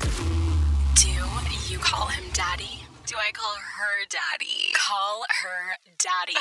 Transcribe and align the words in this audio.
Do 0.00 1.08
you 1.68 1.78
call 1.78 2.06
him 2.06 2.24
daddy? 2.32 2.84
Do 3.06 3.16
I 3.16 3.30
call 3.32 3.54
her 3.54 4.06
daddy? 4.08 4.72
Call 4.72 5.24
her 5.42 5.76
daddy. 5.98 6.38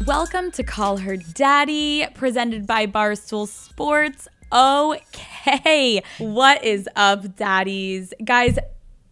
Welcome 0.04 0.50
to 0.52 0.62
Call 0.62 0.98
Her 0.98 1.16
Daddy, 1.16 2.06
presented 2.14 2.66
by 2.66 2.86
Barstool 2.86 3.48
Sports. 3.48 4.28
Okay, 4.52 6.02
what 6.18 6.62
is 6.62 6.86
up, 6.94 7.36
daddies? 7.36 8.12
Guys, 8.24 8.58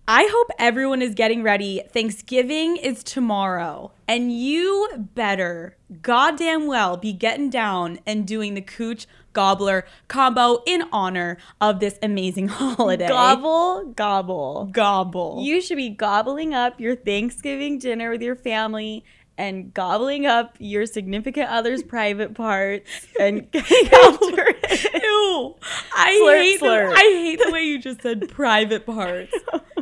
I 0.09 0.29
hope 0.31 0.51
everyone 0.59 1.03
is 1.03 1.15
getting 1.15 1.43
ready. 1.43 1.83
Thanksgiving 1.93 2.77
is 2.77 3.03
tomorrow, 3.03 3.93
and 4.07 4.33
you 4.33 4.89
better 5.15 5.77
goddamn 6.01 6.67
well 6.67 6.97
be 6.97 7.13
getting 7.13 7.51
down 7.51 7.99
and 8.07 8.27
doing 8.27 8.55
the 8.55 8.61
cooch 8.61 9.07
gobbler 9.37 9.85
combo 10.09 10.63
in 10.67 10.83
honor 10.93 11.37
of 11.61 11.79
this 11.79 11.99
amazing 12.03 12.49
holiday. 12.59 13.07
Gobble, 13.07 13.93
gobble. 13.95 14.71
Gobble. 14.73 15.43
You 15.45 15.61
should 15.61 15.77
be 15.77 15.91
gobbling 15.91 16.55
up 16.55 16.81
your 16.81 16.97
Thanksgiving 16.97 17.79
dinner 17.79 18.11
with 18.11 18.23
your 18.23 18.35
family 18.35 19.05
and 19.37 19.75
gobbling 19.75 20.25
up 20.25 20.57
your 20.59 20.87
significant 20.87 21.51
other's 21.51 21.83
private 21.97 22.35
parts 22.35 22.91
and 23.21 23.51
getting 23.53 23.89
after 23.93 24.55
it. 24.63 25.03
Ew. 25.03 25.55
I 25.95 26.21
Slurp, 26.23 26.41
hate 26.41 26.61
slurp. 26.61 26.89
The, 26.89 26.97
I 26.97 27.03
hate 27.03 27.41
the 27.45 27.53
way 27.53 27.63
you 27.65 27.79
just 27.79 28.01
said 28.01 28.31
private 28.31 28.87
parts. 28.87 29.35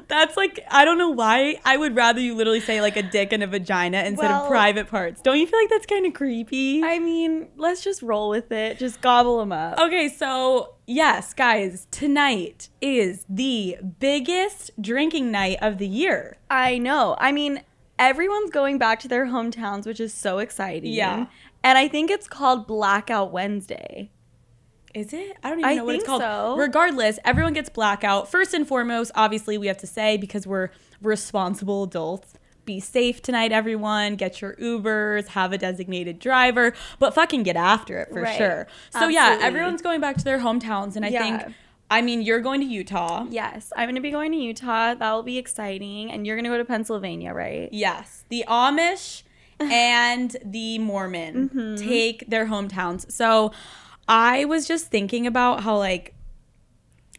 That's 0.09 0.37
like 0.37 0.61
I 0.71 0.85
don't 0.85 0.99
know 0.99 1.11
why. 1.11 1.61
I 1.65 1.77
would 1.77 1.97
rather 1.97 2.21
you 2.21 2.35
literally 2.35 2.61
say 2.61 2.81
like 2.81 2.97
a 2.97 3.03
dick 3.03 3.33
and 3.33 3.43
a 3.43 3.47
vagina 3.47 3.99
instead 4.05 4.31
Well- 4.31 4.43
of 4.45 4.49
private 4.51 4.89
parts. 4.89 5.21
Don't 5.23 5.39
you 5.39 5.47
feel 5.47 5.59
like 5.61 5.71
that's 5.71 5.87
kind 5.87 6.07
of 6.07 6.15
creepy? 6.15 6.83
I 6.83 6.99
mean, 6.99 7.49
let's 7.57 7.83
just 7.83 8.03
roll 8.03 8.29
with 8.31 8.53
it. 8.53 8.79
Just 8.79 9.01
gobble 9.01 9.39
them 9.39 9.53
up. 9.53 9.79
Okay, 9.79 10.09
so 10.09 10.75
yes, 10.87 11.33
guys, 11.35 11.87
tonight 11.91 12.69
is 12.81 13.25
the 13.29 13.79
biggest 14.01 14.71
drinking 14.81 15.31
night 15.31 15.59
of 15.61 15.79
the 15.79 15.89
year. 15.89 16.37
I 16.51 16.79
know. 16.79 17.17
I 17.19 17.33
mean, 17.33 17.63
everyone's 17.99 18.51
going 18.51 18.79
back 18.79 19.01
to 19.01 19.09
their 19.09 19.27
hometowns, 19.27 19.87
which 19.87 20.01
is 20.01 20.13
so 20.13 20.39
exciting. 20.39 20.93
Yeah. 20.93 21.27
And 21.63 21.79
I 21.79 21.89
think 21.89 22.11
it's 22.11 22.29
called 22.29 22.67
Blackout 22.67 23.33
Wednesday. 23.33 24.11
Is 24.95 25.13
it? 25.13 25.37
I 25.43 25.51
don't 25.51 25.59
even 25.59 25.71
I 25.71 25.75
know 25.75 25.85
what 25.85 25.97
it's 25.97 26.05
called. 26.05 26.23
so. 26.23 26.55
Regardless, 26.57 27.19
everyone 27.25 27.53
gets 27.53 27.69
blackout. 27.69 28.31
First 28.31 28.55
and 28.55 28.67
foremost, 28.67 29.11
obviously, 29.17 29.59
we 29.59 29.67
have 29.67 29.79
to 29.79 29.87
say 29.89 30.17
because 30.17 30.47
we're 30.47 30.71
responsible 31.03 31.83
adults. 31.83 32.35
Be 32.65 32.81
safe 32.81 33.21
tonight, 33.21 33.53
everyone. 33.53 34.17
Get 34.17 34.41
your 34.41 34.55
Ubers, 34.55 35.29
have 35.29 35.53
a 35.53 35.59
designated 35.59 36.19
driver, 36.19 36.73
but 36.99 37.13
fucking 37.15 37.43
get 37.43 37.57
after 37.57 37.99
it 37.99 38.09
for 38.11 38.23
Right. 38.23 38.37
sure. 38.39 38.67
So, 38.91 39.09
yeah, 39.09 39.39
everyone's 39.43 39.83
going 39.83 40.01
back 40.01 40.17
to 40.17 40.25
their 40.25 40.39
hometowns. 40.39 40.97
And 40.97 41.05
I 41.05 41.09
Yeah. 41.09 41.39
think, 41.39 41.55
I 41.91 42.01
mean, 42.01 42.23
you're 42.23 42.41
going 42.41 42.61
to 42.61 42.67
Utah. 42.67 43.27
Yes, 43.29 43.71
I'm 43.77 43.87
going 43.87 43.97
to 43.97 44.01
be 44.01 44.11
going 44.11 44.33
to 44.33 44.39
Utah. 44.39 44.95
That 44.95 45.13
will 45.13 45.23
be 45.23 45.37
exciting. 45.37 46.11
And 46.11 46.27
you're 46.27 46.37
going 46.37 46.45
to 46.45 46.51
go 46.51 46.57
to 46.57 46.65
Pennsylvania, 46.65 47.35
right? 47.35 47.69
Yes, 47.71 48.25
the 48.31 48.45
Amish 48.49 49.25
and 49.61 50.37
the 50.45 50.79
Mormon 50.79 51.51
Mm-hmm. 51.51 51.77
take 51.87 52.25
their 52.29 52.47
hometowns. 52.47 53.11
So 53.13 53.53
I 54.09 54.45
was 54.45 54.67
just 54.69 54.87
thinking 54.89 55.27
about 55.27 55.63
how 55.63 55.77
like 55.79 56.15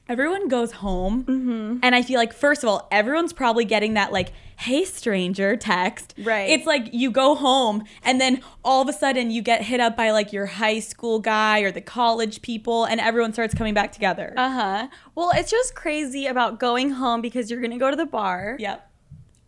everyone 0.08 0.47
goes 0.47 0.72
home, 0.73 1.23
Mm-hmm. 1.25 1.80
and 1.81 1.95
I 1.95 2.02
feel 2.02 2.19
like 2.19 2.33
first 2.33 2.64
of 2.64 2.69
all, 2.69 2.88
everyone's 2.91 3.33
probably 3.33 3.66
getting 3.66 3.95
that 3.95 4.11
like 4.11 4.31
"Hey 4.58 4.86
stranger" 4.86 5.56
text. 5.58 6.13
Right. 6.17 6.50
It's 6.50 6.66
like 6.67 6.89
you 6.94 7.09
go 7.11 7.33
home, 7.36 7.83
and 8.03 8.22
then 8.22 8.41
all 8.63 8.81
of 8.81 8.88
a 8.88 8.94
sudden 8.94 9.31
you 9.31 9.41
get 9.41 9.63
hit 9.63 9.80
up 9.80 9.97
by 9.97 10.11
like 10.11 10.31
your 10.31 10.45
high 10.45 10.80
school 10.80 11.19
guy 11.19 11.61
or 11.61 11.72
the 11.72 11.81
college 11.81 12.41
people, 12.44 12.86
and 12.86 13.00
everyone 13.02 13.33
starts 13.33 13.53
coming 13.56 13.73
back 13.73 13.91
together. 13.91 14.33
Uh 14.38 14.50
huh. 14.52 14.88
Well, 15.16 15.31
it's 15.33 15.50
just 15.52 15.73
crazy 15.75 16.28
about 16.28 16.59
going 16.59 16.91
home 16.91 17.22
because 17.22 17.50
you're 17.50 17.61
going 17.61 17.72
to 17.72 17.78
go 17.78 17.89
to 17.89 17.97
the 17.97 18.06
bar. 18.06 18.57
yep. 18.59 18.91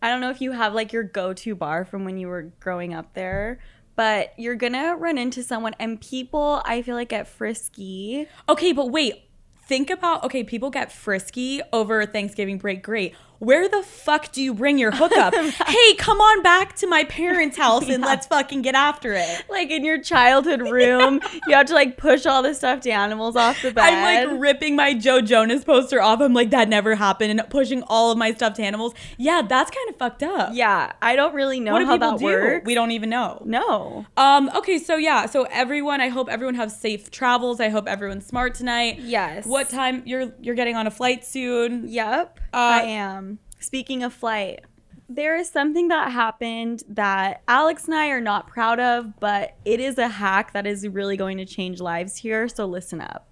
I 0.00 0.10
don't 0.10 0.20
know 0.20 0.30
if 0.30 0.40
you 0.40 0.52
have 0.52 0.74
like 0.74 0.92
your 0.92 1.02
go 1.02 1.32
to 1.32 1.54
bar 1.56 1.84
from 1.84 2.04
when 2.04 2.18
you 2.18 2.28
were 2.28 2.52
growing 2.60 2.94
up 2.94 3.14
there, 3.14 3.58
but 3.98 4.32
you're 4.36 4.54
to 4.74 4.92
run 4.92 5.18
into 5.18 5.42
someone, 5.42 5.74
and 5.80 6.00
people, 6.00 6.62
I 6.64 6.82
feel 6.82 6.94
like, 6.94 7.08
get 7.08 7.26
frisky. 7.26 8.28
Okay, 8.48 8.70
but 8.70 8.92
wait. 8.92 9.24
Think 9.64 9.90
about 9.90 10.22
okay, 10.24 10.44
people 10.44 10.70
get 10.70 10.92
frisky 10.92 11.60
over 11.72 12.06
Thanksgiving 12.06 12.58
break. 12.58 12.82
Great. 12.82 13.14
Where 13.40 13.68
the 13.68 13.82
fuck 13.84 14.32
do 14.32 14.42
you 14.42 14.52
bring 14.52 14.78
your 14.78 14.90
hookup? 14.90 15.32
hey, 15.66 15.94
come 15.94 16.18
on 16.20 16.42
back 16.42 16.74
to 16.76 16.88
my 16.88 17.04
parents' 17.04 17.56
house 17.64 17.88
and 17.88 18.02
let's 18.02 18.26
fucking 18.26 18.62
get 18.62 18.74
after 18.74 19.12
it. 19.12 19.44
Like 19.48 19.70
in 19.70 19.84
your 19.84 20.00
childhood 20.02 20.60
room, 20.70 21.20
you 21.46 21.54
have 21.54 21.66
to 21.66 21.74
like 21.74 21.96
push 21.96 22.26
all 22.26 22.42
the 22.42 22.52
stuffed 22.52 22.86
animals 22.88 23.36
off 23.36 23.62
the 23.62 23.70
bed. 23.70 23.84
I'm 23.84 24.28
like 24.32 24.40
ripping 24.40 24.74
my 24.74 24.92
Joe 24.92 25.20
Jonas 25.20 25.62
poster 25.62 26.02
off. 26.02 26.20
I'm 26.20 26.34
like, 26.34 26.50
that 26.50 26.68
never 26.68 26.96
happened, 26.96 27.30
and 27.38 27.48
pushing 27.50 27.82
all 27.84 28.10
of 28.10 28.18
my 28.18 28.32
stuffed 28.32 28.58
animals. 28.58 28.92
Yeah, 29.18 29.42
that's 29.48 29.70
kind 29.70 29.88
of 29.88 29.96
fucked 29.96 30.24
up. 30.24 30.50
yeah, 30.54 30.92
I 31.00 31.14
don't 31.14 31.34
really 31.34 31.60
know 31.60 31.74
What 31.74 31.86
how 31.86 31.96
that 31.96 32.18
do? 32.18 32.24
works. 32.24 32.66
We 32.66 32.74
don't 32.74 32.90
even 32.90 33.08
know. 33.08 33.40
No. 33.44 34.04
Um, 34.16 34.50
okay, 34.56 34.78
so 34.78 34.96
yeah, 34.96 35.26
so 35.26 35.44
everyone, 35.52 36.00
I 36.00 36.08
hope 36.08 36.28
everyone 36.28 36.56
has 36.56 36.76
safe 36.76 37.08
travels. 37.12 37.60
I 37.60 37.68
hope 37.68 37.86
everyone's 37.86 38.26
smart 38.26 38.54
tonight. 38.56 38.98
Yes. 38.98 39.46
What 39.46 39.68
time 39.70 40.02
you're 40.06 40.32
you're 40.40 40.56
getting 40.56 40.74
on 40.74 40.88
a 40.88 40.90
flight 40.90 41.24
soon? 41.24 41.86
Yep, 41.86 42.40
Uh, 42.52 42.56
I 42.56 42.80
am. 42.82 43.27
Speaking 43.58 44.02
of 44.02 44.12
flight, 44.12 44.64
there 45.08 45.36
is 45.36 45.48
something 45.48 45.88
that 45.88 46.12
happened 46.12 46.82
that 46.88 47.42
Alex 47.48 47.86
and 47.86 47.94
I 47.94 48.08
are 48.08 48.20
not 48.20 48.46
proud 48.46 48.78
of, 48.78 49.18
but 49.18 49.56
it 49.64 49.80
is 49.80 49.96
a 49.96 50.08
hack 50.08 50.52
that 50.52 50.66
is 50.66 50.86
really 50.86 51.16
going 51.16 51.38
to 51.38 51.46
change 51.46 51.80
lives 51.80 52.16
here. 52.16 52.46
So 52.48 52.66
listen 52.66 53.00
up. 53.00 53.26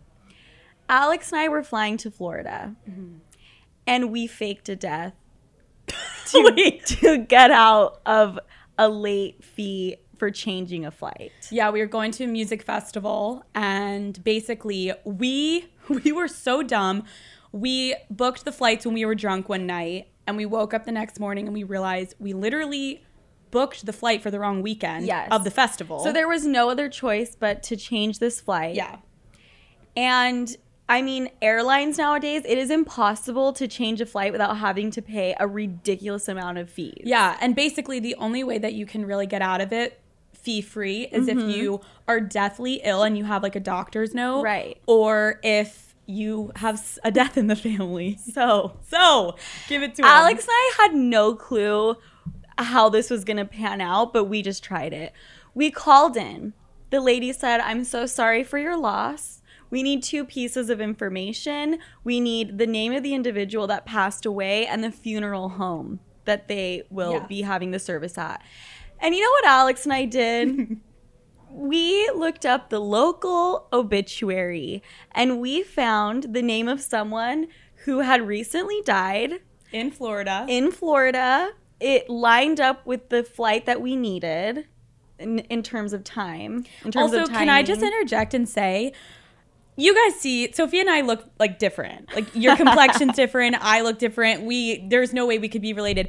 Alex 0.88 1.32
and 1.32 1.40
I 1.40 1.48
were 1.48 1.62
flying 1.62 1.96
to 1.98 2.10
Florida, 2.10 2.74
mm-hmm. 2.88 3.16
and 3.86 4.10
we 4.10 4.26
faked 4.26 4.68
a 4.68 4.76
death 4.76 5.14
to, 6.26 6.80
to 6.84 7.18
get 7.18 7.50
out 7.50 8.00
of 8.06 8.38
a 8.78 8.88
late 8.88 9.44
fee 9.44 9.96
for 10.16 10.30
changing 10.30 10.86
a 10.86 10.90
flight. 10.90 11.32
Yeah, 11.50 11.70
we 11.70 11.80
were 11.80 11.86
going 11.86 12.10
to 12.12 12.24
a 12.24 12.26
music 12.26 12.62
festival 12.62 13.44
and 13.54 14.22
basically 14.24 14.92
we 15.04 15.66
we 15.88 16.10
were 16.12 16.28
so 16.28 16.62
dumb. 16.62 17.04
We 17.52 17.96
booked 18.10 18.44
the 18.44 18.52
flights 18.52 18.86
when 18.86 18.94
we 18.94 19.04
were 19.04 19.14
drunk 19.14 19.48
one 19.48 19.66
night 19.66 20.08
and 20.26 20.36
we 20.36 20.46
woke 20.46 20.74
up 20.74 20.84
the 20.84 20.92
next 20.92 21.20
morning 21.20 21.46
and 21.46 21.54
we 21.54 21.62
realized 21.64 22.14
we 22.18 22.32
literally 22.32 23.02
booked 23.50 23.86
the 23.86 23.92
flight 23.92 24.22
for 24.22 24.30
the 24.30 24.38
wrong 24.40 24.60
weekend 24.62 25.06
Yes. 25.06 25.28
of 25.30 25.44
the 25.44 25.50
festival. 25.50 26.00
So 26.00 26.12
there 26.12 26.28
was 26.28 26.44
no 26.46 26.68
other 26.68 26.88
choice 26.88 27.36
but 27.38 27.62
to 27.64 27.76
change 27.76 28.18
this 28.18 28.40
flight. 28.40 28.74
Yeah. 28.74 28.96
And 29.96 30.54
I 30.88 31.02
mean, 31.02 31.30
airlines 31.42 31.98
nowadays, 31.98 32.42
it 32.46 32.58
is 32.58 32.70
impossible 32.70 33.52
to 33.54 33.66
change 33.66 34.00
a 34.00 34.06
flight 34.06 34.30
without 34.30 34.58
having 34.58 34.90
to 34.92 35.02
pay 35.02 35.34
a 35.40 35.46
ridiculous 35.46 36.28
amount 36.28 36.58
of 36.58 36.70
fees. 36.70 37.02
Yeah, 37.04 37.36
and 37.40 37.56
basically 37.56 37.98
the 37.98 38.14
only 38.16 38.44
way 38.44 38.58
that 38.58 38.74
you 38.74 38.86
can 38.86 39.04
really 39.04 39.26
get 39.26 39.42
out 39.42 39.60
of 39.60 39.72
it 39.72 40.00
fee 40.32 40.60
free 40.60 41.02
is 41.10 41.26
Mm-hmm. 41.26 41.50
if 41.50 41.56
you 41.56 41.80
are 42.06 42.20
deathly 42.20 42.80
ill 42.84 43.02
and 43.02 43.18
you 43.18 43.24
have 43.24 43.42
like 43.42 43.56
a 43.56 43.60
doctor's 43.60 44.14
note. 44.14 44.42
Right. 44.42 44.80
Or 44.86 45.40
if 45.42 45.85
you 46.06 46.52
have 46.56 46.98
a 47.04 47.10
death 47.10 47.36
in 47.36 47.46
the 47.48 47.56
family. 47.56 48.18
So, 48.32 48.78
So, 48.88 49.36
give 49.68 49.82
it 49.82 49.94
to. 49.96 50.04
Alex 50.04 50.44
and 50.44 50.50
I 50.52 50.72
had 50.82 50.94
no 50.94 51.34
clue 51.34 51.96
how 52.58 52.88
this 52.88 53.10
was 53.10 53.24
going 53.24 53.36
to 53.38 53.44
pan 53.44 53.80
out, 53.80 54.12
but 54.12 54.24
we 54.24 54.40
just 54.42 54.62
tried 54.64 54.92
it. 54.92 55.12
We 55.54 55.70
called 55.70 56.16
in. 56.16 56.52
The 56.90 57.00
lady 57.00 57.32
said, 57.32 57.60
I'm 57.60 57.82
so 57.84 58.06
sorry 58.06 58.44
for 58.44 58.58
your 58.58 58.76
loss. 58.76 59.42
We 59.68 59.82
need 59.82 60.02
two 60.02 60.24
pieces 60.24 60.70
of 60.70 60.80
information. 60.80 61.78
We 62.04 62.20
need 62.20 62.58
the 62.58 62.66
name 62.66 62.92
of 62.92 63.02
the 63.02 63.14
individual 63.14 63.66
that 63.66 63.84
passed 63.84 64.24
away 64.24 64.64
and 64.66 64.82
the 64.84 64.92
funeral 64.92 65.48
home 65.50 65.98
that 66.24 66.46
they 66.48 66.84
will 66.88 67.12
Yeah. 67.14 67.26
be 67.26 67.42
having 67.42 67.72
the 67.72 67.78
service 67.80 68.16
at. 68.16 68.42
And 69.00 69.14
you 69.14 69.20
know 69.20 69.30
what 69.30 69.46
Alex 69.46 69.84
and 69.84 69.92
I 69.92 70.04
did? 70.04 70.78
we 71.56 72.08
looked 72.10 72.44
up 72.44 72.68
the 72.68 72.78
local 72.78 73.66
obituary 73.72 74.82
and 75.12 75.40
we 75.40 75.62
found 75.62 76.34
the 76.34 76.42
name 76.42 76.68
of 76.68 76.80
someone 76.80 77.48
who 77.84 78.00
had 78.00 78.26
recently 78.26 78.82
died 78.82 79.40
in 79.72 79.90
Florida. 79.90 80.44
in 80.48 80.70
Florida. 80.70 81.52
It 81.80 82.08
lined 82.08 82.60
up 82.60 82.86
with 82.86 83.08
the 83.08 83.22
flight 83.22 83.66
that 83.66 83.80
we 83.80 83.96
needed 83.96 84.66
in, 85.18 85.40
in 85.40 85.62
terms 85.62 85.92
of 85.92 86.04
time. 86.04 86.64
In 86.84 86.92
terms 86.92 87.12
also, 87.12 87.22
of 87.22 87.30
can 87.30 87.48
I 87.48 87.62
just 87.62 87.82
interject 87.82 88.34
and 88.34 88.48
say, 88.48 88.92
you 89.76 89.94
guys 89.94 90.18
see, 90.18 90.50
Sofia 90.52 90.80
and 90.80 90.90
I 90.90 91.02
look 91.02 91.24
like 91.38 91.58
different. 91.58 92.14
Like 92.14 92.26
your 92.34 92.56
complexion's 92.56 93.14
different. 93.16 93.56
I 93.60 93.82
look 93.82 93.98
different. 93.98 94.42
We 94.42 94.86
there's 94.88 95.12
no 95.12 95.26
way 95.26 95.38
we 95.38 95.48
could 95.48 95.62
be 95.62 95.72
related. 95.72 96.08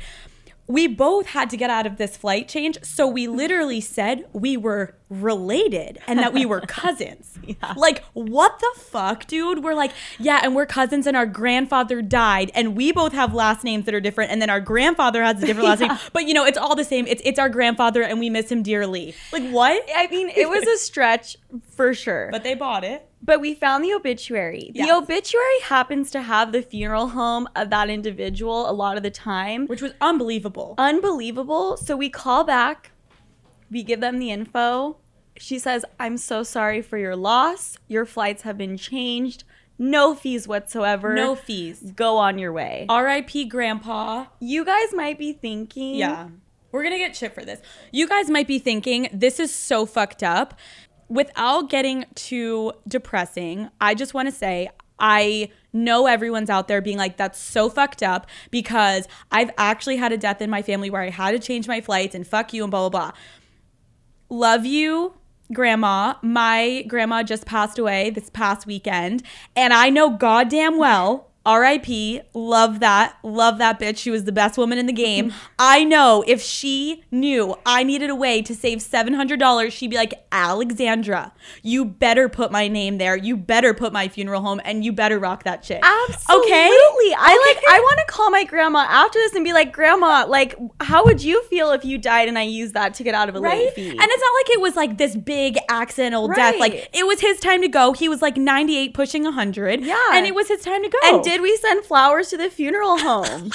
We 0.68 0.88
both 0.88 1.28
had 1.28 1.50
to 1.52 1.58
get 1.58 1.70
out 1.70 1.86
of 1.86 1.98
this 1.98 2.18
flight 2.18 2.50
change, 2.50 2.78
so 2.84 3.08
we 3.08 3.28
literally 3.28 3.80
said 3.80 4.26
we 4.34 4.58
were 4.58 4.96
related 5.10 6.00
and 6.08 6.20
that 6.20 6.34
we 6.34 6.46
were 6.46 6.62
cousins. 6.68 7.38
yeah. 7.44 7.74
Like, 7.76 8.04
what 8.14 8.60
the 8.60 8.80
fuck, 8.80 9.26
dude? 9.28 9.64
We're 9.64 9.74
like, 9.74 9.92
yeah, 10.20 10.42
and 10.44 10.56
we're 10.56 10.66
cousins, 10.66 11.08
and 11.08 11.16
our 11.16 11.26
grandfather 11.26 12.02
died, 12.02 12.52
and 12.54 12.76
we 12.76 12.92
both 12.92 13.14
have 13.14 13.34
last 13.34 13.64
names 13.64 13.86
that 13.86 13.94
are 13.94 14.00
different, 14.02 14.32
and 14.32 14.42
then 14.42 14.50
our 14.50 14.60
grandfather 14.60 15.24
has 15.24 15.42
a 15.42 15.46
different 15.46 15.68
last 15.68 15.80
name. 15.80 15.92
But 16.14 16.28
you 16.28 16.34
know, 16.34 16.46
it's 16.46 16.58
all 16.58 16.76
the 16.76 16.84
same. 16.84 17.08
It's 17.08 17.22
it's 17.26 17.40
our 17.40 17.50
grandfather, 17.50 18.02
and 18.04 18.20
we 18.20 18.30
miss 18.30 18.52
him 18.52 18.64
dearly. 18.64 19.16
Like, 19.32 19.50
what? 19.50 19.84
I 19.96 20.08
mean, 20.08 20.30
it 20.30 20.50
was 20.50 20.66
a 20.68 20.78
stretch 20.78 21.38
for 21.76 21.94
sure. 21.94 22.30
But 22.32 22.44
they 22.44 22.56
bought 22.56 22.84
it. 22.84 23.08
But 23.22 23.42
we 23.42 23.56
found 23.56 23.84
the 23.84 23.94
obituary. 23.94 24.72
Yes. 24.74 24.88
The 24.88 24.96
obituary 24.96 25.60
happens 25.64 26.12
to 26.12 26.22
have 26.22 26.52
the 26.52 26.62
funeral 26.62 27.10
home 27.10 27.48
of 27.56 27.70
that 27.72 27.90
individual 27.90 28.70
a 28.70 28.72
lot 28.72 28.96
of 28.96 29.04
the 29.04 29.10
time. 29.10 29.66
Which 29.68 29.82
was 29.82 29.94
unbelievable. 30.00 30.76
Unbelievable. 30.78 31.78
So 31.78 31.96
we 31.98 32.10
call 32.10 32.44
back, 32.44 32.92
we 33.70 33.84
give 33.84 34.00
them 34.00 34.20
the 34.20 34.32
info. 34.32 34.98
She 35.38 35.60
says, 35.60 35.86
I'm 36.00 36.18
so 36.18 36.44
sorry 36.44 36.82
for 36.82 36.98
your 36.98 37.16
loss. 37.16 37.78
Your 37.88 38.06
flights 38.06 38.42
have 38.44 38.58
been 38.58 38.78
changed. 38.78 39.44
No 39.80 40.16
fees 40.16 40.48
whatsoever. 40.48 41.14
no 41.14 41.36
fees. 41.36 41.92
Go 41.96 42.18
on 42.18 42.40
your 42.40 42.52
way. 42.52 42.88
R.I.P. 42.90 43.46
Grandpa. 43.46 44.26
You 44.40 44.66
guys 44.66 44.94
might 44.94 45.20
be 45.20 45.34
thinking. 45.34 45.96
Yeah. 45.96 46.30
We're 46.72 46.82
going 46.82 46.94
to 46.94 47.00
get 47.00 47.16
shit 47.16 47.34
for 47.34 47.46
this. 47.46 47.62
You 47.92 48.08
guys 48.08 48.30
might 48.30 48.48
be 48.48 48.60
thinking, 48.60 49.08
this 49.14 49.40
is 49.40 49.54
so 49.54 49.86
fucked 49.86 50.24
up. 50.24 50.56
Without 51.10 51.70
getting 51.70 52.06
too 52.16 52.74
depressing, 52.88 53.70
I 53.80 53.94
just 53.94 54.14
want 54.14 54.28
to 54.28 54.32
say, 54.34 54.70
I 55.00 55.52
know 55.72 56.08
everyone's 56.08 56.50
out 56.50 56.68
there 56.68 56.82
being 56.82 56.98
like, 56.98 57.18
that's 57.18 57.40
so 57.40 57.70
fucked 57.70 58.02
up 58.04 58.28
because 58.52 59.08
I've 59.32 59.52
actually 59.58 59.98
had 59.98 60.12
a 60.12 60.18
death 60.18 60.42
in 60.42 60.50
my 60.50 60.62
family 60.62 60.90
where 60.90 61.02
I 61.02 61.10
had 61.10 61.32
to 61.32 61.40
change 61.40 61.68
my 61.68 61.82
flights 61.82 62.16
and 62.16 62.26
fuck 62.28 62.52
you 62.52 62.64
and 62.64 62.72
blah, 62.72 62.90
blah, 62.90 63.12
blah. 63.12 63.12
Love 64.30 64.66
you, 64.66 65.14
grandma. 65.54 66.16
My 66.22 66.84
grandma 66.88 67.24
just 67.24 67.46
passed 67.46 67.80
away 67.80 68.10
this 68.10 68.30
past 68.30 68.66
weekend, 68.68 69.24
and 69.56 69.74
I 69.74 69.90
know 69.90 70.10
goddamn 70.10 70.78
well. 70.78 71.30
RIP, 71.48 72.26
love 72.34 72.80
that, 72.82 73.18
love 73.24 73.58
that 73.60 73.80
bitch. 73.80 73.98
She 73.98 74.12
was 74.12 74.26
the 74.26 74.32
best 74.32 74.58
woman 74.58 74.78
in 74.78 74.86
the 74.86 74.94
game. 74.94 75.34
I 75.58 75.84
know 75.84 76.24
if 76.28 76.42
she 76.42 77.04
knew 77.12 77.56
I 77.66 77.84
needed 77.84 78.10
a 78.10 78.16
way 78.16 78.42
to 78.42 78.54
save 78.54 78.80
$700, 78.80 79.72
she'd 79.72 79.90
be 79.90 79.96
like, 79.96 80.14
Alexandra, 80.32 81.34
you 81.64 81.86
better 81.86 82.28
put 82.28 82.52
my 82.52 82.68
name 82.68 82.98
there. 82.98 83.16
You 83.16 83.38
better 83.38 83.74
put 83.74 83.94
my 83.94 84.08
funeral 84.08 84.42
home 84.42 84.60
and 84.66 84.84
you 84.84 84.92
better 84.92 85.20
rock 85.20 85.44
that 85.44 85.64
shit. 85.64 85.80
Absolutely. 85.84 86.48
Okay? 86.48 86.70
I 87.18 87.54
like 87.56 87.64
I 87.70 87.80
want 87.80 88.00
to 88.06 88.14
call 88.14 88.30
my 88.30 88.44
grandma 88.44 88.80
after 88.80 89.20
this 89.20 89.34
and 89.34 89.44
be 89.44 89.54
like, 89.54 89.72
"Grandma, 89.72 90.26
like 90.28 90.56
how 90.82 91.06
would 91.06 91.24
you 91.24 91.44
feel 91.46 91.72
if 91.72 91.86
you 91.86 91.98
died 91.98 92.28
and 92.28 92.38
I 92.38 92.44
used 92.44 92.74
that 92.74 92.94
to 92.96 93.04
get 93.04 93.16
out 93.16 93.30
of 93.30 93.36
a 93.36 93.40
right? 93.40 93.58
late 93.58 93.74
fee?" 93.74 93.90
And 93.90 94.00
it's 94.00 94.22
not 94.22 94.34
like 94.34 94.50
it 94.50 94.62
was 94.62 94.76
like 94.76 94.98
this 94.98 95.16
big 95.16 95.58
accidental 95.70 96.28
death. 96.28 96.60
Like 96.60 96.90
it 96.94 97.06
was 97.08 97.20
his 97.20 97.40
time 97.40 97.62
to 97.62 97.68
go. 97.68 97.94
He 97.94 98.10
was 98.10 98.22
like 98.22 98.38
98 98.38 98.94
pushing 98.94 99.24
100. 99.24 99.82
Yeah. 99.82 99.96
And 100.14 100.26
it 100.26 100.36
was 100.36 100.48
his 100.48 100.62
time 100.62 100.84
to 100.84 100.90
go. 100.90 100.98
And 101.04 101.24
did 101.24 101.37
we 101.42 101.56
send 101.58 101.86
flowers 101.86 102.30
to 102.30 102.38
the 102.38 102.50
funeral 102.50 102.98
home 103.00 103.52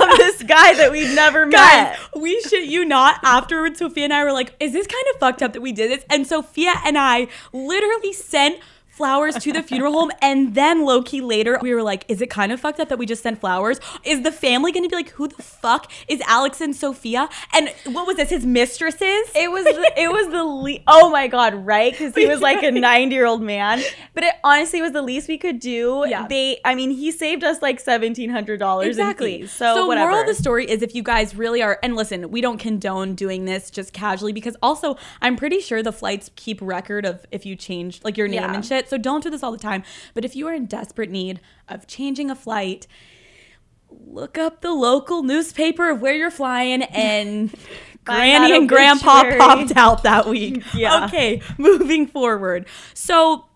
of 0.00 0.16
this 0.18 0.42
guy 0.42 0.74
that 0.74 0.90
we've 0.92 1.14
never 1.14 1.46
Guys, 1.46 1.98
met? 1.98 1.98
we 2.20 2.40
shit 2.42 2.68
you 2.68 2.84
not. 2.84 3.18
Afterwards, 3.22 3.78
Sofia 3.78 4.04
and 4.04 4.12
I 4.12 4.24
were 4.24 4.32
like, 4.32 4.54
is 4.60 4.72
this 4.72 4.86
kind 4.86 5.04
of 5.14 5.20
fucked 5.20 5.42
up 5.42 5.52
that 5.52 5.60
we 5.60 5.72
did 5.72 5.90
this? 5.90 6.04
And 6.10 6.26
Sofia 6.26 6.74
and 6.84 6.98
I 6.98 7.28
literally 7.52 8.12
sent 8.12 8.60
flowers 9.02 9.34
to 9.36 9.52
the 9.52 9.62
funeral 9.64 9.92
home 9.94 10.12
and 10.20 10.54
then 10.54 10.84
low 10.84 11.02
key 11.02 11.20
later 11.20 11.58
we 11.60 11.74
were 11.74 11.82
like 11.82 12.04
is 12.06 12.20
it 12.20 12.30
kind 12.30 12.52
of 12.52 12.60
fucked 12.60 12.78
up 12.78 12.88
that 12.88 12.98
we 12.98 13.04
just 13.04 13.20
sent 13.20 13.40
flowers 13.40 13.80
is 14.04 14.22
the 14.22 14.30
family 14.30 14.70
gonna 14.70 14.88
be 14.88 14.94
like 14.94 15.10
who 15.10 15.26
the 15.26 15.42
fuck 15.42 15.90
is 16.06 16.20
alex 16.28 16.60
and 16.60 16.76
sofia 16.76 17.28
and 17.52 17.68
what 17.86 18.06
was 18.06 18.14
this 18.16 18.30
his 18.30 18.46
mistresses 18.46 19.24
It 19.34 19.50
was 19.50 19.64
the, 19.64 19.92
it 19.96 20.12
was 20.12 20.28
the 20.28 20.44
le- 20.44 20.78
oh 20.86 21.10
my 21.10 21.26
god 21.26 21.52
right 21.66 21.90
because 21.92 22.14
he 22.14 22.26
was 22.28 22.40
like 22.40 22.62
a 22.62 22.70
90 22.92 23.12
year 23.12 23.26
old 23.26 23.42
man 23.42 23.82
but 24.14 24.22
it 24.22 24.34
honestly 24.44 24.80
was 24.80 24.92
the 24.92 25.02
least 25.02 25.26
we 25.26 25.36
could 25.36 25.58
do 25.58 26.04
Yeah. 26.08 26.28
they 26.28 26.60
I 26.64 26.76
mean 26.76 26.92
he 26.92 27.10
saved 27.10 27.42
us 27.42 27.60
like 27.60 27.82
$1700 27.84 28.84
exactly. 28.86 29.34
in 29.34 29.40
fees 29.42 29.52
so, 29.52 29.86
whatever 29.86 30.10
moral 30.10 30.20
of 30.22 30.26
the 30.28 30.34
story 30.40 30.68
is 30.70 30.80
if 30.82 30.94
you 30.94 31.02
guys 31.02 31.34
really 31.34 31.62
are, 31.62 31.78
and 31.82 31.96
listen, 31.96 32.30
we 32.30 32.40
don't 32.40 32.58
condone 32.58 33.14
doing 33.14 33.44
this 33.46 33.70
just 33.70 33.92
casually 33.92 34.32
because 34.32 34.56
also 34.62 34.96
I'm 35.20 35.36
pretty 35.36 35.60
sure 35.60 35.82
the 35.82 35.92
flights 35.92 36.30
keep 36.36 36.60
record 36.60 37.04
of 37.04 37.24
if 37.30 37.44
you 37.46 37.56
change 37.56 38.00
like 38.04 38.16
your 38.16 38.28
name 38.28 38.40
Yeah. 38.42 38.54
and 38.54 38.64
shit. 38.64 38.88
So 38.92 38.98
don't 38.98 39.24
do 39.24 39.30
this 39.30 39.42
all 39.42 39.52
the 39.52 39.56
time. 39.56 39.84
But 40.12 40.22
if 40.22 40.36
you 40.36 40.46
are 40.48 40.52
in 40.52 40.66
desperate 40.66 41.08
need 41.08 41.40
of 41.66 41.86
changing 41.86 42.30
a 42.30 42.34
flight, 42.34 42.86
look 43.88 44.36
up 44.36 44.60
the 44.60 44.72
local 44.72 45.22
newspaper 45.22 45.88
of 45.88 46.02
where 46.02 46.14
you're 46.14 46.30
flying 46.30 46.82
and. 46.92 47.54
Granny 48.04 48.54
and 48.54 48.68
Grandpa 48.68 49.20
obituary. 49.20 49.38
popped 49.38 49.76
out 49.76 50.02
that 50.02 50.26
week. 50.26 50.62
Yeah. 50.74 51.06
Okay, 51.06 51.40
moving 51.56 52.06
forward. 52.06 52.66
So 52.92 53.46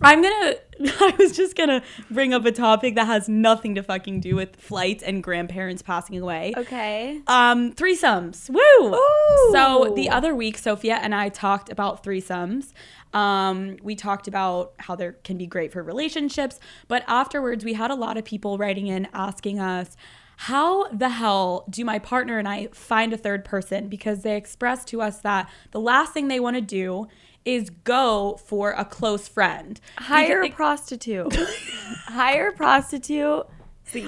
I'm 0.00 0.22
gonna. 0.22 0.54
I 1.00 1.14
was 1.18 1.32
just 1.32 1.56
gonna 1.56 1.82
bring 2.10 2.32
up 2.32 2.44
a 2.46 2.52
topic 2.52 2.94
that 2.94 3.06
has 3.06 3.28
nothing 3.28 3.74
to 3.74 3.82
fucking 3.82 4.20
do 4.20 4.34
with 4.34 4.56
flights 4.56 5.02
and 5.02 5.22
grandparents 5.22 5.82
passing 5.82 6.18
away. 6.18 6.54
okay 6.56 7.20
Um, 7.26 7.72
threesomes. 7.72 8.48
Woo! 8.48 8.94
Ooh. 8.94 9.52
So 9.52 9.92
the 9.94 10.08
other 10.08 10.34
week, 10.34 10.56
Sofia 10.56 10.96
and 10.96 11.14
I 11.14 11.28
talked 11.28 11.70
about 11.70 12.02
threesomes. 12.02 12.72
Um, 13.12 13.76
we 13.82 13.94
talked 13.94 14.28
about 14.28 14.72
how 14.78 14.94
there 14.94 15.12
can 15.24 15.36
be 15.36 15.46
great 15.46 15.72
for 15.72 15.82
relationships, 15.82 16.58
but 16.88 17.04
afterwards, 17.08 17.64
we 17.64 17.74
had 17.74 17.90
a 17.90 17.94
lot 17.94 18.16
of 18.16 18.24
people 18.24 18.56
writing 18.56 18.86
in 18.86 19.08
asking 19.12 19.58
us, 19.58 19.96
how 20.44 20.88
the 20.88 21.10
hell 21.10 21.66
do 21.68 21.84
my 21.84 21.98
partner 21.98 22.38
and 22.38 22.48
I 22.48 22.68
find 22.72 23.12
a 23.12 23.18
third 23.18 23.44
person? 23.44 23.88
Because 23.88 24.22
they 24.22 24.36
expressed 24.38 24.88
to 24.88 25.02
us 25.02 25.18
that 25.18 25.50
the 25.72 25.80
last 25.80 26.14
thing 26.14 26.28
they 26.28 26.40
want 26.40 26.56
to 26.56 26.62
do 26.62 27.08
is 27.44 27.70
go 27.70 28.38
for 28.46 28.72
a 28.72 28.84
close 28.84 29.26
friend. 29.28 29.80
hire 29.98 30.42
a 30.42 30.50
prostitute 30.50 31.34
hire 32.06 32.48
a 32.48 32.52
prostitute 32.52 33.46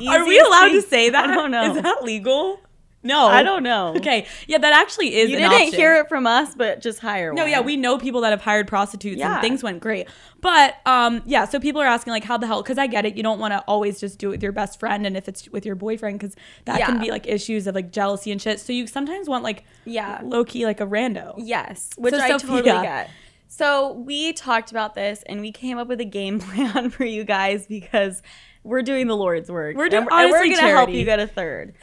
Are 0.08 0.26
we 0.26 0.38
allowed 0.38 0.68
to 0.68 0.82
say 0.82 1.10
that? 1.10 1.24
I 1.30 1.34
don't 1.34 1.50
know. 1.50 1.74
Is 1.74 1.82
that 1.82 2.02
legal? 2.04 2.60
No. 3.04 3.26
I 3.26 3.42
don't 3.42 3.64
know. 3.64 3.94
Okay. 3.96 4.26
Yeah, 4.46 4.58
that 4.58 4.72
actually 4.72 5.16
is 5.16 5.28
You 5.28 5.36
didn't 5.38 5.52
option. 5.52 5.72
hear 5.74 5.96
it 5.96 6.08
from 6.08 6.24
us, 6.24 6.54
but 6.54 6.80
just 6.80 7.00
hire 7.00 7.32
No, 7.32 7.42
one. 7.42 7.50
yeah, 7.50 7.58
we 7.60 7.76
know 7.76 7.98
people 7.98 8.20
that 8.20 8.30
have 8.30 8.42
hired 8.42 8.68
prostitutes 8.68 9.18
Yeah. 9.18 9.32
and 9.32 9.42
things 9.42 9.60
went 9.60 9.80
great. 9.80 10.06
But 10.40 10.76
um 10.86 11.20
yeah, 11.26 11.44
so 11.46 11.58
people 11.58 11.80
are 11.82 11.86
asking 11.86 12.12
like 12.12 12.22
how 12.22 12.36
the 12.36 12.46
hell 12.46 12.62
cuz 12.62 12.78
I 12.78 12.86
get 12.86 13.04
it. 13.04 13.16
You 13.16 13.24
don't 13.24 13.40
want 13.40 13.54
to 13.54 13.60
always 13.66 13.98
just 13.98 14.20
do 14.20 14.28
it 14.28 14.30
with 14.32 14.42
your 14.44 14.52
best 14.52 14.78
friend 14.78 15.04
and 15.04 15.16
if 15.16 15.26
it's 15.28 15.48
with 15.48 15.66
your 15.66 15.74
boyfriend 15.74 16.20
cuz 16.20 16.36
that 16.66 16.80
can 16.82 17.00
be 17.00 17.10
like 17.10 17.26
issues 17.26 17.66
of 17.66 17.74
like 17.74 17.90
jealousy 17.90 18.30
and 18.30 18.40
shit. 18.40 18.60
So 18.60 18.72
you 18.72 18.86
sometimes 18.86 19.28
want 19.28 19.42
like 19.42 19.64
Yeah. 19.84 20.20
low 20.22 20.44
key 20.44 20.64
like 20.64 20.80
a 20.80 20.86
rando. 20.86 21.34
Yes, 21.38 21.90
which 21.96 22.14
So, 22.14 22.20
I 22.20 22.28
Sofia- 22.30 22.48
totally 22.62 22.62
get. 22.86 23.10
So 23.54 23.92
we 23.92 24.32
talked 24.32 24.70
about 24.70 24.94
this 24.94 25.22
and 25.26 25.42
we 25.42 25.52
came 25.52 25.76
up 25.76 25.86
with 25.86 26.00
a 26.00 26.06
game 26.06 26.38
plan 26.40 26.88
for 26.88 27.04
you 27.04 27.22
guys 27.22 27.66
because 27.66 28.22
we're 28.64 28.80
doing 28.80 29.08
the 29.08 29.16
Lord's 29.16 29.50
work. 29.50 29.76
We're 29.76 29.90
doing- 29.90 30.06
and, 30.10 30.30
we're 30.30 30.48
gonna 30.48 30.70
help 30.70 30.88
you 30.88 31.04
get 31.04 31.20
a 31.20 31.26
third. 31.26 31.74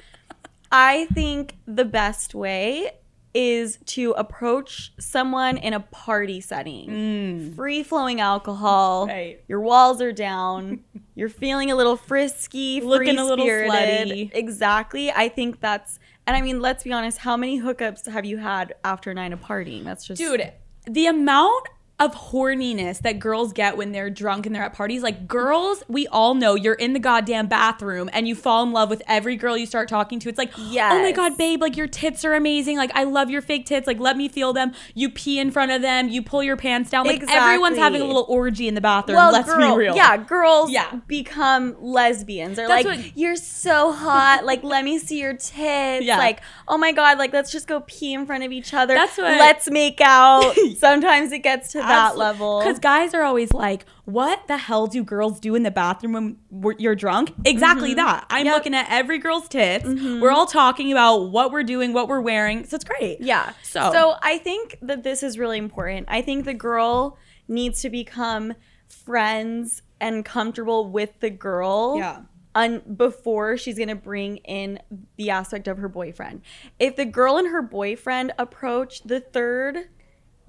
I 0.71 1.05
think 1.13 1.57
the 1.67 1.85
best 1.85 2.33
way 2.33 2.89
is 3.35 3.77
to 3.85 4.13
approach 4.13 4.93
someone 4.99 5.57
in 5.57 5.73
a 5.73 5.79
party 5.79 6.41
setting. 6.41 7.53
Free 7.55 7.83
flowing 7.83 8.19
alcohol. 8.19 9.05
Mm. 9.05 9.09
Right. 9.09 9.43
Your 9.47 9.61
walls 9.61 10.01
are 10.01 10.11
down. 10.11 10.79
You're 11.15 11.29
feeling 11.29 11.69
a 11.69 11.75
little 11.75 11.97
frisky, 11.97 12.81
Looking 12.81 13.19
a 13.19 13.25
little 13.25 13.45
slutty. 13.45 14.31
Exactly. 14.33 15.11
I 15.11 15.29
think 15.29 15.59
that's 15.59 15.99
and 16.25 16.35
I 16.35 16.41
mean, 16.41 16.61
let's 16.61 16.83
be 16.83 16.91
honest, 16.91 17.19
how 17.19 17.37
many 17.37 17.61
hookups 17.61 18.07
have 18.07 18.25
you 18.25 18.37
had 18.37 18.73
after 18.83 19.13
night 19.13 19.33
of 19.33 19.41
partying? 19.41 19.83
That's 19.83 20.05
just 20.07 20.19
Dude, 20.19 20.51
the 20.93 21.05
amount 21.05 21.67
of 21.99 22.15
horniness 22.15 22.99
that 22.99 23.19
girls 23.19 23.51
get 23.51 23.75
when 23.75 23.91
they're 23.91 24.09
drunk 24.09 24.45
and 24.45 24.55
they're 24.55 24.63
at 24.63 24.73
parties. 24.73 25.03
Like 25.03 25.27
girls, 25.27 25.83
we 25.87 26.07
all 26.07 26.33
know 26.33 26.55
you're 26.55 26.73
in 26.75 26.93
the 26.93 26.99
goddamn 26.99 27.47
bathroom 27.47 28.09
and 28.13 28.27
you 28.27 28.35
fall 28.35 28.63
in 28.63 28.71
love 28.71 28.89
with 28.89 29.01
every 29.07 29.35
girl 29.35 29.57
you 29.57 29.65
start 29.65 29.89
talking 29.89 30.19
to. 30.19 30.29
It's 30.29 30.37
like, 30.37 30.51
yeah, 30.57 30.91
oh 30.93 31.01
my 31.01 31.11
god, 31.11 31.37
babe, 31.37 31.61
like 31.61 31.75
your 31.75 31.87
tits 31.87 32.23
are 32.23 32.33
amazing. 32.33 32.77
Like 32.77 32.91
I 32.95 33.03
love 33.03 33.29
your 33.29 33.41
fake 33.41 33.65
tits. 33.65 33.85
Like 33.85 33.99
let 33.99 34.15
me 34.15 34.27
feel 34.29 34.53
them. 34.53 34.71
You 34.93 35.09
pee 35.09 35.39
in 35.39 35.51
front 35.51 35.71
of 35.71 35.81
them. 35.81 36.07
You 36.07 36.21
pull 36.23 36.41
your 36.41 36.55
pants 36.57 36.89
down. 36.89 37.05
Like 37.05 37.23
everyone's 37.29 37.77
having 37.77 38.01
a 38.01 38.05
little 38.05 38.25
orgy 38.29 38.67
in 38.67 38.75
the 38.75 38.81
bathroom. 38.81 39.17
well, 39.17 39.31
Let's 39.31 39.47
girl, 39.53 39.75
be 39.75 39.79
real. 39.79 39.95
Yeah, 39.95 40.15
girls 40.17 40.71
Yeah. 40.71 40.99
become 41.07 41.75
lesbians. 41.81 42.55
They're 42.55 42.67
That's 42.67 42.85
like, 42.85 42.97
what- 42.97 43.17
you're 43.17 43.35
so 43.35 43.91
hot. 43.91 44.45
Like, 44.45 44.63
let 44.63 44.85
me 44.85 44.99
see 44.99 45.19
your 45.19 45.33
tits. 45.33 46.05
Yeah. 46.05 46.17
Like, 46.17 46.39
oh 46.67 46.77
my 46.77 46.91
god, 46.93 47.17
like 47.17 47.33
let's 47.33 47.51
just 47.51 47.67
go 47.67 47.81
pee 47.87 48.13
in 48.13 48.25
front 48.25 48.43
of 48.43 48.51
each 48.51 48.73
other. 48.73 48.93
That's 48.93 49.17
what- 49.17 49.37
Let's 49.39 49.69
make 49.69 49.99
out. 50.01 50.55
Sometimes 50.77 51.31
it 51.31 51.39
gets 51.39 51.71
to 51.73 51.88
that 51.89 52.17
level. 52.17 52.59
Because 52.59 52.79
guys 52.79 53.13
are 53.13 53.23
always 53.23 53.51
like, 53.51 53.85
what 54.05 54.47
the 54.47 54.57
hell 54.57 54.87
do 54.87 55.03
girls 55.03 55.39
do 55.39 55.55
in 55.55 55.63
the 55.63 55.71
bathroom 55.71 56.37
when 56.49 56.75
you're 56.79 56.95
drunk? 56.95 57.33
Exactly 57.45 57.93
that. 57.95 58.25
I'm 58.29 58.39
Mm-hmm. 58.39 58.45
Yep. 58.45 58.53
Mm-hmm. 58.53 58.53
looking 58.57 58.73
at 58.75 58.87
every 58.89 59.17
girl's 59.19 59.47
tits. 59.47 59.85
We're 59.85 60.31
all 60.31 60.45
talking 60.47 60.91
about 60.91 61.29
what 61.31 61.51
we're 61.51 61.63
doing, 61.63 61.93
what 61.93 62.07
we're 62.07 62.21
wearing. 62.21 62.65
So 62.65 62.75
it's 62.75 62.85
great. 62.85 63.21
Yeah. 63.21 63.53
So- 63.63 63.91
so 63.91 64.15
I 64.21 64.37
think 64.37 64.77
that 64.81 65.03
this 65.03 65.23
is 65.23 65.37
really 65.37 65.57
important. 65.57 66.07
I 66.09 66.21
think 66.21 66.45
the 66.45 66.53
girl 66.53 67.17
needs 67.47 67.81
to 67.81 67.89
become 67.89 68.53
friends 68.87 69.81
and 70.01 70.23
comfortable 70.25 70.89
with 70.89 71.19
the 71.19 71.29
girl. 71.29 71.95
Yeah. 71.97 72.21
Un- 72.55 72.81
before 72.95 73.57
she's 73.57 73.77
gonna 73.77 73.95
bring 73.95 74.37
in 74.37 74.79
the 75.17 75.29
aspect 75.29 75.67
of 75.67 75.77
her 75.77 75.87
boyfriend. 75.87 76.41
If 76.79 76.95
the 76.95 77.05
girl 77.05 77.37
and 77.37 77.47
her 77.47 77.61
boyfriend 77.61 78.33
approach 78.39 79.03
the 79.03 79.19
third, 79.19 79.87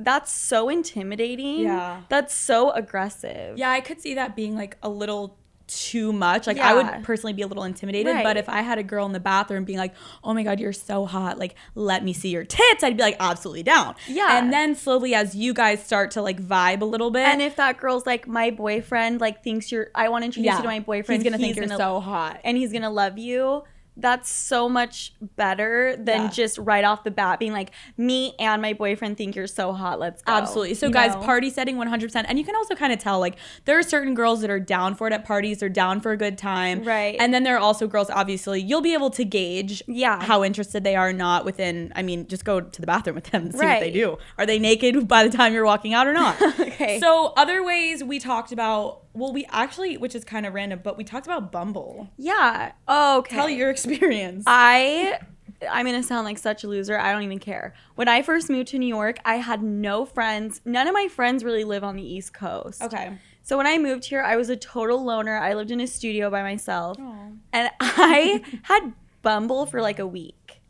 that's 0.05 0.33
so 0.33 0.69
intimidating. 0.69 1.61
Yeah. 1.61 2.03
That's 2.09 2.35
so 2.35 2.71
aggressive. 2.71 3.59
Yeah, 3.59 3.71
I 3.71 3.81
could 3.81 4.01
see 4.01 4.15
that 4.15 4.35
being 4.37 4.57
like 4.57 4.77
a 4.83 4.89
little 4.89 5.37
too 5.67 6.13
much. 6.13 6.49
Like 6.49 6.57
Yeah. 6.57 6.69
I 6.71 6.75
would 6.75 7.05
personally 7.05 7.33
be 7.33 7.43
a 7.43 7.47
little 7.47 7.63
intimidated, 7.63 8.13
Right. 8.13 8.25
but 8.25 8.37
if 8.37 8.49
I 8.49 8.61
had 8.63 8.79
a 8.79 8.83
girl 8.83 9.07
in 9.07 9.13
the 9.13 9.21
bathroom 9.21 9.65
being 9.65 9.79
like, 9.79 9.95
"Oh 10.25 10.35
my 10.35 10.43
god, 10.43 10.59
you're 10.59 10.73
so 10.73 11.07
hot. 11.07 11.39
Like, 11.39 11.55
let 11.77 12.03
me 12.03 12.13
see 12.13 12.31
your 12.31 12.43
tits." 12.45 12.83
I'd 12.83 12.97
be 12.97 13.05
like, 13.05 13.15
"Absolutely 13.21 13.63
down." 13.63 13.95
Yeah. 14.09 14.37
And 14.37 14.53
then 14.53 14.75
slowly 14.75 15.15
as 15.15 15.37
you 15.37 15.55
guys 15.55 15.81
start 15.85 16.11
to 16.13 16.23
like 16.23 16.43
vibe 16.43 16.81
a 16.81 16.85
little 16.85 17.13
bit, 17.13 17.25
And 17.29 17.41
if 17.41 17.55
that 17.55 17.79
girl's 17.79 18.05
like 18.05 18.27
my 18.27 18.51
boyfriend, 18.51 19.21
like 19.21 19.45
thinks 19.45 19.71
you're, 19.71 19.91
I 19.95 20.09
want 20.09 20.23
to 20.23 20.27
introduce 20.27 20.57
you 20.57 20.63
to 20.63 20.67
my 20.67 20.81
boyfriend. 20.81 21.23
he's 21.23 21.31
gonna 21.31 21.41
think 21.41 21.55
you're 21.55 21.69
so 21.69 22.01
hot. 22.01 22.41
and 22.43 22.57
he's 22.57 22.73
gonna 22.73 22.91
love 22.91 23.17
you. 23.17 23.63
That's 23.97 24.31
so 24.31 24.69
much 24.69 25.13
better 25.37 25.95
than 25.97 26.23
Yeah. 26.23 26.29
just 26.31 26.57
right 26.59 26.85
off 26.85 27.05
the 27.05 27.11
bat 27.11 27.39
being 27.39 27.53
like, 27.53 27.73
me 27.99 28.35
and 28.39 28.63
my 28.63 28.73
boyfriend 28.73 29.19
think 29.19 29.37
you're 29.37 29.47
so 29.47 29.73
hot. 29.73 29.99
Let's 30.01 30.23
go. 30.23 30.33
Absolutely. 30.33 30.75
So, 30.75 30.87
You 30.87 30.93
guys, 30.93 31.15
know? 31.15 31.21
party 31.23 31.51
setting 31.51 31.77
100%. 31.77 32.25
And 32.29 32.39
you 32.39 32.45
can 32.45 32.57
also 32.57 32.75
kind 32.75 32.93
of 32.95 32.99
tell, 32.99 33.21
like, 33.21 33.37
there 33.67 33.79
are 33.79 33.83
certain 33.83 34.15
girls 34.15 34.41
that 34.41 34.49
are 34.49 34.61
down 34.61 34.95
for 34.95 35.07
it 35.07 35.13
at 35.13 35.25
parties, 35.25 35.59
they're 35.59 35.69
down 35.69 36.01
for 36.01 36.13
a 36.13 36.17
good 36.17 36.39
time. 36.39 36.83
Right. 36.85 37.17
And 37.21 37.35
then 37.35 37.43
there 37.43 37.57
are 37.57 37.61
also 37.61 37.87
girls, 37.87 38.09
obviously, 38.09 38.63
you'll 38.63 38.81
be 38.81 38.95
able 38.95 39.11
to 39.11 39.25
gauge 39.25 39.83
Yeah. 39.87 40.23
how 40.23 40.45
interested 40.45 40.83
they 40.83 40.97
are 40.97 41.13
not 41.13 41.45
within, 41.45 41.93
I 41.95 42.03
mean, 42.03 42.27
just 42.27 42.45
go 42.45 42.61
to 42.61 42.81
the 42.81 42.87
bathroom 42.87 43.17
with 43.17 43.25
them 43.31 43.43
and 43.47 43.53
see 43.53 43.59
what 43.67 43.81
they 43.81 43.91
do. 43.91 44.17
Are 44.39 44.47
they 44.47 44.59
naked 44.59 45.09
by 45.09 45.27
the 45.29 45.37
time 45.37 45.53
you're 45.53 45.67
walking 45.67 45.93
out 45.95 46.07
or 46.07 46.13
not? 46.15 46.37
Okay. 46.71 47.01
So, 47.01 47.33
other 47.37 47.63
ways 47.63 48.03
we 48.03 48.19
talked 48.19 48.53
about, 48.53 49.03
well, 49.13 49.33
we 49.33 49.47
actually, 49.51 49.97
which 49.97 50.15
is 50.15 50.25
kind 50.25 50.47
of 50.47 50.55
random, 50.55 50.81
but 50.83 50.97
we 50.97 51.05
talked 51.05 51.27
about 51.27 51.51
Bumble. 51.53 52.09
Yeah. 52.17 52.73
Okay. 52.89 53.35
Tell 53.35 53.49
your 53.49 53.71
experience. 53.71 54.45
I 54.47 55.19
I'm 55.71 55.85
gonna 55.87 56.03
sound 56.03 56.25
like 56.25 56.39
such 56.39 56.65
a 56.65 56.69
loser. 56.69 56.99
I 56.99 57.13
don't 57.13 57.23
even 57.23 57.39
care. 57.39 57.75
When 57.95 58.09
I 58.09 58.23
first 58.23 58.49
moved 58.49 58.69
to 58.69 58.79
New 58.79 58.87
York, 58.89 59.19
I 59.25 59.37
had 59.37 59.63
no 59.63 60.05
friends. 60.05 60.61
None 60.65 60.87
of 60.87 60.95
my 60.95 61.09
friends 61.09 61.45
really 61.45 61.65
live 61.65 61.85
on 61.85 61.97
the 61.97 62.03
East 62.03 62.33
Coast. 62.33 62.83
okay. 62.83 63.19
So 63.43 63.57
when 63.57 63.67
I 63.67 63.79
moved 63.79 64.05
here, 64.05 64.23
I 64.23 64.37
was 64.37 64.49
a 64.49 64.57
total 64.57 65.03
loner. 65.03 65.37
I 65.37 65.55
lived 65.55 65.71
in 65.71 65.81
a 65.81 65.87
studio 65.87 66.31
by 66.31 66.43
myself. 66.43 66.99
Aw. 67.01 67.29
And 67.53 67.71
I 67.81 68.45
had 68.63 68.93
Bumble 69.23 69.67
for 69.67 69.81
like 69.81 69.99
a 69.99 70.07
week. 70.07 70.61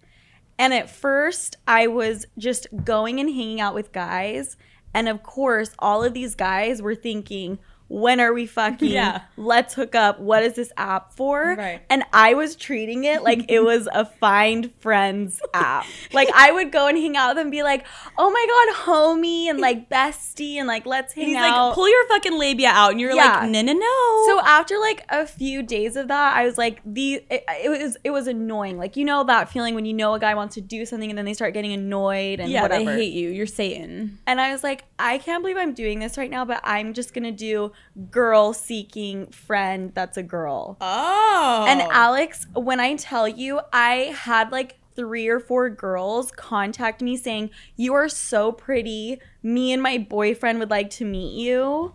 And 0.59 0.73
at 0.73 0.89
first, 0.89 1.57
I 1.67 1.89
was 1.89 2.27
just 2.39 2.67
going 2.85 3.21
and 3.21 3.29
hanging 3.29 3.61
out 3.61 3.75
with 3.75 3.93
guys. 3.93 4.57
And 4.95 5.09
of 5.09 5.23
course, 5.23 5.73
all 5.79 6.03
of 6.05 6.15
these 6.15 6.35
guys 6.35 6.81
were 6.81 6.95
thinking, 6.95 7.59
when 7.93 8.21
are 8.21 8.33
we 8.33 8.47
fucking? 8.47 8.89
Yeah. 9.01 9.23
Let's 9.37 9.75
hook 9.75 9.95
up. 9.95 10.21
What 10.21 10.43
is 10.45 10.55
this 10.55 10.73
app 10.77 11.13
for? 11.13 11.57
Right. 11.59 11.83
And 11.91 12.05
I 12.13 12.35
was 12.35 12.55
treating 12.57 13.03
it 13.05 13.23
like 13.23 13.45
it 13.51 13.61
was 13.61 13.89
a 13.93 14.05
find 14.05 14.73
friends 14.81 15.41
app. 15.53 15.85
Like 16.13 16.29
I 16.35 16.51
would 16.53 16.71
go 16.73 16.87
and 16.89 16.97
hang 16.97 17.17
out 17.17 17.29
with 17.31 17.37
them 17.37 17.47
and 17.47 17.51
be 17.53 17.63
like, 17.63 17.85
oh 18.19 18.31
my 18.31 18.47
God, 18.49 18.85
homie, 18.85 19.47
and 19.51 19.59
like 19.69 19.89
bestie, 19.91 20.55
and 20.57 20.67
like 20.69 20.87
let's 20.87 21.13
hang 21.15 21.27
He's 21.29 21.37
out. 21.37 21.67
like, 21.69 21.75
pull 21.75 21.89
your 21.89 22.07
fucking 22.09 22.39
labia 22.39 22.69
out. 22.69 22.93
And 22.93 23.01
you're 23.01 23.13
Yeah. 23.13 23.41
like, 23.41 23.51
no, 23.51 23.61
no, 23.63 23.73
no. 23.73 24.25
So 24.27 24.41
after 24.45 24.79
like 24.79 25.05
a 25.09 25.27
few 25.27 25.63
days 25.63 25.97
of 25.97 26.09
that, 26.09 26.37
I 26.37 26.45
was 26.45 26.57
like, 26.59 26.81
the 26.85 27.23
it, 27.31 27.45
it 27.65 27.69
was 27.69 27.97
it 28.05 28.11
was 28.11 28.27
annoying. 28.29 28.79
Like 28.79 28.97
you 28.97 29.05
know 29.05 29.25
that 29.25 29.49
feeling 29.51 29.75
when 29.75 29.85
you 29.85 29.93
know 29.95 30.15
a 30.15 30.21
guy 30.21 30.35
wants 30.35 30.55
to 30.57 30.61
do 30.61 30.85
something 30.87 31.11
and 31.11 31.19
then 31.19 31.25
they 31.25 31.35
start 31.35 31.55
getting 31.55 31.73
annoyed 31.73 32.41
and 32.41 32.51
yeah, 32.51 32.63
whatever. 32.63 32.85
they 32.85 32.97
hate 32.97 33.13
you. 33.13 33.31
You're 33.31 33.47
Satan. 33.47 34.19
and 34.27 34.41
I 34.41 34.53
was 34.53 34.63
like, 34.63 34.85
I 34.99 35.19
can't 35.19 35.43
believe 35.43 35.57
I'm 35.57 35.75
doing 35.75 35.99
this 35.99 36.17
right 36.19 36.31
now, 36.31 36.45
but 36.45 36.61
I'm 36.65 36.93
just 36.95 37.15
gonna 37.15 37.33
do 37.33 37.73
girl 38.11 38.53
seeking 38.53 39.27
friend 39.29 39.93
that's 39.95 40.17
a 40.17 40.23
girl. 40.23 40.77
Oh. 40.81 41.67
And 41.69 41.83
Alex, 41.83 42.47
when 42.55 42.81
I 42.81 42.97
tell 42.97 43.29
you, 43.29 43.61
I 43.73 44.15
had 44.17 44.53
like 44.53 44.79
three 44.95 45.29
or 45.29 45.41
four 45.41 45.71
girls 45.71 46.31
contact 46.31 47.03
me 47.03 47.17
saying, 47.17 47.51
You 47.77 47.95
are 47.95 48.09
so 48.09 48.53
pretty. 48.53 49.21
Me 49.43 49.73
and 49.73 49.83
my 49.83 49.99
boyfriend 49.99 50.59
would 50.59 50.71
like 50.71 50.91
to 50.91 51.05
meet 51.05 51.33
you. 51.33 51.95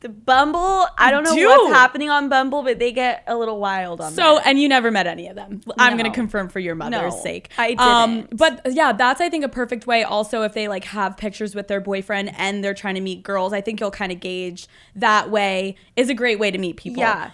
The 0.00 0.08
Bumble, 0.08 0.86
I 0.96 1.10
don't 1.10 1.24
know 1.24 1.34
Dude. 1.34 1.46
what's 1.46 1.74
happening 1.74 2.08
on 2.08 2.30
Bumble, 2.30 2.62
but 2.62 2.78
they 2.78 2.90
get 2.90 3.22
a 3.26 3.36
little 3.36 3.60
wild 3.60 4.00
on 4.00 4.12
So, 4.14 4.38
and 4.38 4.58
you 4.58 4.66
never 4.66 4.90
met 4.90 5.06
any 5.06 5.28
of 5.28 5.36
them. 5.36 5.60
I'm 5.78 5.92
No. 5.96 6.02
going 6.02 6.10
to 6.10 6.14
confirm 6.14 6.48
for 6.48 6.58
your 6.58 6.74
mother's 6.74 7.14
No, 7.14 7.20
sake. 7.22 7.50
I 7.58 7.74
Um, 7.78 8.22
didn't. 8.22 8.36
but 8.38 8.62
yeah, 8.72 8.92
that's 8.92 9.20
I 9.20 9.28
think 9.28 9.44
a 9.44 9.48
perfect 9.50 9.86
way. 9.86 10.02
Also, 10.02 10.40
if 10.42 10.54
they 10.54 10.68
like 10.68 10.84
have 10.86 11.18
pictures 11.18 11.54
with 11.54 11.68
their 11.68 11.82
boyfriend 11.82 12.32
and 12.38 12.64
they're 12.64 12.72
trying 12.72 12.94
to 12.94 13.02
meet 13.02 13.22
girls, 13.22 13.52
I 13.52 13.60
think 13.60 13.78
you'll 13.78 13.90
kind 13.90 14.10
of 14.10 14.20
gauge 14.20 14.68
that 14.96 15.30
way. 15.30 15.76
Is 15.96 16.08
a 16.08 16.14
great 16.14 16.38
way 16.38 16.50
to 16.50 16.56
meet 16.56 16.78
people. 16.78 17.00
Yeah. 17.00 17.30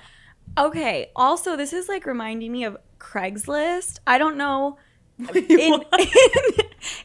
Okay. 0.59 1.11
Also, 1.15 1.55
this 1.57 1.73
is 1.73 1.89
like 1.89 2.05
reminding 2.05 2.51
me 2.51 2.65
of 2.65 2.77
Craigslist. 2.99 4.01
I 4.09 4.19
don't 4.19 4.37
know. 4.37 4.77
In, 5.35 5.83
in, 5.99 6.11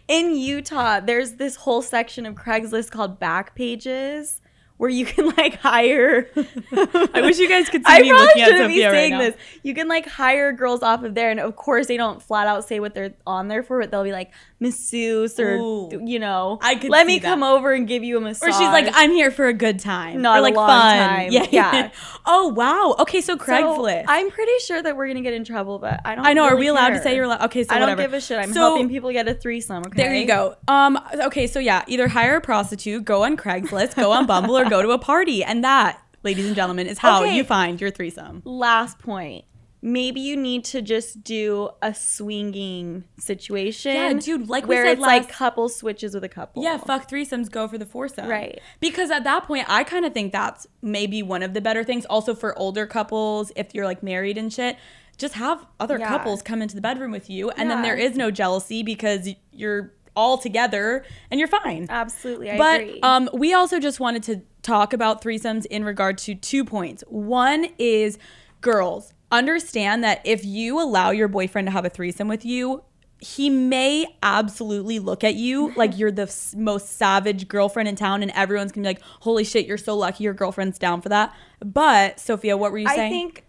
in 0.08 0.36
Utah, 0.36 1.00
there's 1.00 1.34
this 1.34 1.56
whole 1.56 1.82
section 1.82 2.26
of 2.26 2.36
Craigslist 2.36 2.92
called 2.92 3.20
Back 3.20 3.56
Pages 3.56 4.42
where 4.82 4.90
you 4.90 5.06
can 5.06 5.28
like 5.38 5.60
hire. 5.60 6.28
I 6.36 7.22
wish 7.22 7.38
you 7.38 7.48
guys 7.48 7.70
could 7.70 7.82
see 7.86 7.94
I 7.94 8.02
me 8.02 8.10
probably 8.10 8.26
looking 8.26 8.42
at 8.42 8.48
shouldn't 8.48 8.68
be 8.70 8.74
Sofia 8.78 8.88
right 8.90 8.96
saying 8.96 9.12
now. 9.12 9.20
this. 9.20 9.36
You 9.62 9.76
can 9.76 9.88
like 9.88 10.08
hire 10.08 10.52
girls 10.54 10.82
off 10.82 11.04
of 11.04 11.14
there, 11.14 11.30
and 11.30 11.40
of 11.40 11.56
course 11.56 11.86
they 11.86 11.98
don't 11.98 12.20
flat 12.20 12.48
out 12.48 12.68
say 12.68 12.80
what 12.80 12.96
they're 12.96 13.14
on 13.28 13.48
there 13.48 13.62
for, 13.62 13.80
but 13.80 13.92
they'll 13.92 14.04
be 14.04 14.12
like 14.12 14.32
masseuse 14.60 15.40
or 15.40 15.56
Ooh. 15.58 15.90
you 16.04 16.18
know, 16.18 16.58
I 16.64 16.76
could 16.76 16.90
let 16.90 17.06
me 17.06 17.20
that. 17.20 17.28
come 17.28 17.44
over 17.44 17.74
and 17.74 17.88
give 17.88 18.04
you 18.04 18.18
a 18.18 18.22
massage. 18.22 18.50
Or 18.50 18.52
she's 18.54 18.62
like, 18.62 18.90
I'm 18.94 19.12
here 19.12 19.30
for 19.30 19.46
a 19.48 19.54
good 19.54 19.80
time. 19.80 20.22
Not 20.24 20.38
or 20.38 20.40
a 20.40 20.42
like 20.42 20.56
long 20.56 20.68
fun. 20.68 20.98
time. 20.98 21.32
Yeah. 21.32 21.46
Yeah. 21.52 21.92
oh 22.26 22.48
wow. 22.48 22.96
Okay, 23.00 23.22
so 23.22 23.38
So, 23.38 23.44
Craigslist. 23.46 24.06
I'm 24.08 24.32
pretty 24.32 24.52
sure 24.66 24.82
that 24.82 24.98
we're 24.98 25.08
gonna 25.08 25.22
get 25.22 25.34
in 25.36 25.44
trouble, 25.44 25.78
but 25.78 26.00
I 26.06 26.16
don't. 26.16 26.26
I 26.26 26.34
know. 26.34 26.46
Are 26.46 26.56
we 26.56 26.68
allowed 26.68 26.90
to 26.90 27.02
say 27.04 27.16
you're 27.16 27.26
allowed? 27.26 27.44
Okay, 27.46 27.64
so 27.64 27.76
I 27.76 27.78
don't 27.78 27.90
whatever. 27.90 28.02
give 28.02 28.14
a 28.14 28.22
shit. 28.22 28.40
I'm 28.40 28.52
So- 28.52 28.62
helping 28.62 28.90
people 28.90 29.12
get 29.12 29.28
a 29.28 29.36
threesome. 29.36 29.84
Okay. 29.86 29.98
There 30.02 30.16
you 30.16 30.26
go. 30.26 30.56
Um. 30.68 30.98
Okay. 31.26 31.46
So 31.46 31.60
yeah, 31.60 31.84
either 31.88 32.08
hire 32.08 32.38
a 32.38 32.42
prostitute, 32.42 33.06
go 33.06 33.24
on 33.26 33.38
Craigslist, 33.38 33.96
go 33.96 34.12
on 34.12 34.26
Bumble, 34.26 34.58
or 34.58 34.66
go 34.72 34.82
to 34.82 34.90
a 34.92 34.98
party, 34.98 35.44
and 35.44 35.64
that, 35.64 36.00
ladies 36.24 36.46
and 36.48 36.56
gentlemen, 36.56 36.88
is 36.88 36.98
how 36.98 37.22
Okay. 37.24 37.36
you 37.36 37.44
find 37.44 37.80
your 37.82 37.92
threesome. 37.92 38.42
Last 38.46 38.98
point. 39.00 39.46
Maybe 39.84 40.20
you 40.22 40.38
need 40.38 40.64
to 40.66 40.82
just 40.82 41.24
do 41.24 41.70
a 41.82 41.94
swinging 41.94 43.04
situation. 43.20 43.96
Yeah, 43.96 44.14
dude, 44.14 44.48
like 44.48 44.68
we 44.68 44.76
where 44.76 44.86
it's 44.86 45.02
like 45.02 45.28
couple 45.28 45.68
switches 45.70 46.14
with 46.14 46.24
a 46.24 46.30
couple. 46.30 46.64
Yeah, 46.64 46.78
fuck 46.78 47.10
threesomes, 47.10 47.50
go 47.50 47.68
for 47.68 47.78
the 47.80 47.86
foursome. 47.88 48.28
Right. 48.30 48.62
Because 48.80 49.10
at 49.10 49.24
that 49.24 49.44
point, 49.46 49.66
I 49.68 49.84
kind 49.84 50.06
of 50.06 50.14
think 50.14 50.32
that's 50.34 50.68
maybe 50.84 51.24
one 51.24 51.42
of 51.44 51.54
the 51.56 51.62
better 51.62 51.84
things. 51.84 52.06
Also 52.06 52.36
for 52.36 52.58
older 52.60 52.86
couples, 52.86 53.52
if 53.56 53.74
you're 53.74 53.86
like 53.86 54.04
married 54.04 54.38
and 54.38 54.54
shit, 54.54 54.78
just 55.18 55.34
have 55.34 55.66
other 55.80 55.98
Yeah. 56.00 56.08
couples 56.10 56.42
come 56.44 56.62
into 56.62 56.76
the 56.76 56.82
bedroom 56.82 57.12
with 57.12 57.28
you, 57.30 57.50
and 57.52 57.70
then 57.70 57.82
there 57.82 57.96
is 57.98 58.16
no 58.16 58.30
jealousy 58.32 58.84
because 58.84 59.28
you're 59.52 59.94
all 60.16 60.38
together 60.38 61.04
and 61.32 61.40
you're 61.40 61.48
fine. 61.48 61.88
Absolutely, 61.90 62.52
I 62.52 62.58
but 62.58 62.82
agree. 62.82 63.00
um, 63.02 63.30
we 63.34 63.54
also 63.54 63.80
just 63.80 64.00
wanted 64.00 64.22
to 64.24 64.42
talk 64.62 64.94
about 64.94 65.22
threesomes 65.22 65.66
in 65.66 65.84
regard 65.84 66.18
to 66.20 66.36
two 66.36 66.64
points. 66.64 67.04
One 67.08 67.68
is 67.78 68.18
girls 68.62 69.14
understand 69.32 70.04
that 70.04 70.22
if 70.26 70.46
you 70.46 70.82
allow 70.82 71.12
your 71.12 71.28
boyfriend 71.28 71.68
to 71.68 71.72
have 71.72 71.86
a 71.86 71.90
threesome 71.90 72.28
with 72.28 72.46
you, 72.46 72.84
he 73.20 73.50
may 73.50 74.06
absolutely 74.24 75.00
look 75.00 75.24
at 75.24 75.36
you 75.36 75.74
like 75.76 75.98
you're 75.98 76.12
the 76.12 76.34
most 76.58 76.98
savage 76.98 77.48
girlfriend 77.48 77.88
in 77.88 77.96
town, 77.96 78.22
and 78.22 78.32
everyone's 78.32 78.72
gonna 78.72 78.84
be 78.84 78.96
like, 78.96 79.02
"Holy 79.22 79.44
shit, 79.44 79.66
you're 79.66 79.78
so 79.78 79.96
lucky 79.96 80.24
your 80.24 80.34
girlfriend's 80.34 80.80
down 80.80 81.02
for 81.02 81.10
that." 81.10 81.34
But 81.64 82.20
Sofia, 82.20 82.58
what 82.58 82.72
were 82.72 82.80
you 82.80 82.88
saying? 82.88 83.00
I 83.00 83.10
think 83.10 83.46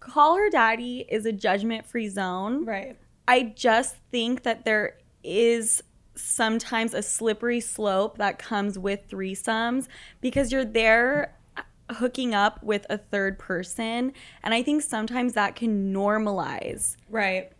call 0.00 0.36
her 0.36 0.48
daddy 0.48 1.04
is 1.08 1.26
a 1.26 1.32
judgment 1.32 1.86
free 1.86 2.08
zone. 2.08 2.64
right. 2.64 2.96
I 3.26 3.42
just 3.42 3.96
think 4.10 4.44
that 4.44 4.64
there 4.64 4.96
is 5.22 5.82
sometimes 6.18 6.94
a 6.94 7.02
slippery 7.02 7.60
slope 7.60 8.18
that 8.18 8.38
comes 8.38 8.78
with 8.78 9.08
threesomes 9.08 9.88
because 10.20 10.52
you're 10.52 10.64
there 10.64 11.36
uh, 11.56 11.62
hooking 11.94 12.34
up 12.34 12.62
with 12.62 12.86
a 12.90 12.98
third 12.98 13.38
person. 13.38 14.12
And 14.42 14.54
I 14.54 14.62
think 14.62 14.82
sometimes 14.82 15.34
that 15.34 15.56
can 15.56 15.92
normalize 15.92 16.96
Right. 17.08 17.52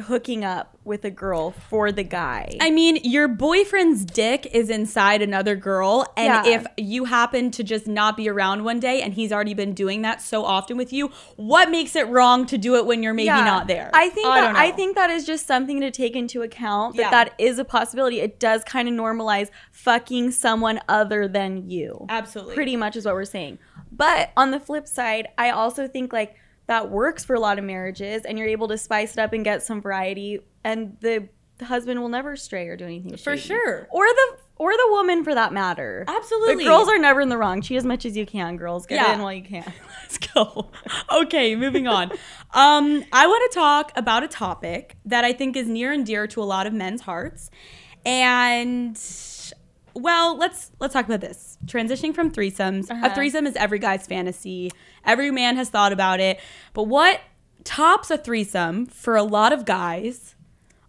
Hooking 0.00 0.42
up 0.42 0.78
with 0.84 1.04
a 1.04 1.10
girl 1.10 1.50
for 1.50 1.92
the 1.92 2.02
guy. 2.02 2.48
I 2.62 2.70
mean, 2.70 2.96
your 3.04 3.28
boyfriend's 3.28 4.06
dick 4.06 4.46
is 4.52 4.70
inside 4.70 5.20
another 5.20 5.54
girl, 5.54 6.06
and 6.16 6.46
Yeah. 6.46 6.60
if 6.60 6.66
you 6.78 7.04
happen 7.04 7.50
to 7.52 7.62
just 7.62 7.86
not 7.86 8.16
be 8.16 8.26
around 8.28 8.64
one 8.64 8.80
day 8.80 9.02
and 9.02 9.12
he's 9.12 9.32
already 9.32 9.52
been 9.52 9.74
doing 9.74 10.00
that 10.02 10.22
so 10.22 10.44
often 10.46 10.78
with 10.78 10.94
you, 10.94 11.10
what 11.36 11.70
makes 11.70 11.94
it 11.94 12.08
wrong 12.08 12.46
to 12.46 12.56
do 12.56 12.76
it 12.76 12.86
when 12.86 13.02
you're 13.02 13.12
maybe 13.12 13.26
Yeah. 13.26 13.44
not 13.44 13.66
there? 13.66 13.90
I 13.92 14.08
think 14.08 14.26
I 14.28 14.40
that 14.40 14.46
don't 14.46 14.56
I 14.56 14.70
think 14.72 14.96
that 14.96 15.10
is 15.10 15.26
just 15.26 15.46
something 15.46 15.80
to 15.82 15.90
take 15.90 16.16
into 16.16 16.40
account 16.40 16.96
that 16.96 17.02
Yeah. 17.02 17.10
that 17.10 17.34
is 17.38 17.58
a 17.58 17.64
possibility. 17.64 18.20
It 18.20 18.40
does 18.40 18.64
kind 18.64 18.88
of 18.88 18.94
normalize 18.94 19.50
fucking 19.72 20.30
someone 20.30 20.80
other 20.88 21.28
than 21.28 21.68
you. 21.70 22.06
absolutely 22.08 22.54
pretty 22.54 22.76
much 22.76 22.96
is 22.96 23.04
what 23.04 23.14
we're 23.14 23.24
saying. 23.26 23.58
But 23.90 24.30
on 24.38 24.52
the 24.52 24.58
flip 24.58 24.88
side, 24.88 25.28
I 25.36 25.50
also 25.50 25.86
think 25.86 26.14
like 26.14 26.34
that 26.66 26.90
works 26.90 27.24
for 27.24 27.34
a 27.34 27.40
lot 27.40 27.58
of 27.58 27.64
marriages 27.64 28.24
and 28.24 28.38
you're 28.38 28.48
able 28.48 28.68
to 28.68 28.78
spice 28.78 29.12
it 29.12 29.18
up 29.18 29.32
and 29.32 29.44
get 29.44 29.62
some 29.62 29.80
variety 29.80 30.40
and 30.64 30.96
the 31.00 31.28
husband 31.64 32.00
will 32.00 32.08
never 32.08 32.34
stray 32.36 32.66
or 32.68 32.76
do 32.76 32.84
anything 32.84 33.12
For 33.16 33.36
shady. 33.36 33.40
sure. 33.40 33.86
Or 33.90 34.04
the 34.04 34.36
or 34.56 34.70
the 34.72 34.88
woman 34.90 35.24
for 35.24 35.34
that 35.34 35.52
matter. 35.52 36.04
Absolutely. 36.06 36.64
The 36.64 36.70
girls 36.70 36.88
are 36.88 36.98
never 36.98 37.20
in 37.20 37.28
the 37.28 37.36
wrong. 37.38 37.62
Cheat 37.62 37.78
as 37.78 37.84
much 37.84 38.04
as 38.04 38.16
you 38.16 38.24
can, 38.24 38.56
girls. 38.56 38.86
Get 38.86 38.96
Yeah. 38.96 39.14
in 39.14 39.20
while 39.22 39.32
you 39.32 39.42
can. 39.42 39.64
Let's 40.02 40.18
go. 40.18 40.70
Okay, 41.12 41.56
moving 41.56 41.86
on. 41.88 42.10
Um, 42.54 43.04
I 43.12 43.26
want 43.26 43.50
to 43.52 43.58
talk 43.58 43.92
about 43.96 44.22
a 44.22 44.28
topic 44.28 44.96
that 45.04 45.24
I 45.24 45.32
think 45.32 45.56
is 45.56 45.66
near 45.68 45.90
and 45.92 46.06
dear 46.06 46.26
to 46.28 46.42
a 46.42 46.44
lot 46.44 46.66
of 46.66 46.72
men's 46.72 47.00
hearts. 47.02 47.50
And 48.06 48.98
well, 49.94 50.36
let's 50.36 50.70
let's 50.80 50.92
talk 50.92 51.04
about 51.06 51.20
this. 51.20 51.58
Transitioning 51.66 52.14
from 52.14 52.30
threesomes. 52.30 52.90
A 52.90 52.94
Uh-huh. 52.94 53.14
threesome 53.14 53.46
is 53.46 53.56
every 53.56 53.78
guy's 53.78 54.06
fantasy. 54.06 54.70
Every 55.04 55.30
man 55.30 55.56
has 55.56 55.68
thought 55.68 55.92
about 55.92 56.20
it. 56.20 56.40
But 56.74 56.84
what 56.84 57.20
tops 57.64 58.10
a 58.10 58.18
threesome 58.18 58.86
for 58.86 59.16
a 59.16 59.22
lot 59.22 59.52
of 59.52 59.64
guys 59.64 60.34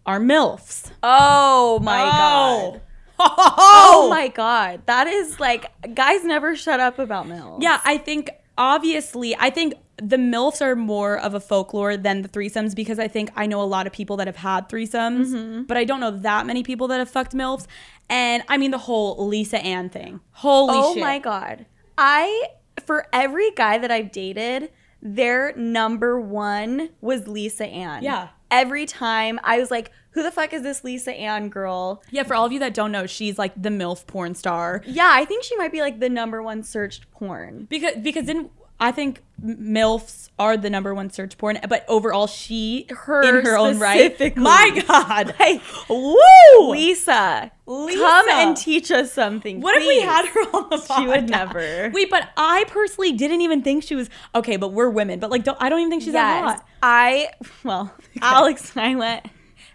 are 0.06 0.18
MILFs. 0.20 0.90
Oh 1.02 1.78
my 1.82 1.98
god. 1.98 2.80
Oh, 2.80 2.80
Oh 3.18 4.06
my 4.10 4.28
god. 4.28 4.82
That 4.86 5.06
is 5.06 5.38
like 5.40 5.66
guys 5.94 6.24
never 6.24 6.56
shut 6.56 6.80
up 6.80 6.98
about 6.98 7.26
MILFs. 7.26 7.62
Yeah, 7.62 7.80
I 7.84 7.96
think 7.98 8.30
obviously, 8.58 9.36
I 9.36 9.50
think 9.50 9.74
the 9.96 10.16
MILFs 10.16 10.60
are 10.60 10.74
more 10.74 11.16
of 11.16 11.34
a 11.34 11.40
folklore 11.40 11.96
than 11.96 12.22
the 12.22 12.28
threesomes 12.28 12.74
because 12.74 12.98
I 12.98 13.06
think 13.06 13.30
I 13.36 13.46
know 13.46 13.62
a 13.62 13.64
lot 13.64 13.86
of 13.86 13.92
people 13.92 14.16
that 14.16 14.26
have 14.26 14.36
had 14.36 14.68
threesomes, 14.68 15.26
Mm-hmm. 15.28 15.62
but 15.62 15.76
I 15.76 15.84
don't 15.84 16.00
know 16.00 16.10
that 16.10 16.46
many 16.46 16.62
people 16.64 16.88
that 16.88 16.98
have 16.98 17.08
fucked 17.08 17.32
MILFs. 17.32 17.66
And 18.10 18.42
I 18.48 18.58
mean, 18.58 18.72
the 18.72 18.78
whole 18.78 19.26
Lisa 19.28 19.58
Ann 19.58 19.88
thing. 19.90 20.20
Holy 20.32 20.74
Oh 20.76 20.94
shit. 20.94 21.02
my 21.02 21.18
god. 21.20 21.66
I 21.96 22.48
for 22.86 23.06
every 23.12 23.50
guy 23.52 23.78
that 23.78 23.90
I've 23.90 24.12
dated, 24.12 24.70
their 25.02 25.54
number 25.56 26.20
one 26.20 26.90
was 27.00 27.28
Lisa 27.28 27.66
Ann. 27.66 28.02
Yeah. 28.02 28.28
Every 28.50 28.86
time 28.86 29.40
I 29.42 29.58
was 29.58 29.70
like, 29.70 29.90
who 30.10 30.22
the 30.22 30.30
fuck 30.30 30.52
is 30.52 30.62
this 30.62 30.84
Lisa 30.84 31.12
Ann 31.12 31.48
girl? 31.48 32.02
Yeah, 32.10 32.22
for 32.22 32.34
all 32.34 32.46
of 32.46 32.52
you 32.52 32.60
that 32.60 32.72
don't 32.72 32.92
know, 32.92 33.06
she's 33.06 33.36
like 33.36 33.60
the 33.60 33.68
MILF 33.68 34.06
porn 34.06 34.34
star. 34.34 34.82
Yeah, 34.86 35.10
I 35.12 35.24
think 35.24 35.42
she 35.42 35.56
might 35.56 35.72
be 35.72 35.80
like 35.80 35.98
the 35.98 36.08
number 36.08 36.42
one 36.42 36.62
searched 36.62 37.10
porn. 37.10 37.66
Because 37.68 37.96
because 38.00 38.26
then 38.26 38.50
I 38.80 38.90
think 38.92 39.22
MILFs 39.42 40.30
are 40.38 40.56
the 40.56 40.68
number 40.68 40.92
one 40.94 41.08
search 41.10 41.38
porn, 41.38 41.58
but 41.68 41.84
overall 41.88 42.26
she 42.26 42.86
Her 42.90 43.22
in 43.22 43.44
her 43.44 43.56
own 43.56 43.78
right. 43.78 44.36
My 44.36 44.82
God. 44.86 45.34
Like, 45.40 45.62
Woo! 45.88 46.70
Lisa, 46.70 47.50
Lisa. 47.66 47.98
come 47.98 48.28
and 48.30 48.56
teach 48.56 48.90
us 48.90 49.12
something. 49.12 49.60
What 49.60 49.76
if 49.76 49.86
we 49.86 50.00
had 50.00 50.26
her 50.26 50.40
on 50.56 50.70
the 50.70 50.76
podcast? 50.76 50.96
She 50.98 51.06
would 51.06 51.30
never. 51.30 51.90
Wait, 51.94 52.10
but 52.10 52.28
I 52.36 52.64
personally 52.68 53.12
didn't 53.12 53.42
even 53.42 53.62
think 53.62 53.84
she 53.84 53.94
was 53.94 54.10
okay. 54.34 54.56
But 54.56 54.68
we're 54.72 54.90
women. 54.90 55.20
But 55.20 55.30
like, 55.30 55.44
don't, 55.44 55.58
I 55.60 55.68
don't 55.68 55.80
even 55.80 55.90
think 55.90 56.02
she's 56.02 56.12
that 56.14 56.42
Yes. 56.44 56.58
hot 56.58 56.66
I 56.82 57.28
well, 57.62 57.94
Alex 58.22 58.72
and 58.76 58.84
I 58.84 58.94
went 58.96 59.26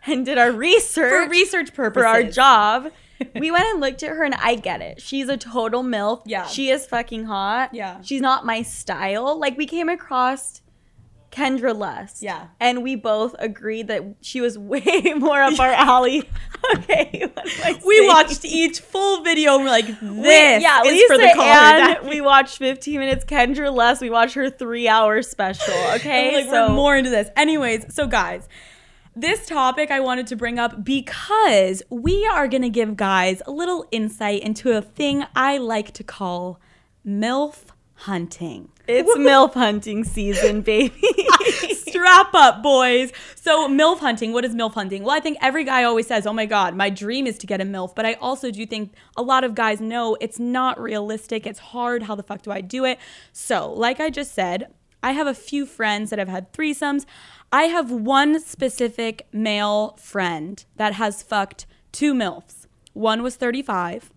and 0.06 0.26
did 0.26 0.38
our 0.38 0.52
research 0.52 1.10
for 1.26 1.30
research 1.30 1.74
purposes. 1.74 2.04
for 2.04 2.08
our 2.08 2.24
job. 2.24 2.92
We 3.36 3.52
went 3.52 3.66
and 3.66 3.80
looked 3.82 4.04
at 4.04 4.10
her 4.10 4.24
and 4.24 4.36
I 4.36 4.56
get 4.56 4.82
it. 4.82 5.02
She's 5.02 5.30
a 5.30 5.38
total 5.38 5.84
MILF. 5.84 6.22
Yeah. 6.26 6.46
She 6.48 6.70
is 6.70 6.86
fucking 6.86 7.26
hot. 7.26 7.74
Yeah. 7.74 8.02
She's 8.02 8.22
not 8.22 8.46
my 8.46 8.62
style. 8.62 9.38
Like 9.40 9.58
we 9.58 9.66
came 9.66 9.90
across 9.90 10.62
Kendra 11.32 11.78
Lust. 11.78 12.24
Yeah. 12.24 12.48
And 12.60 12.82
we 12.82 12.96
both 12.96 13.36
agreed 13.38 13.88
that 13.90 14.04
she 14.22 14.42
was 14.42 14.58
way 14.58 15.14
more 15.16 15.42
up 15.42 15.60
our 15.60 15.72
alley. 15.72 16.28
okay. 16.76 17.30
what 17.34 17.46
am 17.46 17.76
I 17.76 17.80
We 17.86 18.08
watched 18.08 18.44
each 18.46 18.80
full 18.80 19.24
video 19.24 19.56
and 19.56 19.64
we're 19.64 19.70
like, 19.70 19.86
this 19.86 20.02
We- 20.02 20.64
yeah, 20.64 20.82
is 20.82 20.92
Lisa 20.92 21.08
for 21.14 21.18
the 21.20 21.32
caller. 21.36 22.10
We 22.10 22.22
watched 22.22 22.58
15 22.58 23.00
minutes. 23.00 23.26
Kendra 23.26 23.72
Lust, 23.74 24.02
we 24.02 24.10
watched 24.10 24.34
her 24.36 24.50
three 24.50 24.88
hour 24.88 25.22
special. 25.22 25.74
Okay. 26.00 26.44
like 26.46 26.52
we're 26.52 26.70
more 26.70 26.96
into 26.98 27.10
this. 27.10 27.30
Anyways, 27.36 27.94
so 27.94 28.08
guys, 28.08 28.48
this 29.20 29.46
topic 29.46 29.92
I 29.92 30.00
wanted 30.00 30.28
to 30.28 30.36
bring 30.36 30.60
up 30.60 30.84
because 30.84 31.84
we 31.90 32.26
are 32.28 32.48
going 32.48 32.62
to 32.62 32.70
give 32.70 32.96
guys 32.96 33.42
a 33.46 33.52
little 33.52 33.86
insight 33.92 34.42
into 34.42 34.72
a 34.76 34.82
thing 34.82 35.26
I 35.36 35.58
like 35.58 35.92
to 35.94 36.04
call 36.04 36.60
MILF 37.06 37.66
hunting. 37.96 38.70
It's 38.88 39.18
MILF 39.18 39.54
hunting 39.54 40.04
season, 40.04 40.62
baby. 40.64 41.02
Strap 41.74 42.34
up, 42.34 42.64
boys. 42.64 43.12
So, 43.36 43.68
MILF 43.68 44.00
hunting, 44.00 44.32
what 44.32 44.46
is 44.46 44.56
MILF 44.56 44.74
hunting? 44.74 45.04
Well, 45.04 45.16
I 45.16 45.20
think 45.20 45.38
every 45.42 45.66
guy 45.66 45.84
always 45.84 46.08
says, 46.08 46.26
oh 46.26 46.34
my 46.34 46.46
God, 46.46 46.76
my 46.76 46.90
dream 46.90 47.28
is 47.28 47.38
to 47.40 47.48
get 47.48 47.60
a 47.60 47.66
MILF. 47.66 47.96
But 47.96 48.06
I 48.06 48.14
also 48.14 48.52
do 48.52 48.66
think 48.66 48.94
a 49.18 49.22
lot 49.22 49.44
of 49.44 49.54
guys 49.54 49.82
know 49.82 50.18
it's 50.22 50.40
not 50.40 50.80
realistic. 50.80 51.46
It's 51.46 51.60
hard. 51.60 52.04
How 52.04 52.16
the 52.16 52.24
fuck 52.24 52.42
do 52.42 52.52
I 52.52 52.62
do 52.62 52.86
it? 52.86 53.00
So, 53.34 53.72
like 53.74 54.00
I 54.00 54.10
just 54.10 54.34
said, 54.34 54.68
I 55.02 55.12
have 55.12 55.28
a 55.28 55.34
few 55.34 55.66
friends 55.66 56.10
that 56.10 56.20
have 56.20 56.28
had 56.28 56.52
threesomes. 56.52 57.06
I 57.52 57.64
have 57.64 57.92
one 57.92 58.40
specific 58.40 59.28
male 59.32 59.98
friend 60.00 60.64
that 60.76 60.94
has 60.94 61.24
fucked 61.24 61.66
two 61.92 62.14
MILFs. 62.14 62.68
One 62.94 63.24
was 63.24 63.36
35, 63.36 64.12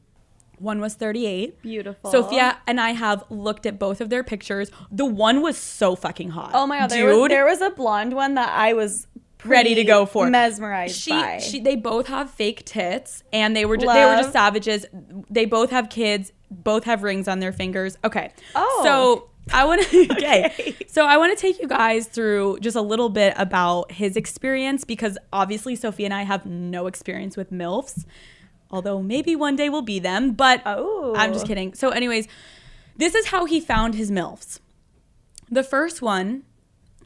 one 0.58 0.80
was 0.80 0.94
38. 0.94 1.60
Beautiful. 1.62 2.10
Sofia 2.10 2.58
and 2.66 2.80
I 2.80 2.90
have 2.90 3.24
looked 3.30 3.66
at 3.66 3.78
both 3.78 4.00
of 4.00 4.10
their 4.10 4.22
pictures. 4.22 4.70
The 4.90 5.04
one 5.04 5.42
was 5.42 5.56
so 5.58 5.96
fucking 5.96 6.30
hot. 6.30 6.52
Oh 6.54 6.66
my 6.66 6.78
god, 6.78 6.90
dude! 6.90 6.98
there 6.98 7.18
was, 7.18 7.28
there 7.28 7.44
was 7.44 7.60
a 7.60 7.70
blonde 7.70 8.14
one 8.14 8.34
that 8.34 8.50
I 8.50 8.72
was 8.74 9.06
Ready 9.44 9.74
to 9.74 9.84
go 9.84 10.06
for. 10.06 10.30
mesmerized 10.30 10.96
she, 11.00 11.10
by. 11.10 11.38
she, 11.38 11.60
they 11.60 11.74
both 11.74 12.06
have 12.06 12.30
fake 12.30 12.64
tits, 12.64 13.24
and 13.32 13.56
they 13.56 13.64
were 13.64 13.76
just, 13.76 13.92
they 13.92 14.04
were 14.04 14.16
just 14.16 14.32
savages. 14.32 14.86
They 15.30 15.46
both 15.46 15.70
have 15.70 15.90
kids. 15.90 16.32
Both 16.50 16.84
have 16.84 17.02
rings 17.02 17.26
on 17.28 17.40
their 17.40 17.52
fingers. 17.52 17.96
Okay. 18.04 18.32
Oh. 18.54 18.80
So 18.84 19.30
I 19.52 19.64
want 19.64 19.82
to. 19.88 20.06
Okay. 20.12 20.46
Okay. 20.46 20.76
So 20.86 21.06
I 21.06 21.16
want 21.16 21.36
to 21.36 21.40
take 21.40 21.60
you 21.60 21.66
guys 21.66 22.06
through 22.06 22.58
just 22.60 22.76
a 22.76 22.82
little 22.82 23.08
bit 23.08 23.34
about 23.36 23.92
his 23.92 24.16
experience 24.16 24.84
because 24.84 25.16
obviously 25.32 25.74
Sophie 25.74 26.04
and 26.04 26.14
I 26.14 26.22
have 26.22 26.44
no 26.46 26.86
experience 26.86 27.36
with 27.36 27.50
milfs, 27.50 28.04
although 28.70 29.02
maybe 29.02 29.34
one 29.34 29.56
day 29.56 29.68
we'll 29.68 29.82
be 29.82 29.98
them. 29.98 30.32
But 30.32 30.62
Oh. 30.66 31.14
I'm 31.16 31.32
just 31.32 31.46
oh. 31.46 31.48
kidding. 31.48 31.74
So, 31.74 31.90
anyways, 31.90 32.28
this 32.96 33.14
is 33.14 33.26
how 33.26 33.46
he 33.46 33.58
found 33.60 33.94
his 33.94 34.10
milfs. 34.10 34.60
The 35.50 35.62
first 35.64 36.02
one 36.02 36.44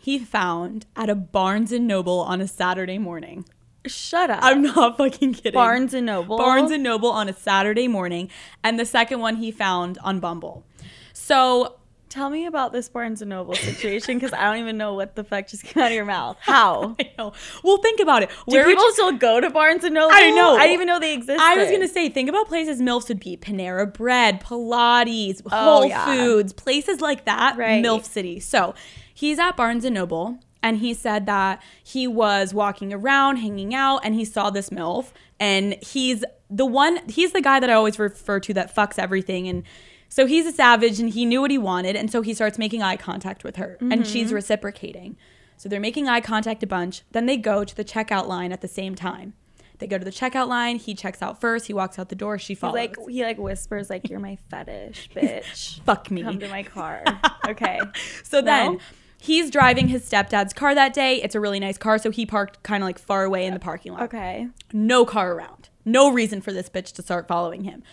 he 0.00 0.18
found 0.18 0.86
at 0.94 1.08
a 1.10 1.14
Barnes 1.14 1.72
and 1.72 1.86
Noble 1.86 2.20
on 2.20 2.40
a 2.40 2.46
Saturday 2.48 2.98
morning. 2.98 3.44
Shut 3.86 4.30
up. 4.30 4.40
I'm 4.42 4.62
not 4.62 4.96
fucking 4.98 5.34
kidding. 5.34 5.52
Barnes 5.52 5.94
and 5.94 6.06
Noble. 6.06 6.38
Barnes 6.38 6.70
and 6.70 6.82
Noble 6.82 7.10
on 7.10 7.28
a 7.28 7.32
Saturday 7.32 7.88
morning, 7.88 8.30
and 8.62 8.78
the 8.78 8.84
second 8.86 9.20
one 9.20 9.36
he 9.36 9.50
found 9.50 9.98
on 10.02 10.18
Bumble. 10.20 10.64
So 11.12 11.76
Tell 12.08 12.30
me 12.30 12.46
about 12.46 12.72
this 12.72 12.88
Barnes 12.88 13.20
and 13.20 13.30
Noble 13.30 13.54
situation 13.54 14.16
because 14.16 14.32
I 14.32 14.44
don't 14.44 14.58
even 14.58 14.76
know 14.78 14.94
what 14.94 15.16
the 15.16 15.24
fuck 15.24 15.48
just 15.48 15.64
came 15.64 15.82
out 15.82 15.88
of 15.90 15.94
your 15.94 16.04
mouth. 16.04 16.36
How? 16.40 16.94
I 17.00 17.10
know. 17.18 17.32
Well, 17.64 17.78
think 17.78 17.98
about 18.00 18.22
it. 18.22 18.30
Do 18.48 18.56
would 18.58 18.64
people 18.64 18.84
you- 18.84 18.92
still 18.92 19.12
go 19.12 19.40
to 19.40 19.50
Barnes 19.50 19.82
and 19.84 19.92
Noble? 19.94 20.14
I 20.14 20.30
know. 20.30 20.54
I 20.56 20.60
didn't 20.60 20.74
even 20.74 20.86
know 20.86 21.00
they 21.00 21.14
existed. 21.14 21.42
I 21.42 21.56
was 21.56 21.70
gonna 21.70 21.88
say, 21.88 22.08
think 22.08 22.28
about 22.28 22.46
places 22.46 22.80
MILFs 22.80 23.08
would 23.08 23.18
be 23.20 23.36
Panera 23.36 23.92
Bread, 23.92 24.40
Pilates, 24.40 25.42
Oh, 25.50 25.50
Whole 25.80 25.86
yeah. 25.86 26.04
Foods, 26.06 26.52
places 26.52 27.00
like 27.00 27.24
that. 27.24 27.56
Right. 27.58 27.82
MILF 27.84 28.04
City. 28.04 28.38
So 28.40 28.74
he's 29.12 29.38
at 29.40 29.56
Barnes 29.56 29.84
and 29.84 29.94
Noble, 29.94 30.38
and 30.62 30.78
he 30.78 30.94
said 30.94 31.26
that 31.26 31.60
he 31.82 32.06
was 32.06 32.54
walking 32.54 32.92
around, 32.94 33.36
hanging 33.38 33.74
out, 33.74 33.98
and 34.04 34.14
he 34.14 34.24
saw 34.24 34.50
this 34.50 34.70
MILF, 34.70 35.12
and 35.40 35.76
he's 35.82 36.24
the 36.48 36.64
one. 36.66 37.00
He's 37.08 37.32
the 37.32 37.40
guy 37.40 37.58
that 37.58 37.68
I 37.68 37.72
always 37.72 37.98
refer 37.98 38.38
to 38.40 38.54
that 38.54 38.74
fucks 38.74 38.96
everything, 38.98 39.48
and 39.48 39.64
so 40.08 40.26
he's 40.26 40.46
a 40.46 40.52
savage, 40.52 40.98
and 41.00 41.10
he 41.10 41.24
knew 41.24 41.40
what 41.40 41.50
he 41.50 41.58
wanted, 41.58 41.96
and 41.96 42.10
so 42.10 42.22
he 42.22 42.32
starts 42.34 42.58
making 42.58 42.82
eye 42.82 42.96
contact 42.96 43.44
with 43.44 43.56
her, 43.56 43.76
and 43.80 44.06
she's 44.06 44.26
Mm-hmm. 44.28 44.34
reciprocating. 44.36 45.16
So 45.56 45.68
they're 45.68 45.80
making 45.80 46.08
eye 46.08 46.20
contact 46.20 46.62
a 46.62 46.66
bunch. 46.66 47.02
Then 47.12 47.26
they 47.26 47.36
go 47.36 47.64
to 47.64 47.74
the 47.74 47.84
checkout 47.84 48.26
line 48.26 48.52
at 48.52 48.60
the 48.60 48.68
same 48.68 48.94
time. 48.94 49.32
They 49.78 49.86
go 49.86 49.98
to 49.98 50.04
the 50.04 50.10
checkout 50.10 50.48
line. 50.48 50.76
He 50.76 50.94
checks 50.94 51.20
out 51.22 51.40
first. 51.40 51.66
He 51.66 51.72
walks 51.74 51.98
out 51.98 52.08
the 52.08 52.14
door. 52.14 52.38
She 52.38 52.54
follows. 52.54 52.74
like 52.74 52.94
he 53.08 53.22
like 53.22 53.36
whispers 53.38 53.90
like 53.90 54.08
you're 54.08 54.20
my 54.20 54.36
fetish, 54.50 55.10
bitch. 55.14 55.80
Fuck 55.82 56.10
me. 56.10 56.22
Come 56.22 56.38
to 56.40 56.48
my 56.48 56.62
car. 56.62 57.02
Okay. 57.48 57.78
So 58.24 58.42
then 58.42 58.80
he's 59.18 59.50
driving 59.52 59.86
his 59.86 60.02
stepdad's 60.08 60.52
car 60.52 60.74
that 60.74 60.92
day. 60.92 61.22
It's 61.22 61.36
a 61.36 61.40
really 61.40 61.60
nice 61.60 61.78
car. 61.78 61.96
So 61.98 62.10
he 62.10 62.26
parked 62.26 62.62
kind 62.64 62.82
of 62.82 62.86
like 62.88 62.98
far 62.98 63.22
away 63.22 63.46
in 63.46 63.54
the 63.54 63.60
parking 63.60 63.92
lot. 63.92 64.02
Okay. 64.02 64.48
No 64.72 65.04
car 65.04 65.32
around. 65.32 65.68
No 65.84 66.10
reason 66.10 66.40
for 66.40 66.52
this 66.52 66.68
bitch 66.68 66.92
to 66.94 67.02
start 67.02 67.28
following 67.28 67.62
him. 67.62 67.84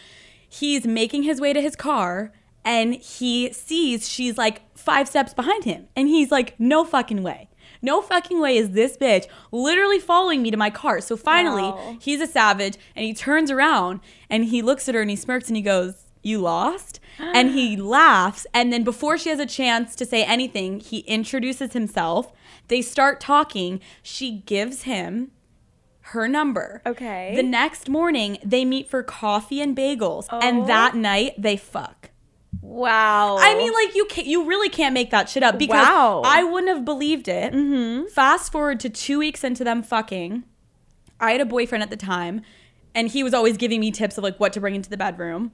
He's 0.53 0.85
making 0.85 1.23
his 1.23 1.41
way 1.41 1.51
to 1.53 1.59
his 1.61 1.75
car 1.75 2.31
and 2.63 2.93
he 2.93 3.51
sees 3.51 4.07
she's 4.07 4.37
like 4.37 4.61
five 4.77 5.07
steps 5.07 5.33
behind 5.33 5.63
him. 5.63 5.87
And 5.95 6.07
he's 6.07 6.31
like, 6.31 6.53
no 6.59 6.85
fucking 6.85 7.23
way. 7.23 7.49
No 7.81 8.01
fucking 8.01 8.39
way 8.39 8.55
is 8.57 8.69
this 8.69 8.95
bitch 8.95 9.25
literally 9.51 9.99
following 9.99 10.41
me 10.43 10.51
to 10.51 10.57
my 10.57 10.69
car. 10.69 11.01
So 11.01 11.17
finally, 11.17 11.63
Wow. 11.63 11.97
he's 11.99 12.21
a 12.21 12.27
savage 12.27 12.77
and 12.95 13.03
he 13.03 13.13
turns 13.13 13.49
around 13.51 13.99
and 14.29 14.45
he 14.45 14.61
looks 14.61 14.87
at 14.87 14.95
her 14.95 15.01
and 15.01 15.09
he 15.09 15.15
smirks 15.15 15.47
and 15.47 15.57
he 15.57 15.63
goes, 15.63 16.05
You 16.21 16.37
lost? 16.39 16.99
and 17.19 17.49
he 17.49 17.75
laughs. 17.75 18.45
And 18.53 18.71
then 18.71 18.83
before 18.83 19.17
she 19.17 19.29
has 19.29 19.39
a 19.39 19.45
chance 19.47 19.95
to 19.95 20.05
say 20.05 20.23
anything, 20.23 20.79
he 20.79 20.99
introduces 20.99 21.73
himself. 21.73 22.31
They 22.67 22.81
start 22.83 23.19
talking. 23.19 23.81
She 24.03 24.43
gives 24.45 24.83
him 24.83 25.31
her 26.07 26.27
number. 26.27 26.81
Okay. 26.85 27.33
The 27.35 27.43
next 27.43 27.89
morning, 27.89 28.37
they 28.43 28.65
meet 28.65 28.89
for 28.89 29.03
coffee 29.03 29.61
and 29.61 29.75
bagels. 29.75 30.27
Oh. 30.29 30.39
And 30.41 30.67
that 30.67 30.95
night, 30.95 31.33
they 31.37 31.57
fuck. 31.57 32.09
Wow. 32.61 33.37
I 33.39 33.55
mean, 33.55 33.73
like 33.73 33.95
you 33.95 34.05
can't, 34.05 34.27
you 34.27 34.45
really 34.45 34.69
can't 34.69 34.93
make 34.93 35.11
that 35.11 35.29
shit 35.29 35.43
up 35.43 35.57
because 35.57 35.85
Wow. 35.87 36.21
I 36.25 36.43
wouldn't 36.43 36.75
have 36.75 36.85
believed 36.85 37.27
it. 37.27 37.53
Mm-hmm. 37.53 38.07
Fast 38.07 38.51
forward 38.51 38.79
to 38.81 38.89
two 38.89 39.19
weeks 39.19 39.43
into 39.43 39.63
them 39.63 39.81
fucking. 39.83 40.43
I 41.19 41.31
had 41.31 41.41
a 41.41 41.45
boyfriend 41.45 41.83
at 41.83 41.89
the 41.89 41.97
time, 41.97 42.41
and 42.93 43.07
he 43.07 43.23
was 43.23 43.33
always 43.33 43.57
giving 43.57 43.79
me 43.79 43.91
tips 43.91 44.17
of 44.17 44.23
like 44.23 44.39
what 44.39 44.53
to 44.53 44.59
bring 44.61 44.75
into 44.75 44.89
the 44.89 44.97
bedroom. 44.97 45.51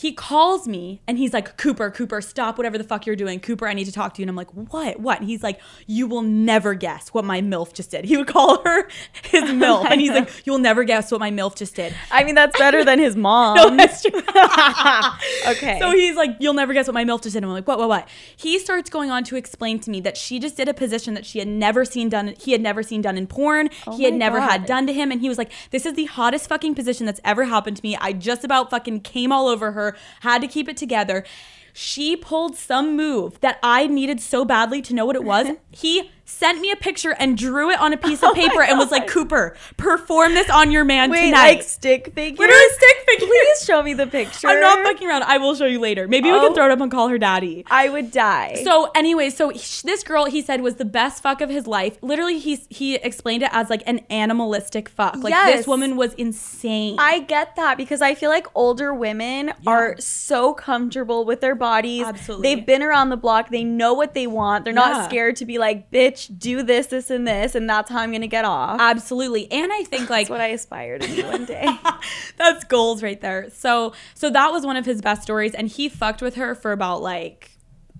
He 0.00 0.12
calls 0.12 0.66
me 0.66 1.02
and 1.06 1.18
he's 1.18 1.34
like, 1.34 1.58
Cooper, 1.58 1.90
Cooper, 1.90 2.22
stop 2.22 2.56
whatever 2.56 2.78
the 2.78 2.84
fuck 2.84 3.04
you're 3.04 3.14
doing. 3.14 3.38
Cooper, 3.38 3.68
I 3.68 3.74
need 3.74 3.84
to 3.84 3.92
talk 3.92 4.14
to 4.14 4.22
you. 4.22 4.24
And 4.24 4.30
I'm 4.30 4.36
like, 4.36 4.48
what? 4.54 4.98
What? 4.98 5.20
And 5.20 5.28
he's 5.28 5.42
like, 5.42 5.60
you 5.86 6.06
will 6.06 6.22
never 6.22 6.72
guess 6.72 7.10
what 7.10 7.22
my 7.22 7.42
MILF 7.42 7.74
just 7.74 7.90
did. 7.90 8.06
He 8.06 8.16
would 8.16 8.26
call 8.26 8.62
her 8.64 8.88
his 9.24 9.42
oh 9.46 9.52
MILF. 9.52 9.90
And 9.90 10.00
he's 10.00 10.12
like, 10.12 10.46
you 10.46 10.52
will 10.52 10.58
never 10.58 10.84
guess 10.84 11.12
what 11.12 11.20
my 11.20 11.30
MILF 11.30 11.54
just 11.54 11.76
did. 11.76 11.94
I 12.10 12.24
mean, 12.24 12.34
that's 12.34 12.58
better 12.58 12.82
than 12.82 12.98
his 12.98 13.14
mom. 13.30 13.56
No, 13.56 13.76
that's 13.76 14.00
true. 14.00 14.18
okay. 15.52 15.78
So 15.78 15.90
he's 15.90 16.16
like, 16.16 16.30
you'll 16.40 16.54
never 16.54 16.72
guess 16.72 16.86
what 16.86 16.94
my 16.94 17.04
MILF 17.04 17.22
just 17.24 17.34
did. 17.34 17.42
And 17.42 17.50
I'm 17.50 17.52
like, 17.52 17.68
what, 17.68 17.78
what, 17.78 17.90
what? 17.90 18.08
He 18.38 18.58
starts 18.58 18.88
going 18.88 19.10
on 19.10 19.22
to 19.24 19.36
explain 19.36 19.80
to 19.80 19.90
me 19.90 20.00
that 20.00 20.16
she 20.16 20.38
just 20.38 20.56
did 20.56 20.66
a 20.66 20.72
position 20.72 21.12
that 21.12 21.26
she 21.26 21.40
had 21.40 21.48
never 21.48 21.84
seen 21.84 22.08
done. 22.08 22.34
He 22.40 22.52
had 22.52 22.62
never 22.62 22.82
seen 22.82 23.02
done 23.02 23.18
in 23.18 23.26
porn. 23.26 23.68
Oh 23.86 23.98
he 23.98 24.04
had 24.04 24.14
never 24.14 24.40
had 24.40 24.64
done 24.64 24.86
to 24.86 24.94
him. 24.94 25.12
And 25.12 25.20
he 25.20 25.28
was 25.28 25.36
like, 25.36 25.52
this 25.72 25.84
is 25.84 25.92
the 25.92 26.06
hottest 26.06 26.48
fucking 26.48 26.74
position 26.74 27.04
that's 27.04 27.20
ever 27.22 27.44
happened 27.44 27.76
to 27.76 27.82
me. 27.82 27.98
I 28.00 28.14
just 28.14 28.44
about 28.44 28.70
fucking 28.70 29.00
came 29.00 29.30
all 29.30 29.46
over 29.46 29.72
her, 29.72 29.89
had 30.20 30.40
to 30.42 30.48
keep 30.48 30.68
it 30.68 30.76
together. 30.76 31.24
She 31.72 32.16
pulled 32.16 32.56
some 32.56 32.96
move 32.96 33.40
that 33.40 33.58
I 33.62 33.86
needed 33.86 34.20
so 34.20 34.44
badly 34.44 34.82
to 34.82 34.94
know 34.94 35.06
what 35.06 35.16
it 35.16 35.24
was. 35.24 35.48
He 35.70 36.10
sent 36.30 36.60
me 36.60 36.70
a 36.70 36.76
picture 36.76 37.14
and 37.18 37.36
drew 37.36 37.70
it 37.70 37.80
on 37.80 37.92
a 37.92 37.96
piece 37.96 38.22
of 38.22 38.28
Oh 38.32 38.34
paper 38.34 38.62
and 38.62 38.78
was 38.78 38.90
like, 38.90 39.06
Cooper, 39.08 39.56
perform 39.76 40.34
this 40.34 40.48
on 40.50 40.70
your 40.70 40.84
man 40.84 41.10
Wait, 41.10 41.26
tonight. 41.26 41.56
like 41.56 41.62
stick 41.62 42.12
figures? 42.14 42.38
Literally 42.38 42.68
stick 42.72 42.96
figures. 43.08 43.28
Please 43.28 43.64
show 43.64 43.82
me 43.82 43.94
the 43.94 44.06
picture. 44.06 44.46
I'm 44.48 44.60
not 44.60 44.82
fucking 44.84 45.08
around. 45.08 45.24
I 45.24 45.38
will 45.38 45.54
show 45.54 45.66
you 45.66 45.78
later. 45.80 46.06
Maybe 46.08 46.30
we 46.30 46.36
Oh. 46.38 46.40
can 46.46 46.54
throw 46.54 46.66
it 46.66 46.70
up 46.70 46.80
and 46.80 46.90
call 46.90 47.08
her 47.08 47.18
daddy. 47.18 47.64
I 47.70 47.88
would 47.88 48.10
die. 48.12 48.60
So, 48.64 48.90
anyway, 48.94 49.30
so 49.30 49.48
he- 49.50 49.58
this 49.84 50.02
girl 50.02 50.26
he 50.26 50.40
said 50.42 50.60
was 50.60 50.76
the 50.76 50.84
best 50.84 51.22
fuck 51.22 51.40
of 51.40 51.50
his 51.50 51.66
life. 51.66 51.98
Literally, 52.02 52.38
he 52.38 52.60
he 52.68 52.94
explained 52.96 53.42
it 53.42 53.50
as 53.52 53.68
like 53.70 53.82
an 53.86 54.00
animalistic 54.10 54.88
fuck. 54.88 55.16
Like 55.16 55.30
Yes. 55.32 55.58
this 55.58 55.66
woman 55.66 55.96
was 55.96 56.14
insane. 56.14 56.96
I 56.98 57.20
get 57.20 57.56
that 57.56 57.76
because 57.76 58.00
I 58.02 58.14
feel 58.14 58.30
like 58.30 58.46
older 58.54 58.94
women 58.94 59.52
are 59.66 59.96
so 59.98 60.54
comfortable 60.54 61.24
with 61.24 61.40
their 61.40 61.54
bodies. 61.54 62.04
Absolutely. 62.06 62.54
They've 62.54 62.66
been 62.66 62.82
around 62.82 63.10
the 63.10 63.16
block. 63.16 63.50
They 63.50 63.64
know 63.64 63.92
what 63.94 64.14
they 64.14 64.26
want. 64.26 64.64
They're 64.64 64.74
Yeah. 64.74 64.80
not 64.92 65.04
scared 65.10 65.36
to 65.36 65.44
be 65.46 65.58
like, 65.58 65.90
bitch, 65.90 66.19
do 66.28 66.62
this, 66.62 66.88
this, 66.88 67.10
and 67.10 67.26
this, 67.26 67.54
and 67.54 67.68
that's 67.68 67.90
how 67.90 67.98
I'm 67.98 68.10
going 68.10 68.20
to 68.22 68.26
get 68.26 68.44
off. 68.44 68.80
Absolutely, 68.80 69.50
and 69.50 69.72
I 69.72 69.82
think 69.84 70.10
like 70.10 70.26
that's 70.26 70.30
what 70.30 70.40
I 70.40 70.48
aspire 70.48 70.98
to 70.98 71.06
do 71.06 71.26
one 71.26 71.44
day. 71.44 71.66
that's 72.36 72.64
goals 72.64 73.02
right 73.02 73.20
there. 73.20 73.50
So 73.50 73.92
so 74.14 74.30
that 74.30 74.52
was 74.52 74.64
one 74.64 74.76
of 74.76 74.86
his 74.86 75.00
best 75.00 75.22
stories, 75.22 75.54
and 75.54 75.68
he 75.68 75.88
fucked 75.88 76.22
with 76.22 76.36
her 76.36 76.54
for 76.54 76.72
about 76.72 77.02
like. 77.02 77.52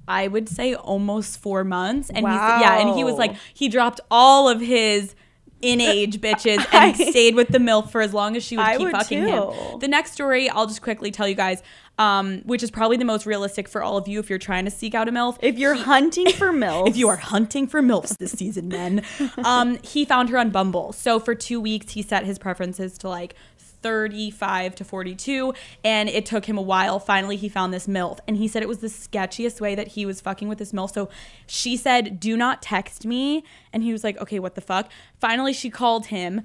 I 0.08 0.26
would 0.26 0.48
say 0.48 0.74
almost 0.74 1.38
four 1.38 1.62
months, 1.62 2.08
and 2.10 2.26
he's 2.26 2.34
yeah, 2.34 2.80
and 2.80 2.96
he 2.96 3.04
was 3.04 3.14
like 3.14 3.36
he 3.54 3.68
dropped 3.68 4.00
all 4.10 4.48
of 4.48 4.60
his 4.60 5.14
in 5.62 5.80
age 5.80 6.20
bitches 6.22 6.58
and 6.58 6.66
I- 6.72 6.92
stayed 7.10 7.34
with 7.34 7.48
the 7.48 7.58
MILF 7.58 7.90
for 7.90 8.00
as 8.00 8.12
long 8.14 8.36
as 8.36 8.42
she 8.44 8.56
would 8.56 8.66
I 8.66 8.76
keep 8.76 8.86
would 8.86 8.92
fucking 8.92 9.24
too. 9.24 9.50
him. 9.52 9.78
The 9.80 9.88
next 9.88 10.12
story, 10.12 10.48
I'll 10.48 10.66
just 10.66 10.82
quickly 10.82 11.10
tell 11.10 11.28
you 11.28 11.34
guys, 11.34 11.62
um, 11.98 12.38
which 12.46 12.62
is 12.62 12.70
probably 12.70 12.96
the 12.96 13.04
most 13.04 13.26
realistic 13.26 13.68
for 13.68 13.82
all 13.82 13.98
of 13.98 14.08
you 14.08 14.20
if 14.20 14.30
you're 14.30 14.38
trying 14.38 14.64
to 14.64 14.70
seek 14.70 14.94
out 14.94 15.06
a 15.08 15.12
MILF. 15.12 15.36
if 15.42 15.58
you're 15.58 15.74
hunting 15.74 16.30
for 16.32 16.50
milk, 16.52 16.88
If 16.88 16.96
you 16.96 17.08
are 17.08 17.16
hunting 17.16 17.66
for 17.66 17.82
MILFs 17.82 18.16
this 18.16 18.32
season, 18.32 18.68
men, 18.68 19.02
um, 19.44 19.78
he 19.82 20.04
found 20.06 20.30
her 20.30 20.38
on 20.38 20.48
Bumble. 20.50 20.92
So 20.92 21.18
for 21.20 21.34
two 21.34 21.60
weeks, 21.60 21.92
he 21.92 22.02
set 22.02 22.24
his 22.24 22.38
preferences 22.38 22.96
to 22.98 23.08
like 23.08 23.34
35 23.82 24.74
to 24.76 24.84
42, 24.84 25.54
and 25.84 26.08
it 26.08 26.26
took 26.26 26.44
him 26.46 26.56
a 26.58 26.62
while. 26.62 26.98
Finally, 26.98 27.36
he 27.36 27.48
found 27.48 27.72
this 27.72 27.86
MILF, 27.86 28.18
and 28.26 28.36
he 28.36 28.46
said 28.48 28.62
it 28.62 28.68
was 28.68 28.78
the 28.78 28.88
sketchiest 28.88 29.60
way 29.60 29.74
that 29.74 29.88
he 29.88 30.04
was 30.06 30.20
fucking 30.20 30.48
with 30.48 30.58
this 30.58 30.72
MILF. 30.72 30.92
So 30.92 31.08
she 31.46 31.76
said, 31.76 32.20
Do 32.20 32.36
not 32.36 32.62
text 32.62 33.04
me. 33.06 33.44
And 33.72 33.82
he 33.82 33.92
was 33.92 34.04
like, 34.04 34.18
Okay, 34.18 34.38
what 34.38 34.54
the 34.54 34.60
fuck? 34.60 34.90
Finally, 35.18 35.52
she 35.52 35.70
called 35.70 36.06
him 36.06 36.42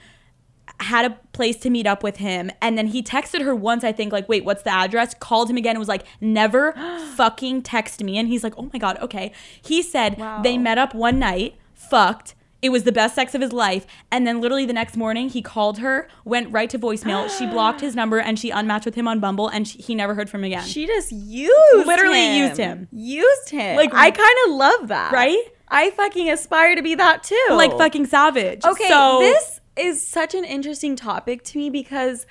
had 0.79 1.05
a 1.05 1.11
place 1.31 1.57
to 1.57 1.69
meet 1.69 1.85
up 1.85 2.01
with 2.01 2.17
him 2.17 2.49
and 2.59 2.75
then 2.75 2.87
he 2.87 3.03
texted 3.03 3.41
her 3.43 3.53
once 3.53 3.83
i 3.83 3.91
think 3.91 4.11
like 4.11 4.27
wait 4.27 4.43
what's 4.43 4.63
the 4.63 4.69
address 4.71 5.13
called 5.13 5.47
him 5.47 5.57
again 5.57 5.71
and 5.75 5.79
was 5.79 5.87
like 5.87 6.03
never 6.19 6.73
fucking 7.15 7.61
text 7.61 8.03
me 8.03 8.17
and 8.17 8.27
he's 8.27 8.43
like 8.43 8.53
oh 8.57 8.67
my 8.73 8.79
god 8.79 8.97
okay 8.99 9.31
he 9.61 9.83
said 9.83 10.17
Wow. 10.17 10.41
they 10.41 10.57
met 10.57 10.79
up 10.79 10.95
one 10.95 11.19
night 11.19 11.55
fucked 11.75 12.33
it 12.65 12.69
was 12.69 12.83
the 12.83 12.91
best 12.91 13.15
sex 13.15 13.33
of 13.35 13.41
his 13.41 13.53
life 13.53 13.85
and 14.11 14.25
then 14.27 14.41
literally 14.41 14.65
the 14.65 14.73
next 14.73 14.97
morning 14.97 15.29
he 15.29 15.41
called 15.41 15.77
her 15.79 16.07
went 16.25 16.51
right 16.51 16.69
to 16.69 16.79
voicemail 16.79 17.29
she 17.37 17.45
blocked 17.55 17.79
his 17.81 17.95
number 17.95 18.17
and 18.19 18.37
she 18.39 18.49
unmatched 18.49 18.85
with 18.85 18.95
him 18.95 19.07
on 19.07 19.19
bumble 19.19 19.47
and 19.47 19.67
she, 19.67 19.77
he 19.79 19.93
never 19.95 20.15
heard 20.15 20.29
from 20.29 20.41
him 20.43 20.51
again 20.51 20.65
she 20.65 20.85
just 20.87 21.11
used 21.11 21.87
Literally 21.87 22.19
him. 22.25 22.47
used 22.47 22.57
him. 22.57 22.87
Used 22.91 23.49
him. 23.49 23.75
Like- 23.77 23.93
Like 23.93 24.01
I 24.01 24.11
kind 24.11 24.37
of 24.47 24.51
love 24.55 24.87
that. 24.89 25.11
Right? 25.13 25.41
I 25.67 25.89
fucking 25.91 26.29
aspire 26.29 26.75
to 26.75 26.81
be 26.81 26.95
that 26.95 27.23
too. 27.23 27.47
like 27.51 27.71
fucking 27.77 28.05
savage 28.07 28.63
Okay, 28.65 28.87
so 28.87 29.19
this 29.19 29.59
is 29.77 30.05
such 30.07 30.33
an 30.35 30.43
interesting 30.45 30.95
topic 30.95 31.43
to 31.45 31.57
me 31.57 31.69
because 31.69 32.25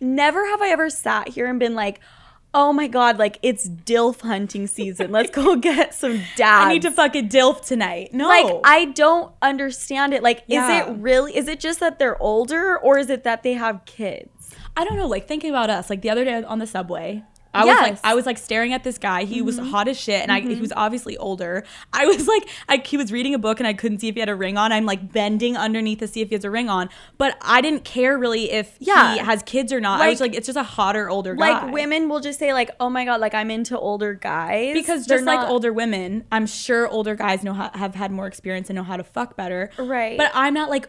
never 0.00 0.46
have 0.46 0.60
I 0.62 0.68
ever 0.68 0.88
sat 0.90 1.28
here 1.28 1.46
and 1.46 1.58
been 1.58 1.74
like, 1.74 2.00
oh 2.56 2.72
my 2.72 2.88
god, 2.88 3.18
like 3.18 3.38
it's 3.42 3.68
DILF 3.68 4.22
hunting 4.22 4.66
season. 4.66 5.12
Let's 5.12 5.30
go 5.30 5.54
get 5.70 5.94
some 5.94 6.16
dads. 6.36 6.66
i 6.66 6.72
need 6.72 6.82
to 6.82 6.90
fucking 6.90 7.28
dilf 7.28 7.64
tonight 7.64 8.12
no 8.14 8.26
Like 8.26 8.52
I 8.64 8.86
don't 8.86 9.32
understand 9.42 10.14
it. 10.14 10.22
Like, 10.22 10.42
Yeah. 10.48 10.64
is 10.64 10.88
it 10.88 10.92
really? 11.00 11.36
Is 11.36 11.46
it 11.48 11.60
just 11.60 11.78
that 11.80 11.98
they're 12.00 12.20
older, 12.20 12.76
or 12.78 12.98
is 12.98 13.10
it 13.10 13.22
that 13.24 13.42
they 13.44 13.52
have 13.52 13.84
kids? 13.84 14.30
I 14.76 14.84
don't 14.84 14.96
know, 14.96 15.06
like 15.06 15.28
thinking 15.28 15.50
about 15.50 15.70
us, 15.70 15.88
like 15.90 16.00
the 16.02 16.10
other 16.10 16.24
day 16.24 16.42
on 16.42 16.58
the 16.58 16.66
subway. 16.66 17.22
I 17.56 17.64
was 17.64 17.76
like 17.76 17.98
I 18.04 18.14
was 18.14 18.26
like 18.26 18.38
staring 18.38 18.72
at 18.72 18.84
this 18.84 18.98
guy. 18.98 19.24
He 19.24 19.40
was 19.40 19.56
mm-hmm. 19.56 19.70
hot 19.70 19.88
as 19.88 19.98
shit 19.98 20.22
and 20.22 20.30
I 20.30 20.40
he 20.40 20.50
mm-hmm. 20.50 20.60
was 20.60 20.72
obviously 20.76 21.16
older. 21.16 21.64
I 21.92 22.06
was 22.06 22.28
like 22.34 22.48
I, 22.68 22.82
he 22.84 22.96
was 22.96 23.10
reading 23.10 23.34
a 23.34 23.38
book 23.38 23.58
and 23.58 23.66
I 23.66 23.72
couldn't 23.72 24.00
see 24.00 24.08
if 24.08 24.14
he 24.14 24.20
had 24.20 24.28
a 24.28 24.34
ring 24.34 24.58
on. 24.58 24.72
I'm 24.72 24.84
like 24.84 25.12
bending 25.12 25.56
underneath 25.56 26.00
to 26.00 26.08
see 26.08 26.20
if 26.20 26.28
he 26.28 26.34
has 26.34 26.44
a 26.44 26.50
ring 26.50 26.68
on. 26.68 26.90
But 27.16 27.38
I 27.40 27.60
didn't 27.60 27.84
care 27.84 28.18
really 28.18 28.50
if 28.50 28.76
Yeah. 28.80 29.14
he 29.14 29.18
has 29.20 29.42
kids 29.42 29.72
or 29.72 29.80
not. 29.80 30.00
I 30.00 30.10
was 30.10 30.20
Like- 30.20 30.26
like 30.26 30.36
it's 30.36 30.46
just 30.46 30.58
a 30.58 30.62
hotter 30.62 31.08
older 31.08 31.34
guy. 31.34 31.64
Like 31.64 31.72
women 31.72 32.08
will 32.08 32.20
just 32.20 32.38
say 32.38 32.52
like, 32.52 32.70
"Oh 32.80 32.90
my 32.90 33.04
god, 33.04 33.20
like 33.20 33.34
I'm 33.34 33.50
into 33.50 33.78
older 33.78 34.14
guys," 34.14 34.74
because 34.74 35.06
They're 35.06 35.18
just 35.18 35.26
like 35.26 35.48
older 35.48 35.72
women, 35.72 36.24
I'm 36.32 36.46
sure 36.46 36.88
older 36.88 37.14
guys 37.14 37.42
know 37.42 37.52
how, 37.52 37.70
have 37.74 37.94
had 37.94 38.10
more 38.10 38.26
experience 38.26 38.68
and 38.68 38.76
know 38.76 38.82
how 38.82 38.96
to 38.96 39.04
fuck 39.04 39.36
better. 39.36 39.70
Right. 39.78 40.18
But 40.18 40.30
I'm 40.34 40.54
not 40.54 40.70
like 40.70 40.88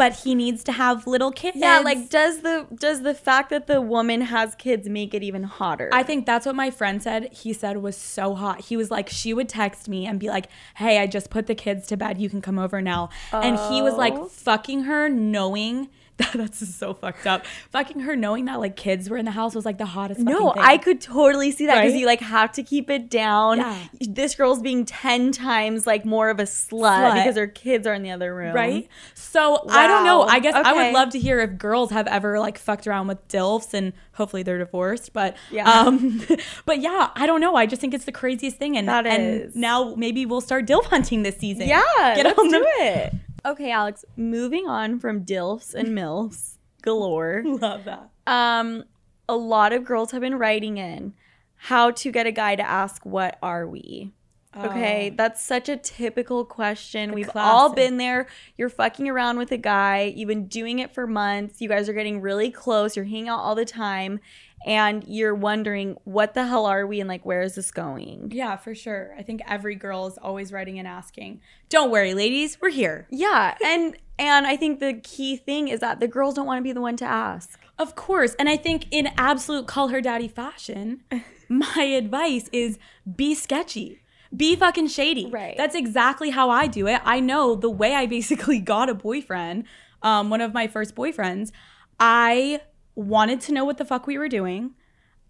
but 0.00 0.14
he 0.24 0.34
needs 0.34 0.64
to 0.64 0.72
have 0.72 1.06
little 1.06 1.30
kids. 1.30 1.58
Yeah, 1.58 1.80
like 1.80 2.08
does 2.08 2.40
the 2.40 2.66
does 2.74 3.02
the 3.02 3.12
fact 3.12 3.50
that 3.50 3.66
the 3.66 3.82
woman 3.82 4.22
has 4.22 4.54
kids 4.54 4.88
make 4.88 5.12
it 5.12 5.22
even 5.22 5.42
hotter? 5.42 5.90
I 5.92 6.02
think 6.02 6.24
that's 6.24 6.46
what 6.46 6.54
my 6.54 6.70
friend 6.70 7.02
said. 7.02 7.28
He 7.32 7.52
said 7.52 7.76
was 7.88 7.98
so 7.98 8.34
hot. 8.34 8.62
He 8.62 8.78
was 8.78 8.90
like, 8.90 9.10
she 9.10 9.34
would 9.34 9.48
text 9.48 9.90
me 9.90 10.06
and 10.06 10.18
be 10.18 10.28
like, 10.28 10.46
"Hey, 10.76 10.98
I 11.02 11.06
just 11.06 11.28
put 11.28 11.46
the 11.46 11.54
kids 11.54 11.86
to 11.88 11.98
bed. 11.98 12.16
You 12.18 12.30
can 12.30 12.40
come 12.40 12.58
over 12.58 12.80
now." 12.80 13.10
And 13.30 13.58
he 13.68 13.82
was 13.82 13.94
like 13.94 14.14
Oh. 14.14 14.24
fucking 14.24 14.84
her, 14.84 15.10
knowing 15.10 15.90
that's 16.34 16.66
so 16.74 16.94
fucked 16.94 17.26
up. 17.26 17.44
Fucking 17.70 18.00
her, 18.00 18.14
knowing 18.16 18.44
that 18.46 18.60
like 18.60 18.76
kids 18.76 19.08
were 19.10 19.16
in 19.16 19.24
the 19.24 19.30
house 19.30 19.54
was 19.54 19.64
like 19.64 19.78
the 19.78 19.86
hottest. 19.86 20.20
no, 20.20 20.52
thing. 20.52 20.62
I 20.62 20.76
could 20.78 21.00
totally 21.00 21.50
see 21.50 21.66
that 21.66 21.76
because 21.76 21.92
Right? 21.92 22.00
you 22.00 22.06
like 22.06 22.20
have 22.20 22.52
to 22.52 22.62
keep 22.62 22.90
it 22.90 23.08
down. 23.10 23.58
Yeah. 23.58 23.78
This 24.00 24.34
girl's 24.34 24.60
being 24.60 24.84
ten 24.84 25.32
times 25.32 25.86
like 25.86 26.04
more 26.04 26.30
of 26.30 26.38
a 26.40 26.44
slut, 26.44 26.80
Slut. 27.10 27.14
because 27.14 27.36
her 27.36 27.46
kids 27.46 27.86
are 27.86 27.94
in 27.94 28.02
the 28.02 28.10
other 28.10 28.34
room. 28.34 28.54
Right. 28.54 28.88
So 29.14 29.64
I 29.68 29.86
don't 29.86 30.04
know. 30.04 30.22
I 30.22 30.38
guess 30.40 30.54
I 30.54 30.72
would 30.72 30.92
love 30.94 31.10
to 31.10 31.18
hear 31.18 31.40
if 31.40 31.58
girls 31.58 31.90
have 31.90 32.06
ever 32.06 32.38
like 32.38 32.58
fucked 32.58 32.86
around 32.86 33.06
with 33.06 33.26
dilfs 33.28 33.74
and 33.74 33.92
hopefully 34.12 34.42
they're 34.42 34.58
divorced. 34.58 35.12
But 35.12 35.36
Yeah. 35.50 35.70
um, 35.70 36.22
but 36.66 36.80
yeah, 36.80 37.10
I 37.14 37.26
don't 37.26 37.40
know. 37.40 37.54
I 37.56 37.66
just 37.66 37.80
think 37.80 37.94
it's 37.94 38.04
the 38.04 38.12
craziest 38.12 38.56
thing. 38.56 38.76
And 38.76 38.88
That 38.88 39.06
and 39.06 39.54
now 39.54 39.94
maybe 39.96 40.26
we'll 40.26 40.40
start 40.40 40.66
dilf 40.66 40.84
hunting 40.84 41.22
this 41.22 41.36
season. 41.38 41.68
Yeah, 41.68 41.82
Get 42.16 42.24
let's 42.26 42.38
on 42.38 42.48
the- 42.48 42.58
do 42.58 42.64
it. 42.66 43.14
Okay, 43.44 43.70
Alex. 43.70 44.04
Moving 44.16 44.66
on 44.66 44.98
from 44.98 45.24
dilfs 45.24 45.74
and 45.74 45.88
milfs 45.88 46.58
galore. 46.82 47.42
Love 47.44 47.84
that. 47.84 48.10
Um, 48.26 48.84
a 49.28 49.36
lot 49.36 49.72
of 49.72 49.84
girls 49.84 50.10
have 50.12 50.20
been 50.20 50.38
writing 50.38 50.76
in 50.76 51.14
how 51.56 51.90
to 51.90 52.10
get 52.10 52.26
a 52.26 52.32
guy 52.32 52.56
to 52.56 52.62
ask, 52.62 53.04
"What 53.04 53.38
are 53.42 53.66
we?" 53.66 54.12
Okay, 54.56 55.10
Oh. 55.12 55.14
that's 55.16 55.44
such 55.44 55.68
a 55.68 55.76
typical 55.76 56.44
question. 56.44 57.12
We've 57.12 57.30
all 57.36 57.72
been 57.72 57.98
there. 57.98 58.26
You're 58.56 58.68
fucking 58.68 59.08
around 59.08 59.38
with 59.38 59.52
a 59.52 59.56
guy. 59.56 60.12
You've 60.16 60.26
been 60.28 60.46
doing 60.48 60.80
it 60.80 60.92
for 60.92 61.06
months. 61.06 61.60
You 61.60 61.68
guys 61.68 61.88
are 61.88 61.92
getting 61.92 62.20
really 62.20 62.50
close. 62.50 62.96
You're 62.96 63.04
hanging 63.04 63.28
out 63.28 63.38
all 63.38 63.54
the 63.54 63.64
time, 63.64 64.18
and 64.66 65.04
you're 65.06 65.36
wondering, 65.36 65.96
"What 66.02 66.34
the 66.34 66.46
hell 66.46 66.66
are 66.66 66.84
we?" 66.84 66.98
and 67.00 67.08
like, 67.08 67.24
where 67.24 67.42
is 67.42 67.54
this 67.54 67.70
going? 67.70 68.32
Yeah, 68.32 68.56
for 68.56 68.74
sure. 68.74 69.14
I 69.16 69.22
think 69.22 69.40
every 69.46 69.76
girl 69.76 70.08
is 70.08 70.18
always 70.18 70.52
writing 70.52 70.80
and 70.80 70.88
asking. 70.88 71.40
Don't 71.68 71.90
worry, 71.92 72.12
ladies, 72.12 72.60
we're 72.60 72.70
here. 72.70 73.06
Yeah, 73.08 73.56
and 73.64 73.96
and 74.18 74.48
I 74.48 74.56
think 74.56 74.80
the 74.80 74.94
key 74.94 75.36
thing 75.36 75.68
is 75.68 75.78
that 75.80 76.00
the 76.00 76.08
girls 76.08 76.34
don't 76.34 76.46
want 76.46 76.58
to 76.58 76.62
be 76.64 76.72
the 76.72 76.80
one 76.80 76.96
to 76.96 77.04
ask. 77.06 77.58
Of 77.78 77.94
course. 77.94 78.34
And 78.34 78.48
I 78.48 78.56
think 78.56 78.86
in 78.90 79.08
absolute 79.16 79.66
call 79.66 79.88
her 79.88 80.00
daddy 80.02 80.28
fashion, 80.28 81.02
my 81.48 81.82
advice 81.84 82.50
is 82.52 82.78
be 83.16 83.34
sketchy. 83.34 84.02
Be 84.34 84.54
fucking 84.56 84.88
shady. 84.88 85.26
Right. 85.26 85.56
That's 85.56 85.74
exactly 85.74 86.30
how 86.30 86.50
I 86.50 86.66
do 86.66 86.86
it. 86.86 87.00
I 87.04 87.20
know 87.20 87.54
the 87.56 87.70
way 87.70 87.94
I 87.94 88.06
basically 88.06 88.58
got 88.74 88.88
a 88.88 88.94
boyfriend, 88.94 89.64
um, 90.02 90.30
one 90.30 90.40
of 90.40 90.54
my 90.54 90.66
first 90.66 90.94
boyfriends, 90.94 91.50
I 91.98 92.60
wanted 92.94 93.40
to 93.42 93.52
know 93.52 93.64
what 93.64 93.78
the 93.78 93.84
fuck 93.84 94.06
we 94.06 94.18
were 94.18 94.28
doing. 94.28 94.74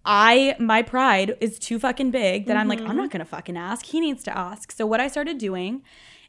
I 0.04 0.56
my 0.58 0.82
pride 0.82 1.36
is 1.40 1.58
too 1.58 1.78
fucking 1.78 2.10
big 2.10 2.46
that 2.46 2.56
I'm 2.56 2.68
like, 2.68 2.80
I'm 2.80 2.96
not 2.96 3.10
gonna 3.10 3.24
fucking 3.26 3.56
ask. 3.56 3.84
He 3.84 4.00
needs 4.00 4.22
to 4.24 4.36
ask. 4.36 4.72
So 4.72 4.86
what 4.86 4.98
I 5.00 5.08
started 5.08 5.36
doing 5.38 5.82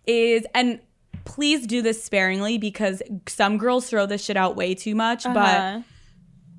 is 0.05 0.45
and 0.53 0.79
please 1.23 1.65
do 1.67 1.81
this 1.81 2.03
sparingly 2.03 2.57
because 2.57 3.01
some 3.27 3.57
girls 3.57 3.89
throw 3.89 4.05
this 4.05 4.25
shit 4.25 4.35
out 4.35 4.55
way 4.55 4.75
too 4.75 4.95
much, 4.95 5.23
but 5.23 5.37
Uh-huh. 5.37 5.81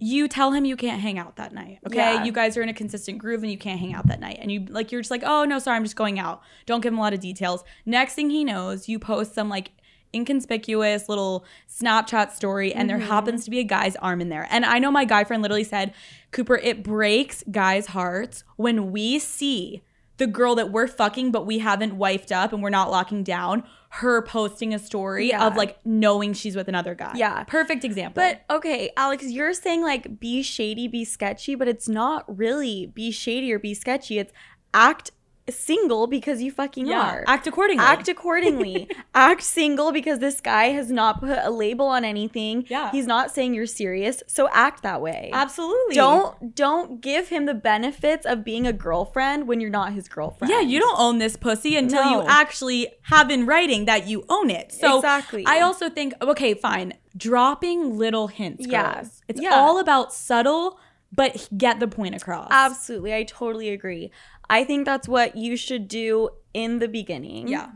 You 0.02 0.26
tell 0.26 0.50
him 0.50 0.64
you 0.64 0.74
can't 0.74 1.00
hang 1.00 1.16
out 1.16 1.36
that 1.36 1.54
night. 1.54 1.78
Okay. 1.86 1.96
Yeah. 1.96 2.24
You 2.24 2.32
guys 2.32 2.56
are 2.56 2.62
in 2.62 2.68
a 2.68 2.74
consistent 2.74 3.18
groove 3.18 3.44
and 3.44 3.52
you 3.52 3.56
can't 3.56 3.78
hang 3.78 3.94
out 3.94 4.08
that 4.08 4.18
night. 4.18 4.38
And 4.40 4.50
you 4.50 4.66
like 4.68 4.90
you're 4.90 5.00
just 5.00 5.12
like, 5.12 5.22
oh 5.24 5.44
no, 5.44 5.60
sorry, 5.60 5.76
I'm 5.76 5.84
just 5.84 5.94
going 5.94 6.18
out. 6.18 6.42
Don't 6.66 6.80
give 6.80 6.92
him 6.92 6.98
a 6.98 7.02
lot 7.02 7.14
of 7.14 7.20
details. 7.20 7.62
Next 7.86 8.14
thing 8.14 8.28
he 8.28 8.42
knows, 8.44 8.88
you 8.88 8.98
post 8.98 9.32
some 9.32 9.48
like 9.48 9.70
inconspicuous 10.12 11.08
little 11.08 11.44
Snapchat 11.70 12.32
story 12.32 12.74
and 12.74 12.90
there 12.90 12.98
mm-hmm. 12.98 13.06
happens 13.06 13.44
to 13.44 13.50
be 13.50 13.60
a 13.60 13.64
guy's 13.64 13.94
arm 13.96 14.20
in 14.20 14.28
there. 14.28 14.48
And 14.50 14.64
I 14.64 14.80
know 14.80 14.90
my 14.90 15.04
guy 15.04 15.22
friend 15.22 15.40
literally 15.40 15.62
said, 15.62 15.94
Cooper, 16.32 16.56
it 16.56 16.82
breaks 16.82 17.44
guys' 17.48 17.86
hearts 17.86 18.42
when 18.56 18.90
we 18.90 19.20
see 19.20 19.82
the 20.18 20.26
girl 20.26 20.54
that 20.56 20.70
we're 20.70 20.86
fucking 20.86 21.30
but 21.32 21.46
we 21.46 21.58
haven't 21.58 21.98
wifed 21.98 22.30
up 22.32 22.52
and 22.52 22.62
we're 22.62 22.70
not 22.70 22.90
locking 22.90 23.22
down, 23.24 23.64
her 23.90 24.22
posting 24.22 24.72
a 24.74 24.78
story 24.78 25.28
Yeah. 25.30 25.46
of 25.46 25.56
like 25.56 25.78
knowing 25.84 26.32
she's 26.32 26.54
with 26.56 26.68
another 26.68 26.94
guy. 26.94 27.12
Yeah. 27.14 27.44
Perfect 27.44 27.84
example. 27.84 28.22
But 28.22 28.42
okay, 28.54 28.90
Alex, 28.96 29.24
you're 29.24 29.52
saying 29.54 29.82
like 29.82 30.20
be 30.20 30.42
shady, 30.42 30.86
be 30.88 31.04
sketchy, 31.04 31.54
but 31.54 31.66
it's 31.68 31.88
not 31.88 32.24
really 32.38 32.86
be 32.86 33.10
shady 33.10 33.52
or 33.52 33.58
be 33.58 33.74
sketchy. 33.74 34.18
It's 34.18 34.32
act 34.74 35.10
single 35.50 36.06
because 36.06 36.40
you 36.42 36.50
fucking 36.52 36.86
yeah, 36.86 37.00
are. 37.00 37.24
act 37.26 37.46
accordingly. 37.46 37.84
Act 37.84 38.08
accordingly. 38.08 38.88
act 39.14 39.42
single 39.42 39.90
because 39.92 40.20
this 40.20 40.40
guy 40.40 40.66
has 40.66 40.90
not 40.90 41.20
put 41.20 41.38
a 41.42 41.50
label 41.50 41.86
on 41.86 42.04
anything. 42.04 42.64
Yeah. 42.68 42.90
He's 42.92 43.06
not 43.06 43.30
saying 43.32 43.54
you're 43.54 43.66
serious. 43.66 44.22
So 44.26 44.48
act 44.52 44.82
that 44.82 45.00
way. 45.00 45.30
Absolutely. 45.32 45.94
Don't 45.94 46.54
don't 46.54 47.00
give 47.00 47.28
him 47.28 47.46
the 47.46 47.54
benefits 47.54 48.24
of 48.24 48.44
being 48.44 48.66
a 48.66 48.72
girlfriend 48.72 49.48
when 49.48 49.60
you're 49.60 49.70
not 49.70 49.92
his 49.92 50.08
girlfriend. 50.08 50.50
Yeah, 50.50 50.60
you 50.60 50.78
don't 50.78 50.98
own 50.98 51.18
this 51.18 51.36
pussy 51.36 51.76
until 51.76 52.04
No. 52.04 52.22
you 52.22 52.28
actually 52.28 52.88
have 53.02 53.30
in 53.30 53.46
writing 53.46 53.86
that 53.86 54.06
you 54.06 54.24
own 54.28 54.50
it. 54.50 54.72
So 54.72 54.96
Exactly. 54.98 55.44
I 55.46 55.60
also 55.60 55.90
think, 55.90 56.14
okay, 56.22 56.54
fine. 56.54 56.94
Dropping 57.16 57.98
little 57.98 58.28
hints. 58.28 58.66
Yeah. 58.66 59.04
It's 59.28 59.40
Yeah. 59.40 59.54
all 59.54 59.78
about 59.78 60.12
subtle, 60.12 60.78
but 61.14 61.48
get 61.56 61.80
the 61.80 61.88
point 61.88 62.14
across. 62.14 62.48
Absolutely. 62.50 63.14
I 63.14 63.24
totally 63.24 63.68
agree. 63.70 64.10
I 64.52 64.64
think 64.64 64.84
that's 64.84 65.08
what 65.08 65.34
you 65.34 65.56
should 65.56 65.88
do 65.88 66.28
in 66.52 66.78
the 66.78 66.88
beginning. 66.88 67.48
Yeah. 67.48 67.70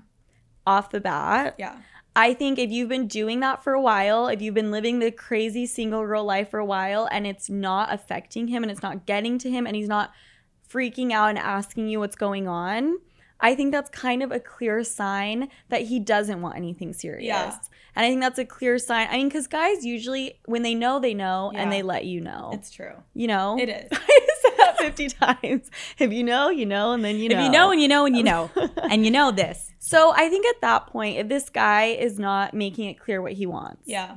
Off 0.66 0.90
the 0.90 1.00
bat. 1.00 1.54
Yeah. 1.58 1.78
I 2.14 2.34
think 2.34 2.58
if 2.58 2.70
you've 2.70 2.90
been 2.90 3.08
doing 3.08 3.40
that 3.40 3.64
for 3.64 3.72
a 3.72 3.80
while, 3.80 4.28
if 4.28 4.42
you've 4.42 4.54
been 4.54 4.70
living 4.70 4.98
the 4.98 5.10
crazy 5.10 5.64
single 5.64 6.04
girl 6.04 6.24
life 6.24 6.50
for 6.50 6.58
a 6.58 6.66
while 6.66 7.08
and 7.10 7.26
it's 7.26 7.48
not 7.48 7.92
affecting 7.92 8.48
him 8.48 8.62
and 8.62 8.70
it's 8.70 8.82
not 8.82 9.06
getting 9.06 9.38
to 9.38 9.50
him 9.50 9.66
and 9.66 9.74
he's 9.74 9.88
not 9.88 10.12
freaking 10.68 11.12
out 11.12 11.30
and 11.30 11.38
asking 11.38 11.88
you 11.88 11.98
what's 11.98 12.16
going 12.16 12.46
on, 12.46 12.98
I 13.40 13.55
think 13.55 13.72
that's 13.72 13.90
kind 13.90 14.22
of 14.22 14.33
a 14.33 14.40
clear 14.40 14.83
sign 14.85 15.49
that 15.68 15.83
he 15.83 16.01
doesn't 16.01 16.40
want 16.40 16.57
anything 16.57 16.92
serious. 16.92 17.27
Yeah. 17.27 17.57
And 17.94 18.05
I 18.05 18.09
think 18.09 18.20
that's 18.20 18.38
a 18.38 18.44
clear 18.44 18.79
sign. 18.79 19.09
I 19.11 19.16
mean, 19.18 19.29
because 19.29 19.46
guys 19.46 19.85
usually, 19.85 20.38
when 20.46 20.62
they 20.62 20.75
know, 20.75 20.99
they 21.01 21.14
know 21.14 21.51
Yeah. 21.53 21.61
and 21.62 21.72
they 21.72 21.83
let 21.83 22.05
you 22.07 22.20
know. 22.20 22.51
It's 22.55 22.70
true. 22.70 22.92
you 23.14 23.27
know? 23.27 23.59
It 23.59 23.68
is. 23.68 23.88
I 23.92 24.29
said 24.42 24.53
that 24.59 24.79
50 24.79 25.09
times. 25.20 25.70
If 25.99 26.12
you 26.12 26.22
know, 26.25 26.49
you 26.51 26.66
know, 26.66 26.92
and 26.92 27.05
then 27.05 27.16
you 27.16 27.29
know. 27.29 27.38
If 27.38 27.44
you 27.44 27.51
know 27.51 27.70
and 27.70 27.81
you 27.81 27.88
know 27.88 28.05
and 28.07 28.16
you 28.16 28.22
know. 28.22 28.51
and 28.90 29.05
you 29.05 29.11
know 29.11 29.31
this. 29.31 29.72
So 29.79 30.12
I 30.16 30.29
think 30.29 30.46
at 30.46 30.61
that 30.62 30.87
point, 30.88 31.18
if 31.18 31.29
this 31.29 31.49
guy 31.51 31.85
is 31.87 32.18
not 32.18 32.55
making 32.55 32.88
it 32.88 32.99
clear 32.99 33.20
what 33.22 33.33
he 33.33 33.46
wants, 33.46 33.83
Yeah. 33.87 34.16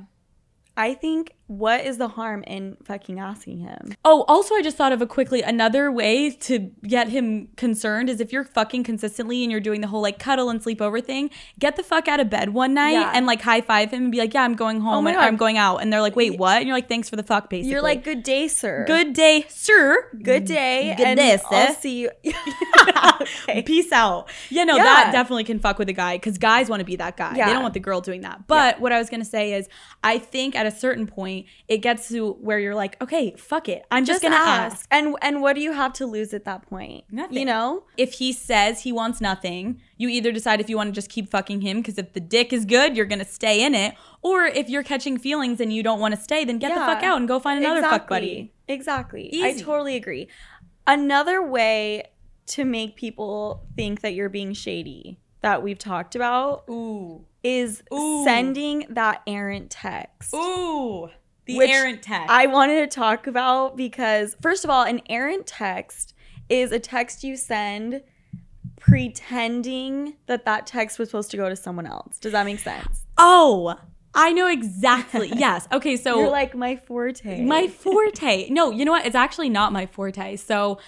I 0.78 0.94
think 0.94 1.36
what 1.50 1.84
is 1.84 1.98
the 1.98 2.10
harm 2.10 2.44
in 2.44 2.78
fucking 2.84 3.20
asking 3.20 3.58
him? 3.58 3.96
Oh, 4.06 4.24
also, 4.28 4.54
I 4.54 4.62
just 4.62 4.78
thought 4.78 4.92
of 4.92 5.02
a 5.02 5.08
quickly 5.08 5.42
another 5.42 5.92
way 5.92 6.30
to 6.30 6.60
get 6.88 7.10
him 7.10 7.48
concerned 7.58 8.08
is 8.08 8.22
if 8.22 8.32
you're 8.32 8.44
fucking 8.44 8.84
consistently 8.84 9.42
and 9.42 9.52
you're 9.52 9.60
doing 9.60 9.82
the 9.82 9.88
whole 9.88 10.02
like 10.04 10.20
cuddle 10.20 10.52
and 10.52 10.62
sleepover 10.62 11.04
thing, 11.04 11.32
get 11.58 11.76
the 11.76 11.82
fuck 11.82 12.08
out 12.08 12.20
of 12.20 12.30
bed 12.30 12.50
one 12.54 12.76
night 12.76 12.92
Yeah. 12.92 13.12
and 13.16 13.26
like 13.26 13.42
high 13.42 13.62
five 13.62 13.92
him 13.92 14.04
and 14.04 14.12
be 14.12 14.20
like, 14.20 14.36
yeah, 14.36 14.44
I'm 14.44 14.54
going 14.54 14.80
home 14.80 15.06
oh 15.06 15.10
and 15.10 15.18
God. 15.18 15.24
I'm 15.26 15.38
going 15.38 15.58
out. 15.58 15.78
And 15.78 15.92
they're 15.92 16.02
like, 16.02 16.16
wait, 16.16 16.38
what? 16.38 16.58
And 16.60 16.68
you're 16.68 16.78
like, 16.78 16.88
thanks 16.88 17.10
for 17.10 17.16
the 17.16 17.24
fuck, 17.24 17.50
basically. 17.50 17.72
You're 17.72 17.82
like, 17.82 18.04
good 18.04 18.22
day, 18.22 18.48
sir. 18.48 18.84
good 18.86 19.14
day, 19.14 19.46
sir. 19.50 20.08
good 20.22 20.46
day. 20.46 20.94
Good 20.98 21.08
and 21.08 21.18
day, 21.18 21.40
I'll 21.50 21.58
eh? 21.70 21.74
see 21.74 22.02
you. 22.02 22.12
okay. 23.22 23.64
Peace 23.64 23.92
out. 23.92 24.30
Yeah, 24.50 24.66
no, 24.66 24.76
Yeah. 24.76 24.84
that 24.84 25.12
definitely 25.12 25.44
can 25.46 25.60
fuck 25.60 25.80
with 25.80 25.90
a 25.90 25.94
guy 25.94 26.16
because 26.18 26.38
guys 26.38 26.70
want 26.70 26.80
to 26.82 26.86
be 26.86 26.96
that 26.98 27.18
guy. 27.18 27.36
Yeah. 27.36 27.48
They 27.48 27.54
don't 27.54 27.64
want 27.64 27.74
the 27.74 27.80
girl 27.80 28.02
doing 28.02 28.22
that. 28.22 28.48
But 28.48 28.80
what 28.80 28.92
I 28.92 28.98
was 29.00 29.10
gonna 29.10 29.26
say 29.26 29.54
is, 29.54 29.68
I 30.04 30.20
think 30.20 30.56
at 30.56 30.66
a 30.66 30.72
certain 30.72 31.08
point, 31.08 31.39
it 31.68 31.78
gets 31.80 32.10
to 32.10 32.34
where 32.34 32.60
you're 32.60 32.76
like, 32.76 33.02
okay, 33.02 33.36
fuck 33.38 33.70
it. 33.70 33.86
I'm 33.92 34.06
just, 34.06 34.22
Just 34.22 34.24
gonna 34.24 34.44
ask. 34.44 34.76
ask. 34.76 34.88
And 34.92 35.16
and 35.22 35.42
what 35.42 35.56
do 35.56 35.62
you 35.62 35.74
have 35.74 35.94
to 35.94 36.06
lose 36.06 36.34
at 36.34 36.46
that 36.46 36.64
point? 36.70 37.06
Nothing. 37.12 37.38
You 37.38 37.46
know? 37.46 37.84
If 37.98 38.14
he 38.14 38.34
says 38.34 38.82
he 38.82 38.92
wants 38.92 39.22
nothing, 39.22 39.82
you 39.98 40.10
either 40.10 40.32
decide 40.32 40.60
if 40.62 40.70
you 40.70 40.78
want 40.78 40.88
to 40.88 40.94
just 40.94 41.10
keep 41.10 41.30
fucking 41.30 41.62
him 41.62 41.78
because 41.78 41.98
if 41.98 42.14
the 42.14 42.20
dick 42.20 42.54
is 42.54 42.66
good, 42.66 42.96
you're 42.96 43.06
gonna 43.06 43.26
stay 43.26 43.64
in 43.64 43.76
it. 43.76 43.96
Or 44.22 44.46
if 44.46 44.70
you're 44.70 44.84
catching 44.84 45.18
feelings 45.18 45.60
and 45.60 45.72
you 45.72 45.84
don't 45.84 46.00
want 46.00 46.16
to 46.16 46.22
stay, 46.22 46.44
then 46.46 46.60
get 46.60 46.70
the 46.70 46.80
fuck 46.82 47.04
out 47.04 47.18
and 47.18 47.28
go 47.28 47.40
find 47.40 47.64
another 47.64 47.82
fuck 47.82 48.08
buddy. 48.08 48.54
Exactly. 48.68 49.30
Easy. 49.34 49.44
I 49.44 49.54
totally 49.62 49.96
agree. 49.96 50.28
Another 50.86 51.42
way 51.42 52.04
to 52.48 52.66
make 52.66 52.96
people 52.96 53.64
think 53.76 54.02
that 54.02 54.14
you're 54.14 54.30
being 54.30 54.54
shady 54.54 55.20
that 55.42 55.64
we've 55.64 55.78
talked 55.78 56.16
about 56.16 56.64
Ooh. 56.70 57.26
is 57.44 57.84
Ooh. 57.94 58.24
sending 58.26 58.86
that 58.90 59.22
errant 59.28 59.70
text. 59.70 60.34
Ooh. 60.34 61.10
The 61.58 61.72
errant 61.72 62.02
text. 62.02 62.30
I 62.30 62.48
wanted 62.48 62.90
to 62.90 62.96
talk 62.96 63.28
about 63.28 63.76
because, 63.78 64.36
first 64.42 64.64
of 64.64 64.70
all, 64.70 64.84
an 64.84 65.02
errant 65.10 65.48
text 65.48 66.14
is 66.50 66.72
a 66.72 66.80
text 66.80 67.24
you 67.24 67.36
send 67.36 68.02
pretending 68.80 70.16
that 70.26 70.46
that 70.46 70.66
text 70.66 70.98
was 71.00 71.10
supposed 71.10 71.32
to 71.32 71.38
go 71.38 71.50
to 71.50 71.56
someone 71.56 71.86
else. 71.86 72.18
Does 72.20 72.32
that 72.32 72.46
make 72.46 72.60
sense? 72.60 73.06
oh, 73.18 73.78
I 74.14 74.32
know 74.32 74.48
exactly. 74.48 75.32
yes. 75.36 75.68
Okay, 75.72 75.96
so 75.96 76.20
You're 76.20 76.30
like 76.32 76.56
my 76.56 76.78
forte. 76.78 77.42
my 77.44 77.68
forte. 77.68 78.50
No, 78.50 78.72
you 78.72 78.84
know 78.84 78.92
what? 78.92 79.06
It's 79.06 79.16
actually 79.16 79.50
not 79.50 79.72
my 79.72 79.86
forte. 79.86 80.36
So 80.38 80.80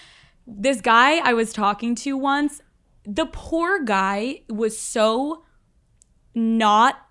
this 0.47 0.82
guy 0.82 1.17
I 1.17 1.34
was 1.34 1.54
talking 1.54 1.93
to 1.95 2.17
once, 2.17 2.62
the 3.06 3.28
poor 3.28 3.84
guy 3.84 4.41
was 4.50 4.78
so 4.78 5.43
not 6.34 7.06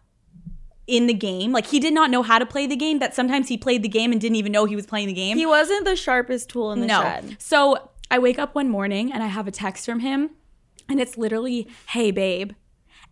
in 0.90 1.06
the 1.06 1.14
game. 1.14 1.52
Like 1.52 1.66
he 1.68 1.78
did 1.78 1.94
not 1.94 2.10
know 2.10 2.22
how 2.22 2.38
to 2.38 2.46
play 2.46 2.66
the 2.66 2.76
game 2.76 2.98
that 2.98 3.14
sometimes 3.14 3.48
he 3.48 3.56
played 3.56 3.82
the 3.82 3.88
game 3.88 4.12
and 4.12 4.20
didn't 4.20 4.36
even 4.36 4.52
know 4.52 4.64
he 4.64 4.76
was 4.76 4.86
playing 4.86 5.06
the 5.06 5.14
game. 5.14 5.36
he 5.36 5.46
wasn't 5.46 5.84
the 5.84 5.96
sharpest 5.96 6.50
tool 6.50 6.72
in 6.72 6.80
the 6.80 6.86
no. 6.86 7.00
shed. 7.02 7.36
So 7.38 7.90
I 8.10 8.18
wake 8.18 8.38
up 8.38 8.54
one 8.54 8.68
morning 8.68 9.12
and 9.12 9.22
I 9.22 9.28
have 9.28 9.46
a 9.46 9.52
text 9.52 9.86
from 9.86 10.00
him 10.00 10.30
and 10.88 11.00
it's 11.00 11.16
literally, 11.16 11.68
"Hey 11.90 12.10
babe." 12.10 12.52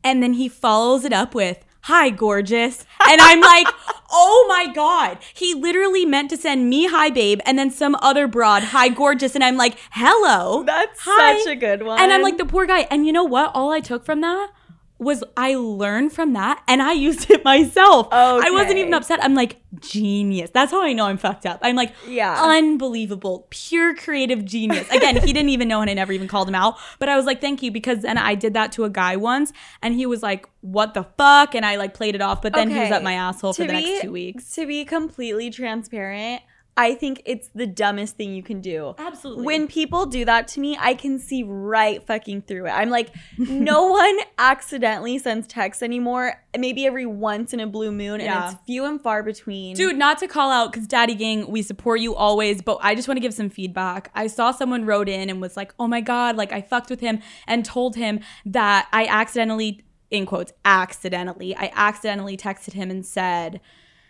And 0.05 0.23
then 0.23 0.35
he 0.35 0.49
follows 0.49 1.05
it 1.05 1.13
up 1.13 1.35
with, 1.35 1.65
"Hi 1.83 2.11
gorgeous." 2.11 2.85
And 3.07 3.21
I'm 3.21 3.41
like, 3.41 3.69
"Oh 4.11 4.47
my 4.49 4.73
god." 4.73 5.19
He 5.35 5.55
literally 5.55 6.05
meant 6.05 6.31
to 6.31 6.37
send 6.37 6.69
me 6.69 6.89
hi 6.89 7.11
babe 7.11 7.41
and 7.47 7.57
then 7.59 7.71
some 7.71 7.97
other 8.03 8.27
broad, 8.27 8.65
"Hi 8.65 8.89
gorgeous." 8.89 9.37
And 9.37 9.45
I'm 9.45 9.57
like, 9.57 9.77
"Hello." 9.93 10.65
That's 10.65 10.99
Hi. 11.03 11.39
such 11.39 11.53
a 11.53 11.57
good 11.57 11.85
one. 11.85 12.01
And 12.01 12.13
I'm 12.13 12.23
like 12.23 12.39
the 12.39 12.45
poor 12.45 12.67
guy. 12.67 12.81
And 12.91 13.07
you 13.07 13.13
know 13.13 13.25
what? 13.25 13.53
All 13.55 13.71
I 13.71 13.81
took 13.81 14.05
from 14.05 14.21
that 14.23 14.51
was 14.99 15.23
I 15.37 15.55
learned 15.55 16.13
from 16.13 16.33
that 16.33 16.63
and 16.67 16.83
I 16.83 16.93
used 16.93 17.31
it 17.31 17.45
myself. 17.53 18.09
I 18.11 18.51
wasn't 18.51 18.79
even 18.79 18.93
upset. 18.95 19.23
I'm 19.23 19.35
like, 19.35 19.61
genius. 19.81 20.51
That's 20.53 20.73
how 20.73 20.83
I 20.83 20.93
know 20.93 21.07
I'm 21.07 21.19
fucked 21.19 21.47
up. 21.47 21.61
I'm 21.63 21.77
like, 21.77 21.95
Yeah. 22.07 22.37
unbelievable. 22.43 23.47
Pure 23.51 23.95
creative 23.97 24.45
genius. 24.45 24.91
Again, 24.91 25.17
he 25.17 25.33
didn't 25.33 25.51
even 25.51 25.69
know 25.69 25.81
and 25.81 25.89
I 25.91 25.95
never 25.95 26.13
even 26.13 26.27
called 26.27 26.49
him 26.49 26.55
out. 26.55 26.77
But 26.99 27.09
I 27.09 27.17
was 27.17 27.27
like, 27.27 27.41
thank 27.41 27.63
you. 27.63 27.71
Because 27.71 28.03
then 28.03 28.19
I 28.19 28.35
did 28.35 28.55
that 28.55 28.73
to 28.73 28.85
a 28.85 28.91
guy 28.91 29.17
once 29.17 29.53
and 29.83 29.95
he 29.95 30.05
was 30.07 30.23
like, 30.23 30.49
what 30.63 30.95
the 30.95 31.05
fuck? 31.17 31.55
And 31.55 31.65
I 31.65 31.77
like 31.77 31.95
played 31.95 32.15
it 32.15 32.21
off. 32.21 32.43
But 32.43 32.53
then 32.55 32.69
he 32.71 32.75
was 32.79 32.87
Okay. 32.87 32.95
up 32.97 33.03
my 33.03 33.15
asshole 33.15 33.53
for 33.53 33.63
the 33.63 33.69
be- 33.69 33.73
next 33.75 34.03
two 34.03 34.13
weeks. 34.13 34.55
To 34.57 34.67
be 34.67 34.85
completely 34.85 35.51
transparent, 35.51 36.43
I 36.81 36.95
think 36.95 37.23
it's 37.27 37.49
the 37.57 37.67
dumbest 37.67 38.17
thing 38.17 38.33
you 38.33 38.43
can 38.45 38.61
do. 38.61 38.95
Absolutely. 38.99 39.45
When 39.45 39.67
people 39.67 40.07
do 40.07 40.25
that 40.25 40.47
to 40.49 40.61
me, 40.61 40.77
I 40.79 40.95
can 40.95 41.19
see 41.19 41.43
right 41.43 42.01
fucking 42.07 42.43
through 42.43 42.67
it. 42.67 42.71
I'm 42.71 42.89
like, 42.89 43.11
no 43.37 43.87
one 43.91 44.17
accidentally 44.39 45.19
sends 45.19 45.49
texts 45.49 45.83
anymore. 45.83 46.41
Maybe 46.57 46.87
every 46.87 47.05
once 47.05 47.53
in 47.53 47.59
a 47.59 47.67
blue 47.67 47.91
moon, 47.91 48.21
Yeah. 48.21 48.45
and 48.47 48.55
it's 48.55 48.65
few 48.65 48.85
and 48.85 49.01
far 49.03 49.25
between. 49.25 49.75
Dude, 49.75 49.97
not 49.97 50.19
to 50.19 50.29
call 50.29 50.53
out 50.53 50.71
because 50.73 50.87
Daddy 50.87 51.17
Gang, 51.17 51.51
we 51.51 51.63
support 51.63 51.99
you 51.99 52.15
always, 52.15 52.63
but 52.63 52.79
I 52.81 52.95
just 52.95 53.09
want 53.09 53.17
to 53.17 53.23
give 53.23 53.35
some 53.35 53.51
feedback. 53.51 54.13
I 54.15 54.29
saw 54.29 54.53
someone 54.53 54.87
wrote 54.87 55.09
in 55.09 55.29
and 55.29 55.41
was 55.41 55.57
like, 55.57 55.75
oh 55.81 55.89
my 55.89 56.01
God, 56.01 56.37
like 56.37 56.53
I 56.53 56.61
fucked 56.63 56.91
with 56.91 57.01
him 57.01 57.19
and 57.49 57.65
told 57.65 57.97
him 57.97 58.21
that 58.47 58.87
I 58.93 59.07
accidentally, 59.07 59.83
in 60.13 60.27
quotes, 60.27 60.53
accidentally, 60.65 61.57
I 61.57 61.73
accidentally 61.75 62.37
texted 62.37 62.75
him 62.75 62.89
and 62.89 63.05
said, 63.05 63.61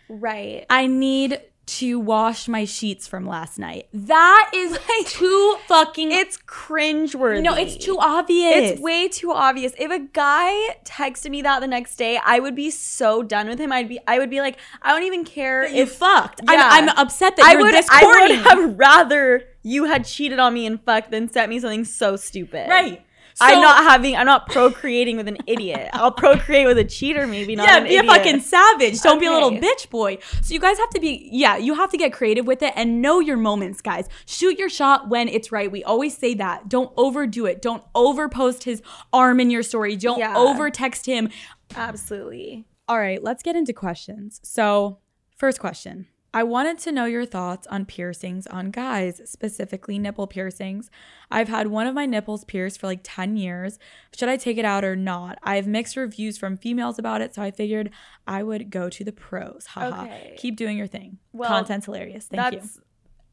right. 0.07 0.67
I 0.69 0.85
need 0.85 1.41
to 1.77 1.99
wash 1.99 2.47
my 2.47 2.65
sheets 2.65 3.07
from 3.07 3.27
last 3.27 3.59
night. 3.59 3.87
That 3.93 4.51
is 4.55 4.77
too 5.05 5.57
fucking. 5.67 6.11
It's 6.11 6.37
cringeworthy. 6.37 7.43
no, 7.43 7.55
it's 7.55 7.77
too 7.77 7.97
obvious. 7.99 8.71
It's 8.71 8.81
way 8.81 9.07
too 9.07 9.31
obvious. 9.31 9.73
If 9.77 9.91
a 9.91 9.99
guy 9.99 10.75
texted 10.83 11.29
me 11.29 11.43
that 11.43 11.59
the 11.59 11.67
next 11.67 11.95
day, 11.97 12.19
I 12.23 12.39
would 12.39 12.55
be 12.55 12.71
so 12.71 13.21
done 13.21 13.47
with 13.47 13.59
him. 13.59 13.71
I'd 13.71 13.87
be, 13.87 13.99
I 14.07 14.17
would 14.17 14.29
be 14.29 14.41
like, 14.41 14.57
I 14.81 14.93
don't 14.93 15.03
even 15.03 15.25
care 15.25 15.67
you 15.67 15.83
if 15.83 15.93
fucked. 15.93 16.41
Yeah. 16.43 16.59
I'm, 16.71 16.89
I'm 16.89 16.97
upset 16.97 17.35
that 17.37 17.45
I 17.45 17.51
you're 17.53 17.61
would, 17.61 17.75
I 17.75 18.05
would 18.05 18.31
have 18.39 18.79
rather 18.79 19.43
you 19.61 19.85
had 19.85 20.05
cheated 20.05 20.39
on 20.39 20.53
me 20.53 20.65
and 20.65 20.81
fucked 20.83 21.11
than 21.11 21.31
sent 21.31 21.49
me 21.49 21.59
something 21.59 21.85
so 21.85 22.15
stupid. 22.15 22.67
Right. 22.69 23.05
I'm 23.41 23.61
not 23.61 23.83
having. 23.83 24.15
I'm 24.15 24.25
not 24.25 24.47
procreating 24.49 25.17
with 25.17 25.27
an 25.27 25.37
idiot. 25.47 25.89
I'll 25.93 26.11
procreate 26.11 26.67
with 26.67 26.77
a 26.77 26.83
cheater, 26.83 27.25
maybe 27.27 27.55
not. 27.55 27.67
yeah, 27.67 27.79
be 27.81 27.95
a 27.97 28.03
fucking 28.03 28.41
savage. 28.41 29.01
Don't 29.01 29.19
be 29.19 29.25
a 29.27 29.31
little 29.31 29.51
bitch 29.51 29.89
boy. 29.89 30.17
So 30.41 30.53
you 30.53 30.59
guys 30.59 30.77
have 30.77 30.89
to 30.91 30.99
be, 30.99 31.29
yeah, 31.31 31.57
you 31.57 31.73
have 31.75 31.89
to 31.91 31.97
get 31.97 32.11
creative 32.13 32.45
with 32.45 32.61
it 32.61 32.73
and 32.75 33.01
know 33.01 33.19
your 33.19 33.37
moments, 33.37 33.81
guys. 33.81 34.07
Shoot 34.25 34.57
your 34.59 34.69
shot 34.69 35.09
when 35.09 35.27
it's 35.27 35.51
right. 35.51 35.71
We 35.71 35.83
always 35.83 36.17
say 36.17 36.33
that. 36.35 36.69
Don't 36.69 36.91
overdo 36.97 37.45
it. 37.45 37.61
Don't 37.61 37.83
overpost 37.93 38.63
his 38.63 38.81
arm 39.13 39.39
in 39.39 39.49
your 39.49 39.63
story. 39.63 39.95
Don't 39.95 40.19
Yeah. 40.19 40.35
over 40.37 40.69
text 40.69 41.05
him. 41.05 41.29
Absolutely. 41.75 42.65
All 42.87 42.97
right, 42.99 43.21
let's 43.23 43.43
get 43.43 43.55
into 43.55 43.71
questions. 43.73 44.39
So, 44.43 44.97
first 45.37 45.59
question. 45.59 46.07
I 46.33 46.43
wanted 46.43 46.77
to 46.79 46.91
know 46.91 47.05
your 47.05 47.25
thoughts 47.25 47.65
on 47.67 47.85
piercings 47.85 48.45
on 48.47 48.69
guys, 48.71 49.21
specifically 49.25 49.97
nipple 49.97 50.27
piercings. 50.27 50.91
I've 51.31 51.49
had 51.49 51.67
one 51.67 51.87
of 51.87 51.95
my 51.95 52.05
nipples 52.05 52.43
pierced 52.43 52.79
for 52.79 52.87
like 52.87 52.99
10 53.03 53.35
years. 53.35 53.79
Should 54.15 54.29
I 54.29 54.37
take 54.37 54.57
it 54.57 54.65
out 54.65 54.83
or 54.83 54.95
not? 54.95 55.39
I 55.41 55.55
have 55.55 55.67
mixed 55.67 55.95
reviews 55.95 56.37
from 56.37 56.55
females 56.55 56.99
about 56.99 57.21
it, 57.21 57.33
so 57.33 57.41
I 57.41 57.51
figured 57.51 57.89
I 58.27 58.43
would 58.43 58.69
go 58.69 58.89
to 58.89 59.03
the 59.03 59.11
pros. 59.11 59.65
Haha. 59.67 60.03
Okay. 60.03 60.35
Keep 60.37 60.55
doing 60.55 60.77
your 60.77 60.87
thing. 60.87 61.17
Well, 61.33 61.49
Content's 61.49 61.85
hilarious. 61.85 62.27
Thank 62.27 62.53
you. 62.53 62.61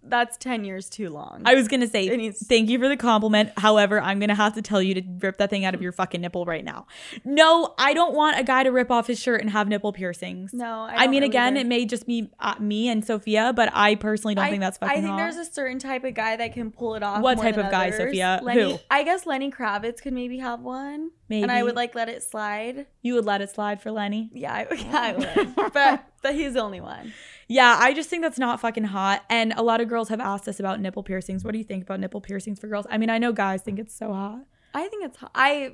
That's 0.09 0.27
that's 0.27 0.37
ten 0.39 0.65
years 0.65 0.89
too 0.89 1.11
long. 1.11 1.43
I 1.45 1.55
was 1.55 1.69
gonna 1.69 1.87
say 1.87 2.09
needs- 2.17 2.45
thank 2.47 2.69
you 2.69 2.79
for 2.79 2.89
the 2.89 2.97
compliment. 2.97 3.51
However, 3.57 4.01
I'm 4.01 4.19
gonna 4.19 4.35
have 4.35 4.55
to 4.55 4.63
tell 4.63 4.83
you 4.83 4.95
to 4.95 5.03
rip 5.21 5.39
that 5.39 5.51
thing 5.51 5.65
out 5.65 5.75
of 5.75 5.83
your 5.83 5.93
fucking 5.93 6.21
nipple 6.21 6.45
right 6.45 6.65
now. 6.65 6.87
No, 7.25 7.75
I 7.79 7.95
don't 7.95 8.15
want 8.15 8.39
a 8.39 8.43
guy 8.45 8.65
to 8.65 8.71
rip 8.71 8.91
off 8.91 9.07
his 9.07 9.21
shirt 9.21 9.41
and 9.41 9.51
have 9.51 9.69
nipple 9.69 9.93
piercings. 9.93 10.53
No, 10.53 10.83
I 10.83 11.05
I, 11.05 11.07
mean, 11.07 11.23
really 11.23 11.27
again, 11.27 11.55
either. 11.57 11.61
it 11.61 11.67
may 11.69 11.85
just 11.85 12.07
be 12.07 12.31
uh, 12.41 12.55
me 12.59 12.89
and 12.89 13.05
Sofia, 13.05 13.53
but 13.55 13.71
I 13.73 13.95
personally 13.95 14.35
don't 14.35 14.45
I 14.47 14.51
think 14.51 14.61
that's 14.61 14.79
fucking 14.79 14.93
I 14.93 15.01
think 15.01 15.11
hot. 15.11 15.17
there's 15.19 15.37
a 15.37 15.45
certain 15.45 15.79
type 15.79 16.05
of 16.05 16.15
guy 16.15 16.37
that 16.37 16.53
can 16.53 16.71
pull 16.71 16.95
it 16.95 17.03
off. 17.03 17.23
What 17.23 17.39
type 17.39 17.57
of 17.57 17.71
guy. 17.71 17.91
Sofia? 17.91 18.41
Lenny, 18.43 18.73
Who? 18.73 18.79
I 18.91 19.05
guess 19.05 19.27
Lenny 19.27 19.51
Kravitz 19.51 20.03
could 20.03 20.13
maybe 20.13 20.39
have 20.39 20.61
one. 20.61 21.11
Maybe. 21.29 21.43
And 21.43 21.53
I 21.53 21.63
would 21.63 21.77
like 21.77 21.95
let 21.95 22.09
it 22.09 22.23
slide. 22.23 22.87
you 23.03 23.15
would 23.15 23.25
let 23.25 23.41
it 23.41 23.51
slide 23.51 23.81
for 23.81 23.91
Lenny. 23.91 24.31
Yeah, 24.33 24.53
I, 24.53 24.75
yeah, 24.75 25.01
I 25.01 25.13
would. 25.13 25.73
but 25.73 26.05
but 26.23 26.35
he's 26.35 26.55
the 26.55 26.63
only 26.63 26.81
one. 26.81 27.13
Yeah, 27.49 27.77
I 27.79 27.95
just 27.95 28.11
think 28.11 28.23
that's 28.23 28.39
not 28.39 28.61
fucking 28.61 28.85
hot. 28.85 29.25
And 29.31 29.53
a 29.57 29.63
lot 29.63 29.81
of 29.81 29.89
girls 29.89 30.09
have 30.09 30.21
asked 30.21 30.49
us 30.49 30.59
about 30.59 30.81
nipple 30.81 31.03
piercings. 31.03 31.45
What 31.45 31.53
do 31.53 31.59
you 31.59 31.65
think 31.65 31.85
about 31.85 32.01
nipple 32.01 32.21
piercings 32.21 32.59
for 32.59 32.67
girls? 32.67 32.87
I 32.91 32.99
mean, 32.99 33.11
I 33.11 33.19
know 33.19 33.33
guys 33.33 33.63
think 33.63 33.79
it's 33.79 33.95
so 33.95 34.13
hot. 34.13 34.41
I 34.75 34.89
think 34.89 35.05
it's. 35.05 35.17
hot. 35.17 35.31
I. 35.35 35.73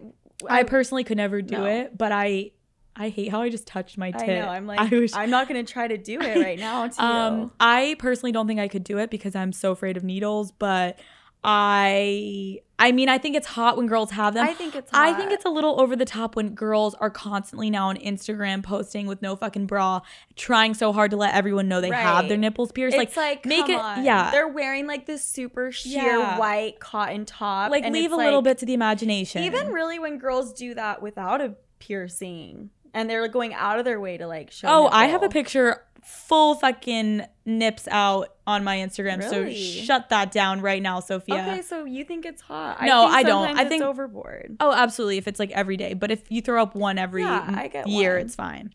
I, 0.48 0.64
personally 0.64 1.04
could 1.04 1.18
never 1.18 1.40
do 1.40 1.58
no. 1.58 1.64
it, 1.66 1.96
but 1.96 2.10
I 2.10 2.50
I 2.96 3.10
hate 3.10 3.30
how 3.30 3.42
I 3.42 3.48
just 3.48 3.66
touched 3.66 3.96
my 3.96 4.10
tip. 4.10 4.22
I 4.22 4.26
know. 4.26 4.48
I'm 4.48 4.66
like. 4.66 4.80
I 4.80 4.88
wish- 4.88 5.14
I'm 5.14 5.30
not 5.30 5.48
gonna 5.48 5.64
try 5.64 5.88
to 5.88 5.96
do 5.96 6.20
it 6.20 6.42
right 6.42 6.58
now. 6.58 6.88
To 6.88 7.02
Um, 7.04 7.40
you. 7.40 7.52
I 7.60 7.96
personally 7.98 8.32
don't 8.32 8.46
think 8.46 8.60
I 8.60 8.68
could 8.68 8.84
do 8.84 8.98
it 8.98 9.08
because 9.08 9.34
I'm 9.34 9.52
so 9.52 9.72
afraid 9.72 9.96
of 9.96 10.04
needles, 10.04 10.52
but 10.52 10.98
I 11.44 12.60
I 12.78 12.92
mean 12.92 13.08
I 13.08 13.18
think 13.18 13.36
it's 13.36 13.46
hot 13.46 13.76
when 13.76 13.86
girls 13.86 14.10
have 14.12 14.34
them. 14.34 14.46
I 14.46 14.54
think 14.54 14.74
it's. 14.74 14.90
I 14.92 15.12
think 15.14 15.32
it's 15.32 15.44
a 15.44 15.48
little 15.50 15.80
over 15.80 15.96
the 15.96 16.04
top 16.04 16.36
when 16.36 16.54
girls 16.54 16.94
are 16.94 17.10
constantly 17.10 17.68
now 17.70 17.88
on 17.88 17.96
Instagram 17.96 18.62
posting 18.62 19.06
with 19.06 19.22
no 19.22 19.34
fucking 19.36 19.66
bra, 19.66 20.00
trying 20.36 20.74
so 20.74 20.92
hard 20.92 21.10
to 21.10 21.16
let 21.16 21.34
everyone 21.34 21.68
know 21.68 21.80
they 21.80 21.90
have 21.90 22.28
their 22.28 22.36
nipples 22.36 22.72
pierced. 22.72 22.96
It's 22.96 23.16
like, 23.16 23.44
make 23.44 23.66
come 23.66 23.70
it 23.70 23.78
on. 23.78 24.04
yeah. 24.04 24.30
They're 24.30 24.48
wearing 24.48 24.86
like 24.86 25.06
this 25.06 25.24
super 25.24 25.72
sheer 25.72 26.18
Yeah. 26.18 26.38
white 26.38 26.78
cotton 26.80 27.24
top. 27.24 27.70
like 27.70 27.84
leave 27.86 28.12
a 28.12 28.16
little 28.16 28.42
bit 28.42 28.58
to 28.58 28.66
the 28.66 28.74
imagination. 28.74 29.42
Even 29.42 29.68
really 29.68 29.98
when 29.98 30.18
girls 30.18 30.52
do 30.52 30.74
that 30.74 31.02
without 31.02 31.40
a 31.40 31.54
piercing 31.78 32.70
and 32.94 33.08
they're 33.10 33.22
like 33.22 33.32
going 33.32 33.54
out 33.54 33.78
of 33.78 33.84
their 33.84 34.00
way 34.00 34.16
to 34.16 34.26
like 34.26 34.50
show. 34.50 34.68
Oh, 34.68 34.88
I 34.88 35.06
have 35.06 35.22
a 35.22 35.28
picture 35.28 35.82
full 36.02 36.54
fucking 36.56 37.22
nips 37.46 37.86
out 37.90 38.28
on 38.46 38.64
my 38.64 38.78
Instagram. 38.78 39.18
Really? 39.18 39.54
So 39.56 39.84
shut 39.84 40.08
that 40.10 40.30
down 40.32 40.60
right 40.60 40.82
now, 40.82 41.00
Sofia. 41.00 41.36
Okay, 41.36 41.62
so 41.62 41.84
you 41.84 42.04
think 42.04 42.26
it's 42.26 42.42
hot? 42.42 42.82
No, 42.82 43.02
think 43.06 43.14
I 43.14 43.22
don't. 43.22 43.56
I 43.58 43.62
it's 43.62 43.68
think- 43.68 43.82
overboard. 43.84 44.56
Oh, 44.60 44.72
absolutely. 44.72 45.18
If 45.18 45.28
it's 45.28 45.38
like 45.38 45.50
every 45.52 45.76
day, 45.76 45.94
but 45.94 46.10
if 46.10 46.30
you 46.30 46.42
throw 46.42 46.62
up 46.62 46.74
one 46.74 46.98
every 46.98 47.22
Yeah, 47.22 47.44
I 47.48 47.84
year, 47.86 48.16
one. 48.16 48.26
it's 48.26 48.34
fine. 48.34 48.74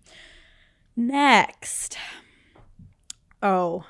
Next. 0.95 1.97
Oh. 3.43 3.85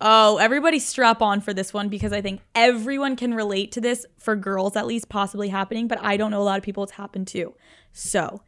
Oh, 0.00 0.36
everybody 0.36 0.78
strap 0.78 1.22
on 1.22 1.40
for 1.40 1.54
this 1.54 1.72
one 1.72 1.88
because 1.88 2.12
I 2.12 2.20
think 2.20 2.40
everyone 2.54 3.16
can 3.16 3.32
relate 3.32 3.72
to 3.72 3.80
this 3.80 4.04
for 4.18 4.36
girls 4.36 4.76
at 4.76 4.86
least 4.86 5.08
possibly 5.08 5.48
happening, 5.48 5.88
but 5.88 5.98
I 6.02 6.16
don't 6.16 6.30
know 6.30 6.40
a 6.40 6.44
lot 6.44 6.58
of 6.58 6.64
people 6.64 6.82
it's 6.82 6.92
happened 6.92 7.26
to. 7.28 7.54
So, 7.92 8.42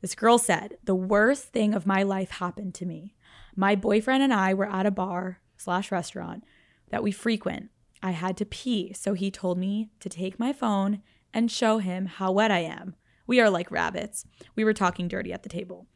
this 0.00 0.14
girl 0.14 0.38
said, 0.38 0.78
"The 0.84 0.94
worst 0.94 1.46
thing 1.52 1.74
of 1.74 1.86
my 1.86 2.02
life 2.02 2.30
happened 2.30 2.74
to 2.74 2.86
me. 2.86 3.14
My 3.54 3.74
boyfriend 3.74 4.22
and 4.22 4.32
I 4.32 4.54
were 4.54 4.68
at 4.68 4.86
a 4.86 4.90
bar 4.90 5.40
slash 5.56 5.92
restaurant 5.92 6.44
that 6.90 7.02
we 7.02 7.12
frequent. 7.12 7.70
I 8.02 8.12
had 8.12 8.36
to 8.38 8.44
pee, 8.44 8.92
so 8.92 9.14
he 9.14 9.30
told 9.30 9.58
me 9.58 9.90
to 10.00 10.08
take 10.08 10.38
my 10.38 10.52
phone 10.52 11.02
and 11.32 11.50
show 11.50 11.78
him 11.78 12.06
how 12.06 12.32
wet 12.32 12.50
I 12.50 12.60
am. 12.60 12.96
We 13.26 13.40
are 13.40 13.50
like 13.50 13.70
rabbits. 13.70 14.24
We 14.56 14.64
were 14.64 14.74
talking 14.74 15.08
dirty 15.08 15.32
at 15.32 15.42
the 15.42 15.48
table. 15.48 15.86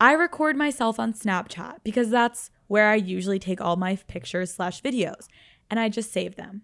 I 0.00 0.12
record 0.12 0.56
myself 0.56 0.98
on 0.98 1.14
Snapchat 1.14 1.78
because 1.84 2.10
that's 2.10 2.50
where 2.66 2.88
I 2.88 2.96
usually 2.96 3.38
take 3.38 3.60
all 3.60 3.76
my 3.76 3.96
pictures 3.96 4.52
slash 4.52 4.82
videos, 4.82 5.26
and 5.70 5.80
I 5.80 5.88
just 5.88 6.12
save 6.12 6.36
them. 6.36 6.62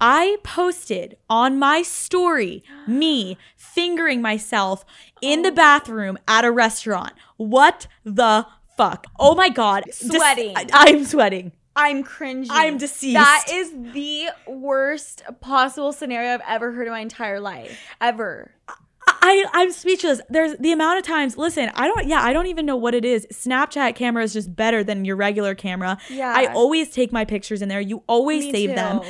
I 0.00 0.38
posted 0.42 1.16
on 1.30 1.58
my 1.58 1.82
story 1.82 2.64
me 2.88 3.38
fingering 3.56 4.20
myself 4.20 4.84
in 5.20 5.42
the 5.42 5.50
oh. 5.50 5.54
bathroom 5.54 6.18
at 6.26 6.44
a 6.44 6.50
restaurant. 6.50 7.12
What 7.36 7.86
the 8.04 8.46
fuck? 8.76 9.06
Oh 9.18 9.34
my 9.34 9.48
god. 9.48 9.84
Dis- 9.86 9.98
Sweating. 10.00 10.56
I- 10.56 10.66
I'm 10.72 11.04
sweating. 11.04 11.52
I'm 11.74 12.02
cringing. 12.02 12.48
I'm 12.50 12.76
deceased. 12.76 13.14
That 13.14 13.44
is 13.50 13.72
the 13.94 14.28
worst 14.46 15.22
possible 15.40 15.92
scenario 15.92 16.34
I've 16.34 16.42
ever 16.46 16.72
heard 16.72 16.86
in 16.86 16.92
my 16.92 17.00
entire 17.00 17.40
life. 17.40 17.78
Ever. 18.00 18.50
I 19.06 19.44
I'm 19.52 19.72
speechless. 19.72 20.20
There's 20.28 20.56
the 20.58 20.72
amount 20.72 20.98
of 20.98 21.04
times. 21.04 21.36
Listen, 21.36 21.70
I 21.74 21.86
don't. 21.88 22.06
Yeah, 22.06 22.22
I 22.22 22.32
don't 22.32 22.46
even 22.46 22.66
know 22.66 22.76
what 22.76 22.94
it 22.94 23.04
is. 23.04 23.26
Snapchat 23.32 23.94
camera 23.94 24.22
is 24.22 24.32
just 24.32 24.54
better 24.54 24.84
than 24.84 25.04
your 25.04 25.16
regular 25.16 25.54
camera. 25.54 25.98
Yeah. 26.10 26.32
I 26.34 26.46
always 26.46 26.90
take 26.90 27.10
my 27.12 27.24
pictures 27.24 27.62
in 27.62 27.68
there. 27.68 27.80
You 27.80 28.02
always 28.06 28.44
Me 28.44 28.52
save 28.52 28.74
them. 28.74 29.00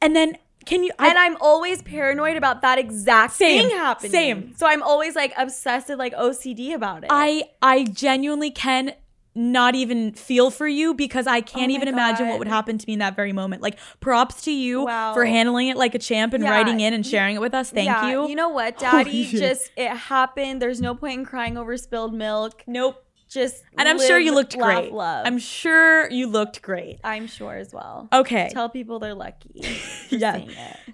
And 0.00 0.16
then 0.16 0.36
can 0.64 0.82
you? 0.82 0.90
I, 0.98 1.08
and 1.08 1.18
I'm 1.18 1.36
always 1.40 1.80
paranoid 1.82 2.36
about 2.36 2.62
that 2.62 2.78
exact 2.78 3.34
Same, 3.34 3.68
thing 3.68 3.76
happening. 3.76 4.10
same. 4.10 4.54
So 4.56 4.66
I'm 4.66 4.82
always 4.82 5.14
like 5.14 5.32
obsessed 5.36 5.90
obsessive, 5.90 5.98
like 5.98 6.14
OCD 6.14 6.74
about 6.74 7.04
it. 7.04 7.10
I 7.12 7.44
I 7.62 7.84
genuinely 7.84 8.50
can 8.50 8.94
not 9.36 9.74
even 9.74 10.12
feel 10.12 10.50
for 10.50 10.66
you 10.66 10.94
because 10.94 11.26
I 11.26 11.40
can't 11.42 11.70
Oh 11.70 11.74
even 11.74 11.88
imagine 11.88 12.28
what 12.28 12.38
would 12.38 12.48
happen 12.48 12.78
to 12.78 12.84
me 12.86 12.94
in 12.94 12.98
that 13.00 13.14
very 13.14 13.32
moment. 13.32 13.60
Like 13.62 13.78
props 14.00 14.42
to 14.44 14.50
you 14.50 14.84
Wow. 14.86 15.12
for 15.14 15.24
handling 15.24 15.68
it 15.68 15.76
like 15.76 15.94
a 15.94 15.98
champ 15.98 16.32
and 16.32 16.42
Yeah. 16.42 16.50
writing 16.50 16.80
in 16.80 16.94
and 16.94 17.06
sharing 17.06 17.36
it 17.36 17.40
with 17.40 17.52
us. 17.54 17.70
Thank 17.70 17.86
Yeah, 17.86 18.08
you. 18.10 18.28
You 18.28 18.34
know 18.34 18.48
what, 18.48 18.78
Daddy? 18.78 19.26
Just 19.26 19.70
it 19.76 19.90
happened. 19.90 20.62
There's 20.62 20.80
no 20.80 20.94
point 20.94 21.20
in 21.20 21.24
crying 21.26 21.56
over 21.58 21.76
spilled 21.76 22.14
milk. 22.14 22.64
nope. 22.66 23.02
Just 23.28 23.64
And 23.76 23.88
I'm 23.88 23.98
sure 23.98 24.18
you 24.20 24.32
looked 24.32 24.56
laugh, 24.56 24.82
great. 24.82 24.92
Love. 24.92 25.26
I'm 25.26 25.38
sure 25.38 26.08
you 26.10 26.28
looked 26.28 26.62
great. 26.62 27.00
I'm 27.02 27.26
sure 27.26 27.56
as 27.56 27.74
well. 27.74 28.08
Okay. 28.12 28.48
Tell 28.52 28.68
people 28.68 28.98
they're 29.00 29.14
lucky. 29.14 29.62
Yeah. 30.10 30.42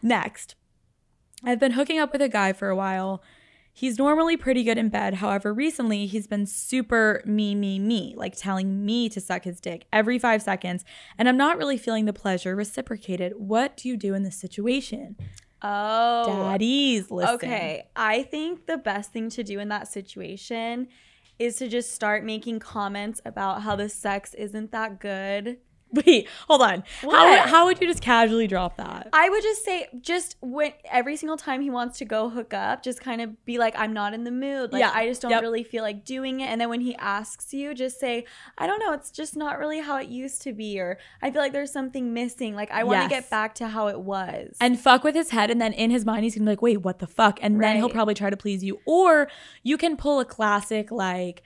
Next, 0.01 0.55
I've 1.45 1.61
been 1.61 1.73
hooking 1.73 1.99
up 1.99 2.11
with 2.13 2.23
a 2.23 2.29
guy 2.31 2.55
for 2.55 2.71
a 2.71 2.75
while. 2.77 3.23
He's 3.75 3.97
normally 3.99 4.37
pretty 4.37 4.65
good 4.65 4.77
in 4.77 4.91
bed. 4.91 5.15
However, 5.15 5.55
recently 5.55 6.07
he's 6.07 6.27
been 6.27 6.47
super 6.47 7.23
me, 7.25 7.55
me, 7.55 7.79
me, 7.79 8.15
like 8.17 8.37
telling 8.37 8.85
me 8.85 9.09
to 9.09 9.21
suck 9.21 9.45
his 9.45 9.61
dick 9.61 9.87
every 9.93 10.19
five 10.19 10.43
seconds. 10.43 10.85
And 11.17 11.29
I'm 11.29 11.39
not 11.39 11.57
really 11.57 11.79
feeling 11.79 12.05
the 12.05 12.13
pleasure 12.13 12.55
reciprocated. 12.55 13.33
What 13.37 13.77
do 13.79 13.89
you 13.89 13.97
do 13.97 14.13
in 14.13 14.25
this 14.25 14.37
situation? 14.37 15.17
Oh. 15.63 16.27
Daddies, 16.27 17.11
listen. 17.11 17.35
Okay. 17.37 17.89
I 17.97 18.25
think 18.25 18.67
the 18.67 18.77
best 18.77 19.13
thing 19.13 19.31
to 19.31 19.43
do 19.43 19.59
in 19.59 19.69
that 19.69 19.89
situation 19.89 20.89
is 21.39 21.57
to 21.57 21.69
just 21.69 21.95
start 21.95 22.25
making 22.25 22.59
comments 22.61 23.21
about 23.25 23.63
how 23.63 23.75
the 23.75 23.89
sex 23.89 24.35
isn't 24.35 24.71
that 24.73 25.01
good. 25.01 25.59
Wait, 26.07 26.29
hold 26.49 26.63
on. 26.63 26.83
How, 27.01 27.09
What? 27.09 27.49
how 27.49 27.67
would 27.67 27.81
you 27.81 27.87
just 27.87 28.03
casually 28.03 28.47
drop 28.47 28.77
that? 28.79 29.09
I 29.13 29.29
would 29.29 29.43
just 29.43 29.65
say, 29.65 29.89
just 30.01 30.37
when 30.41 30.73
every 30.91 31.17
single 31.17 31.37
time 31.37 31.61
he 31.61 31.71
wants 31.71 31.99
to 31.99 32.05
go 32.05 32.29
hook 32.31 32.55
up, 32.55 32.83
just 32.83 33.01
kind 33.01 33.21
of 33.21 33.45
be 33.45 33.59
like, 33.59 33.75
I'm 33.79 33.93
not 33.93 34.15
in 34.15 34.25
the 34.25 34.31
mood. 34.31 34.73
Like, 34.73 34.81
Yeah. 34.81 34.91
I 34.95 35.07
just 35.07 35.21
don't 35.23 35.31
Yep. 35.33 35.43
really 35.43 35.63
feel 35.65 35.83
like 35.83 36.05
doing 36.05 36.41
it. 36.41 36.47
And 36.47 36.61
then 36.61 36.69
when 36.71 36.81
he 36.81 36.95
asks 36.97 37.53
you, 37.53 37.75
just 37.75 38.01
say, 38.01 38.25
I 38.57 38.67
don't 38.67 38.79
know, 38.79 38.93
it's 38.93 39.11
just 39.11 39.37
not 39.37 39.59
really 39.59 39.81
how 39.81 39.99
it 39.99 40.09
used 40.09 40.43
to 40.43 40.53
be. 40.53 40.81
Or 40.81 40.99
I 41.21 41.31
feel 41.31 41.43
like 41.43 41.53
there's 41.53 41.73
something 41.73 42.15
missing. 42.15 42.55
Like, 42.55 42.71
I 42.71 42.85
want 42.85 42.99
to 43.09 43.15
Yes. 43.15 43.23
get 43.23 43.31
back 43.31 43.55
to 43.57 43.69
how 43.69 43.89
it 43.89 44.01
was. 44.01 44.57
and 44.61 44.79
fuck 44.81 45.05
with 45.05 45.15
his 45.15 45.31
head 45.31 45.51
and 45.51 45.61
then 45.61 45.73
in 45.73 45.91
his 45.91 46.05
mind 46.05 46.25
he's 46.25 46.35
gonna 46.35 46.45
be 46.47 46.53
like 46.53 46.63
wait 46.63 46.79
what 46.83 46.99
the 46.99 47.07
fuck 47.07 47.39
and 47.43 47.61
then 47.63 47.77
he'll 47.77 47.89
probably 47.91 48.15
try 48.15 48.31
to 48.31 48.37
please 48.37 48.63
you 48.65 48.79
or 48.87 49.29
you 49.63 49.77
can 49.77 49.97
pull 49.97 50.21
a 50.21 50.25
classic 50.25 50.91
like 50.91 51.43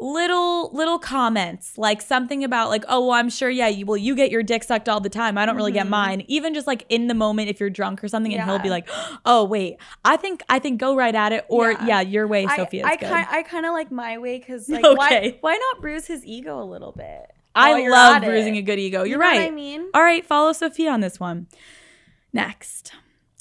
little 0.00 0.72
little 0.72 0.98
comments 0.98 1.78
like 1.78 2.02
something 2.02 2.42
about 2.42 2.68
like 2.68 2.84
oh 2.88 3.00
well 3.06 3.12
i'm 3.12 3.30
sure 3.30 3.48
yeah 3.48 3.68
you 3.68 3.86
well 3.86 3.96
you 3.96 4.16
get 4.16 4.32
your 4.32 4.42
dick 4.42 4.64
sucked 4.64 4.88
all 4.88 4.98
the 4.98 5.08
time 5.08 5.38
i 5.38 5.46
don't 5.46 5.54
really 5.54 5.70
get 5.70 5.86
mine 5.86 6.24
even 6.26 6.54
just 6.54 6.66
like 6.66 6.84
in 6.88 7.06
the 7.06 7.14
moment 7.14 7.48
if 7.48 7.60
you're 7.60 7.70
drunk 7.70 8.02
or 8.02 8.08
something 8.08 8.34
and 8.34 8.42
he'll 8.42 8.58
be 8.58 8.62
Mm-hmm. 8.68 8.70
Like 8.70 8.88
oh 9.24 9.44
wait 9.44 9.76
i 10.04 10.16
think 10.16 10.42
i 10.48 10.58
think 10.58 10.80
go 10.80 10.96
right 10.96 11.14
at 11.14 11.30
it 11.32 11.44
or 11.48 11.70
yeah, 11.72 11.86
Yeah. 11.86 12.00
your 12.00 12.26
way 12.26 12.46
sofia 12.48 12.84
I 12.84 12.96
good. 12.96 13.08
kind 13.08 13.26
I 13.30 13.42
kind 13.44 13.64
of 13.64 13.72
like 13.74 13.92
my 13.92 14.18
way 14.18 14.38
because 14.38 14.68
like 14.68 14.84
Okay. 14.84 14.96
why 14.96 15.38
why 15.40 15.54
not 15.56 15.80
bruise 15.80 16.06
his 16.06 16.24
ego 16.24 16.60
a 16.60 16.64
little 16.64 16.92
bit? 16.92 17.30
I 17.54 17.86
love 17.88 18.22
bruising 18.22 18.56
it? 18.56 18.60
a 18.60 18.62
good 18.62 18.78
ego. 18.78 19.02
You're 19.04 19.18
know 19.18 19.26
what 19.26 19.36
right. 19.36 19.46
I 19.46 19.50
mean? 19.50 19.88
All 19.94 20.02
right, 20.02 20.24
follow 20.24 20.52
Sofia 20.54 20.90
on 20.90 21.00
this 21.02 21.20
one. 21.20 21.46
Next. 22.32 22.92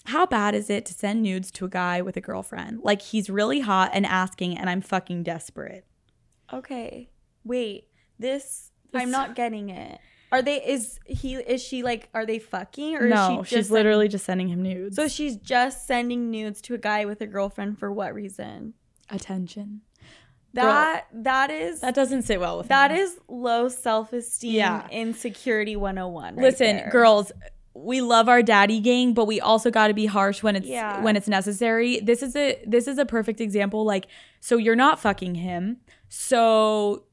how 0.06 0.26
bad 0.26 0.54
is 0.54 0.70
it 0.70 0.86
to 0.88 0.94
send 0.94 1.22
nudes 1.24 1.50
to 1.52 1.66
a 1.66 1.70
guy 1.70 2.02
with 2.02 2.18
a 2.18 2.22
girlfriend? 2.22 2.82
Like 2.84 3.02
he's 3.02 3.30
really 3.30 3.62
hot 3.62 3.92
and 3.94 4.06
asking, 4.06 4.58
and 4.58 4.70
I'm 4.70 4.82
fucking 4.82 5.24
desperate. 5.24 5.86
Okay. 6.54 7.10
Wait. 7.44 7.88
This, 8.20 8.72
This- 8.92 9.02
I'm 9.02 9.12
not 9.12 9.36
getting 9.36 9.70
it. 9.70 10.00
Are 10.34 10.42
they 10.42 10.64
is 10.66 10.98
he 11.06 11.36
is 11.36 11.62
she 11.62 11.84
like 11.84 12.08
are 12.14 12.26
they 12.26 12.40
fucking 12.40 12.96
or 12.96 13.10
no, 13.10 13.16
is 13.16 13.28
she 13.28 13.36
just 13.38 13.50
she's 13.50 13.68
sending- 13.68 13.74
literally 13.74 14.08
just 14.08 14.26
sending 14.26 14.48
him 14.48 14.62
nudes. 14.62 14.96
So 14.96 15.10
she's 15.10 15.36
just 15.36 15.86
sending 15.88 16.32
nudes 16.32 16.62
to 16.62 16.74
a 16.74 16.78
guy 16.78 17.04
with 17.04 17.20
a 17.20 17.28
girlfriend 17.28 17.78
for 17.80 17.92
what 17.92 18.14
reason? 18.14 18.74
attention. 19.10 19.82
That 20.54 21.08
that 21.14 21.50
is 21.52 21.82
That 21.82 21.96
doesn't 21.96 22.22
sit 22.22 22.40
well 22.40 22.58
with 22.58 22.70
that 22.70 22.92
me. 22.92 23.00
is 23.00 23.18
low 23.28 23.68
self-esteem 23.68 24.54
Yeah. 24.54 24.88
insecurity 24.90 25.76
101. 25.76 26.36
right 26.38 26.44
Listen, 26.44 26.78
there. 26.78 26.90
girls, 26.92 27.34
we 27.74 28.02
love 28.02 28.28
our 28.28 28.44
daddy 28.44 28.80
gang, 28.80 29.14
but 29.14 29.26
we 29.26 29.40
also 29.40 29.72
got 29.72 29.88
to 29.88 29.94
be 29.94 30.06
harsh 30.06 30.44
when 30.44 30.56
it's 30.56 30.68
Yeah. 30.68 31.02
when 31.02 31.16
it's 31.16 31.28
necessary. 31.28 32.00
This 32.02 32.22
is 32.22 32.36
a 32.36 32.62
this 32.68 32.88
is 32.88 32.98
a 32.98 33.06
perfect 33.06 33.40
example 33.42 33.86
like 33.86 34.08
so 34.40 34.58
you're 34.58 34.76
not 34.76 35.00
fucking 35.00 35.36
him. 35.36 35.78
So 36.10 37.04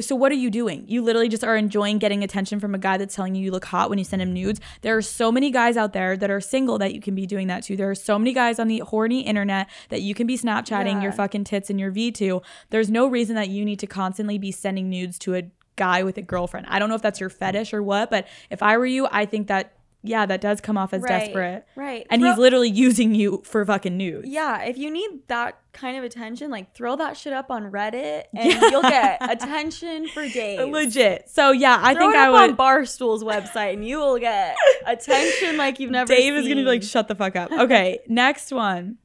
so 0.00 0.14
what 0.16 0.30
are 0.32 0.36
you 0.36 0.50
doing? 0.50 0.84
You 0.86 1.00
literally 1.02 1.28
just 1.28 1.42
are 1.44 1.56
enjoying 1.56 1.98
getting 1.98 2.22
attention 2.22 2.60
from 2.60 2.74
a 2.74 2.78
guy 2.78 2.98
that's 2.98 3.14
telling 3.14 3.34
you 3.34 3.44
you 3.44 3.50
look 3.50 3.64
hot 3.64 3.88
when 3.88 3.98
you 3.98 4.04
send 4.04 4.20
him 4.20 4.34
nudes. 4.34 4.60
There 4.82 4.96
are 4.96 5.02
so 5.02 5.32
many 5.32 5.50
guys 5.50 5.76
out 5.78 5.92
there 5.94 6.14
that 6.16 6.30
are 6.30 6.40
single 6.40 6.76
that 6.78 6.94
you 6.94 7.00
can 7.00 7.14
be 7.14 7.26
doing 7.26 7.46
that 7.46 7.62
to. 7.64 7.76
There 7.76 7.88
are 7.90 7.94
so 7.94 8.18
many 8.18 8.34
guys 8.34 8.58
on 8.58 8.68
the 8.68 8.80
horny 8.80 9.20
internet 9.20 9.68
that 9.88 10.02
you 10.02 10.14
can 10.14 10.26
be 10.26 10.36
Snapchatting 10.36 10.94
Yeah. 10.94 11.02
your 11.04 11.12
fucking 11.12 11.44
tits 11.44 11.70
and 11.70 11.80
your 11.80 11.90
V2. 11.90 12.42
There's 12.68 12.90
no 12.90 13.06
reason 13.06 13.34
that 13.36 13.48
you 13.48 13.64
need 13.64 13.78
to 13.78 13.86
constantly 13.86 14.36
be 14.36 14.50
sending 14.52 14.90
nudes 14.90 15.18
to 15.20 15.36
a 15.36 15.44
guy 15.78 16.02
with 16.02 16.18
a 16.18 16.22
girlfriend. 16.22 16.66
I 16.68 16.78
don't 16.78 16.90
know 16.90 16.94
if 16.96 17.02
that's 17.02 17.20
your 17.20 17.30
fetish 17.30 17.72
or 17.72 17.82
what, 17.82 18.10
but 18.10 18.26
if 18.50 18.62
I 18.62 18.76
were 18.76 18.84
you, 18.86 19.08
I 19.10 19.24
think 19.24 19.46
that 19.48 19.72
yeah, 20.04 20.26
that 20.26 20.40
does 20.40 20.60
come 20.60 20.78
off 20.78 20.94
as 20.94 21.02
Right, 21.02 21.08
desperate. 21.24 21.66
Right. 21.74 22.06
And 22.08 22.22
Throw- 22.22 22.30
he's 22.30 22.38
literally 22.38 22.70
using 22.86 23.16
you 23.16 23.42
for 23.44 23.64
fucking 23.64 23.96
nudes. 23.96 24.28
Yeah, 24.28 24.62
if 24.62 24.78
you 24.78 24.92
need 24.92 25.10
that 25.26 25.58
kind 25.72 25.96
of 25.98 26.04
attention, 26.04 26.52
like 26.52 26.72
throw 26.72 26.94
that 26.96 27.16
shit 27.16 27.32
up 27.32 27.50
on 27.50 27.72
Reddit 27.72 28.24
and 28.32 28.52
Yeah. 28.52 28.70
you'll 28.70 28.82
get 28.82 29.18
attention 29.28 30.06
for 30.08 30.26
days. 30.28 30.60
Legit. 30.60 31.28
So 31.28 31.50
yeah, 31.50 31.78
I 31.82 31.94
Throw 31.94 32.02
think 32.04 32.14
I 32.14 32.30
would 32.30 32.50
on 32.50 32.54
Barstool's 32.54 33.24
website 33.24 33.72
and 33.72 33.84
you 33.86 33.98
will 33.98 34.18
get 34.20 34.56
attention 34.86 35.56
like 35.56 35.80
you've 35.80 35.90
never 35.90 36.06
seen. 36.14 36.16
Dave 36.22 36.34
is 36.34 36.48
gonna 36.48 36.62
be 36.62 36.66
like, 36.68 36.84
shut 36.84 37.08
the 37.08 37.16
fuck 37.16 37.34
up. 37.34 37.50
Okay, 37.50 37.98
next 38.06 38.52
one. 38.52 38.98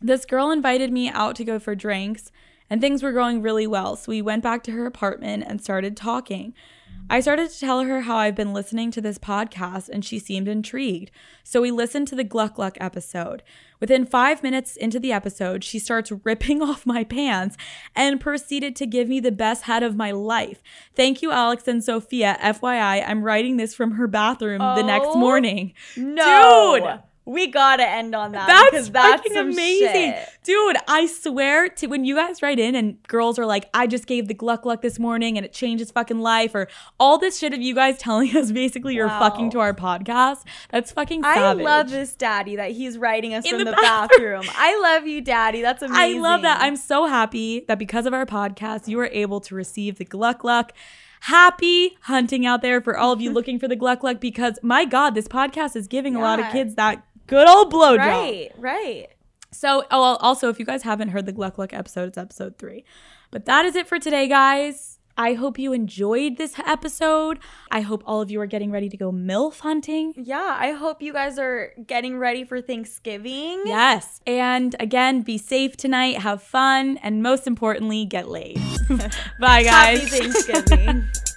This 0.00 0.24
girl 0.26 0.50
invited 0.50 0.90
me 0.92 1.08
out 1.10 1.36
to 1.36 1.44
go 1.44 1.60
for 1.60 1.76
drinks, 1.76 2.32
and 2.70 2.80
things 2.80 3.02
were 3.02 3.12
going 3.12 3.42
really 3.42 3.66
well. 3.66 3.96
So 3.96 4.10
we 4.10 4.22
went 4.22 4.42
back 4.42 4.62
to 4.64 4.72
her 4.72 4.86
apartment 4.86 5.44
and 5.46 5.62
started 5.62 5.96
talking. 5.96 6.54
I 7.10 7.20
started 7.20 7.50
to 7.50 7.60
tell 7.60 7.82
her 7.82 8.02
how 8.02 8.16
I've 8.16 8.34
been 8.34 8.54
listening 8.54 8.90
to 8.92 9.00
this 9.02 9.18
podcast, 9.18 9.90
and 9.90 10.02
she 10.02 10.18
seemed 10.18 10.48
intrigued. 10.48 11.10
So 11.42 11.60
we 11.60 11.70
listened 11.70 12.08
to 12.08 12.14
the 12.14 12.24
Gluck 12.24 12.54
Gluck 12.54 12.78
episode. 12.80 13.42
Within 13.78 14.06
five 14.06 14.42
minutes 14.42 14.74
into 14.74 14.98
the 14.98 15.12
episode, 15.12 15.64
she 15.64 15.78
starts 15.78 16.10
ripping 16.24 16.62
off 16.62 16.86
my 16.86 17.04
pants 17.04 17.58
and 17.94 18.20
proceeded 18.20 18.74
to 18.76 18.86
give 18.86 19.06
me 19.08 19.20
the 19.20 19.32
best 19.32 19.64
head 19.64 19.82
of 19.82 19.96
my 19.96 20.12
life. 20.12 20.62
Thank 20.94 21.20
you, 21.20 21.30
Alex 21.30 21.68
and 21.68 21.84
Sofia. 21.84 22.38
FYI, 22.40 23.06
I'm 23.06 23.22
writing 23.22 23.58
this 23.58 23.74
from 23.74 23.92
her 23.92 24.06
bathroom 24.06 24.60
the 24.60 24.82
next 24.82 25.08
Oh 25.08 25.18
morning. 25.18 25.74
No. 25.96 26.78
Dude. 26.80 27.00
We 27.26 27.46
gotta 27.46 27.88
end 27.88 28.14
on 28.14 28.32
that. 28.32 28.46
That's, 28.46 28.70
because 28.70 28.90
that's 28.90 29.30
amazing. 29.34 29.86
shit. 30.12 30.28
Dude, 30.42 30.76
I 30.86 31.06
swear 31.06 31.70
to 31.70 31.86
when 31.86 32.04
you 32.04 32.14
guys 32.16 32.42
write 32.42 32.58
in 32.58 32.74
and 32.74 33.02
girls 33.04 33.38
are 33.38 33.46
like, 33.46 33.70
I 33.72 33.86
just 33.86 34.06
gave 34.06 34.28
the 34.28 34.34
Gluck 34.34 34.62
Gluck 34.64 34.82
this 34.82 34.98
morning 34.98 35.38
and 35.38 35.44
it 35.46 35.52
changed 35.54 35.80
his 35.80 35.90
fucking 35.90 36.20
life, 36.20 36.54
or 36.54 36.68
all 37.00 37.16
this 37.16 37.38
shit 37.38 37.54
of 37.54 37.62
you 37.62 37.74
guys 37.74 37.96
telling 38.06 38.36
us 38.36 38.52
basically 38.52 38.94
you're 38.94 39.06
Wow. 39.06 39.20
fucking 39.20 39.50
to 39.52 39.60
our 39.60 39.72
podcast. 39.72 40.42
That's 40.70 40.92
fucking 40.92 41.24
I 41.24 41.54
love 41.54 41.88
this 41.90 42.14
daddy 42.14 42.56
that 42.56 42.72
he's 42.72 42.98
writing 42.98 43.32
us 43.32 43.44
In 43.46 43.52
from 43.52 43.58
the 43.60 43.64
the, 43.70 43.72
bathroom. 43.80 44.42
bathroom. 44.42 44.54
I 44.58 44.78
love 44.80 45.06
you, 45.06 45.22
daddy. 45.22 45.62
That's 45.62 45.82
amazing. 45.82 46.18
I 46.18 46.20
love 46.20 46.42
that. 46.42 46.60
I'm 46.60 46.76
so 46.76 47.06
happy 47.06 47.64
that 47.68 47.78
because 47.78 48.04
of 48.04 48.12
our 48.12 48.26
podcast, 48.26 48.86
you 48.86 48.98
were 48.98 49.08
able 49.12 49.40
to 49.40 49.54
receive 49.54 49.96
the 49.96 50.04
Gluck 50.04 50.40
Gluck. 50.40 50.72
Happy 51.20 51.96
hunting 52.02 52.44
out 52.44 52.60
there 52.60 52.82
for 52.82 52.98
all 52.98 53.12
of 53.12 53.20
you 53.22 53.30
looking 53.32 53.58
for 53.58 53.66
the 53.66 53.76
Gluck 53.76 54.00
Gluck 54.00 54.20
because 54.20 54.58
my 54.62 54.84
God, 54.84 55.14
this 55.14 55.26
podcast 55.26 55.74
is 55.74 55.86
giving 55.88 56.14
a 56.14 56.20
lot 56.20 56.38
of 56.38 56.50
kids 56.52 56.74
that 56.74 57.02
good 57.26 57.48
old 57.48 57.72
blowjob. 57.72 57.98
right, 57.98 58.52
right. 58.58 59.08
So, 59.50 59.84
oh, 59.90 60.16
also, 60.20 60.48
if 60.48 60.58
you 60.58 60.64
guys 60.64 60.82
haven't 60.82 61.10
heard 61.10 61.26
the 61.26 61.32
Gluck 61.32 61.56
Gluck 61.56 61.72
episode, 61.72 62.08
it's 62.08 62.18
episode 62.18 62.58
three. 62.58 62.84
But 63.30 63.44
that 63.44 63.64
is 63.64 63.76
it 63.76 63.86
for 63.86 63.98
today, 63.98 64.26
guys. 64.26 64.98
I 65.16 65.34
hope 65.34 65.58
you 65.60 65.72
enjoyed 65.72 66.38
this 66.38 66.58
episode. 66.66 67.38
I 67.70 67.82
hope 67.82 68.02
all 68.04 68.20
of 68.20 68.32
you 68.32 68.40
are 68.40 68.46
getting 68.46 68.72
ready 68.72 68.88
to 68.88 68.96
go 68.96 69.12
MILF 69.12 69.60
hunting. 69.60 70.12
Yeah, 70.16 70.56
I 70.58 70.72
hope 70.72 71.02
you 71.02 71.12
guys 71.12 71.38
are 71.38 71.72
getting 71.86 72.18
ready 72.18 72.44
for 72.44 72.60
Thanksgiving. 72.60 73.62
Yes. 73.64 74.20
And 74.26 74.74
again, 74.80 75.22
be 75.22 75.38
safe 75.38 75.76
tonight, 75.76 76.18
have 76.18 76.42
fun, 76.42 76.98
and 76.98 77.22
most 77.22 77.46
importantly, 77.46 78.04
get 78.06 78.28
laid. 78.28 78.60
Bye, 79.38 79.62
guys. 79.62 80.02
Happy 80.02 80.30
Thanksgiving. 80.30 81.04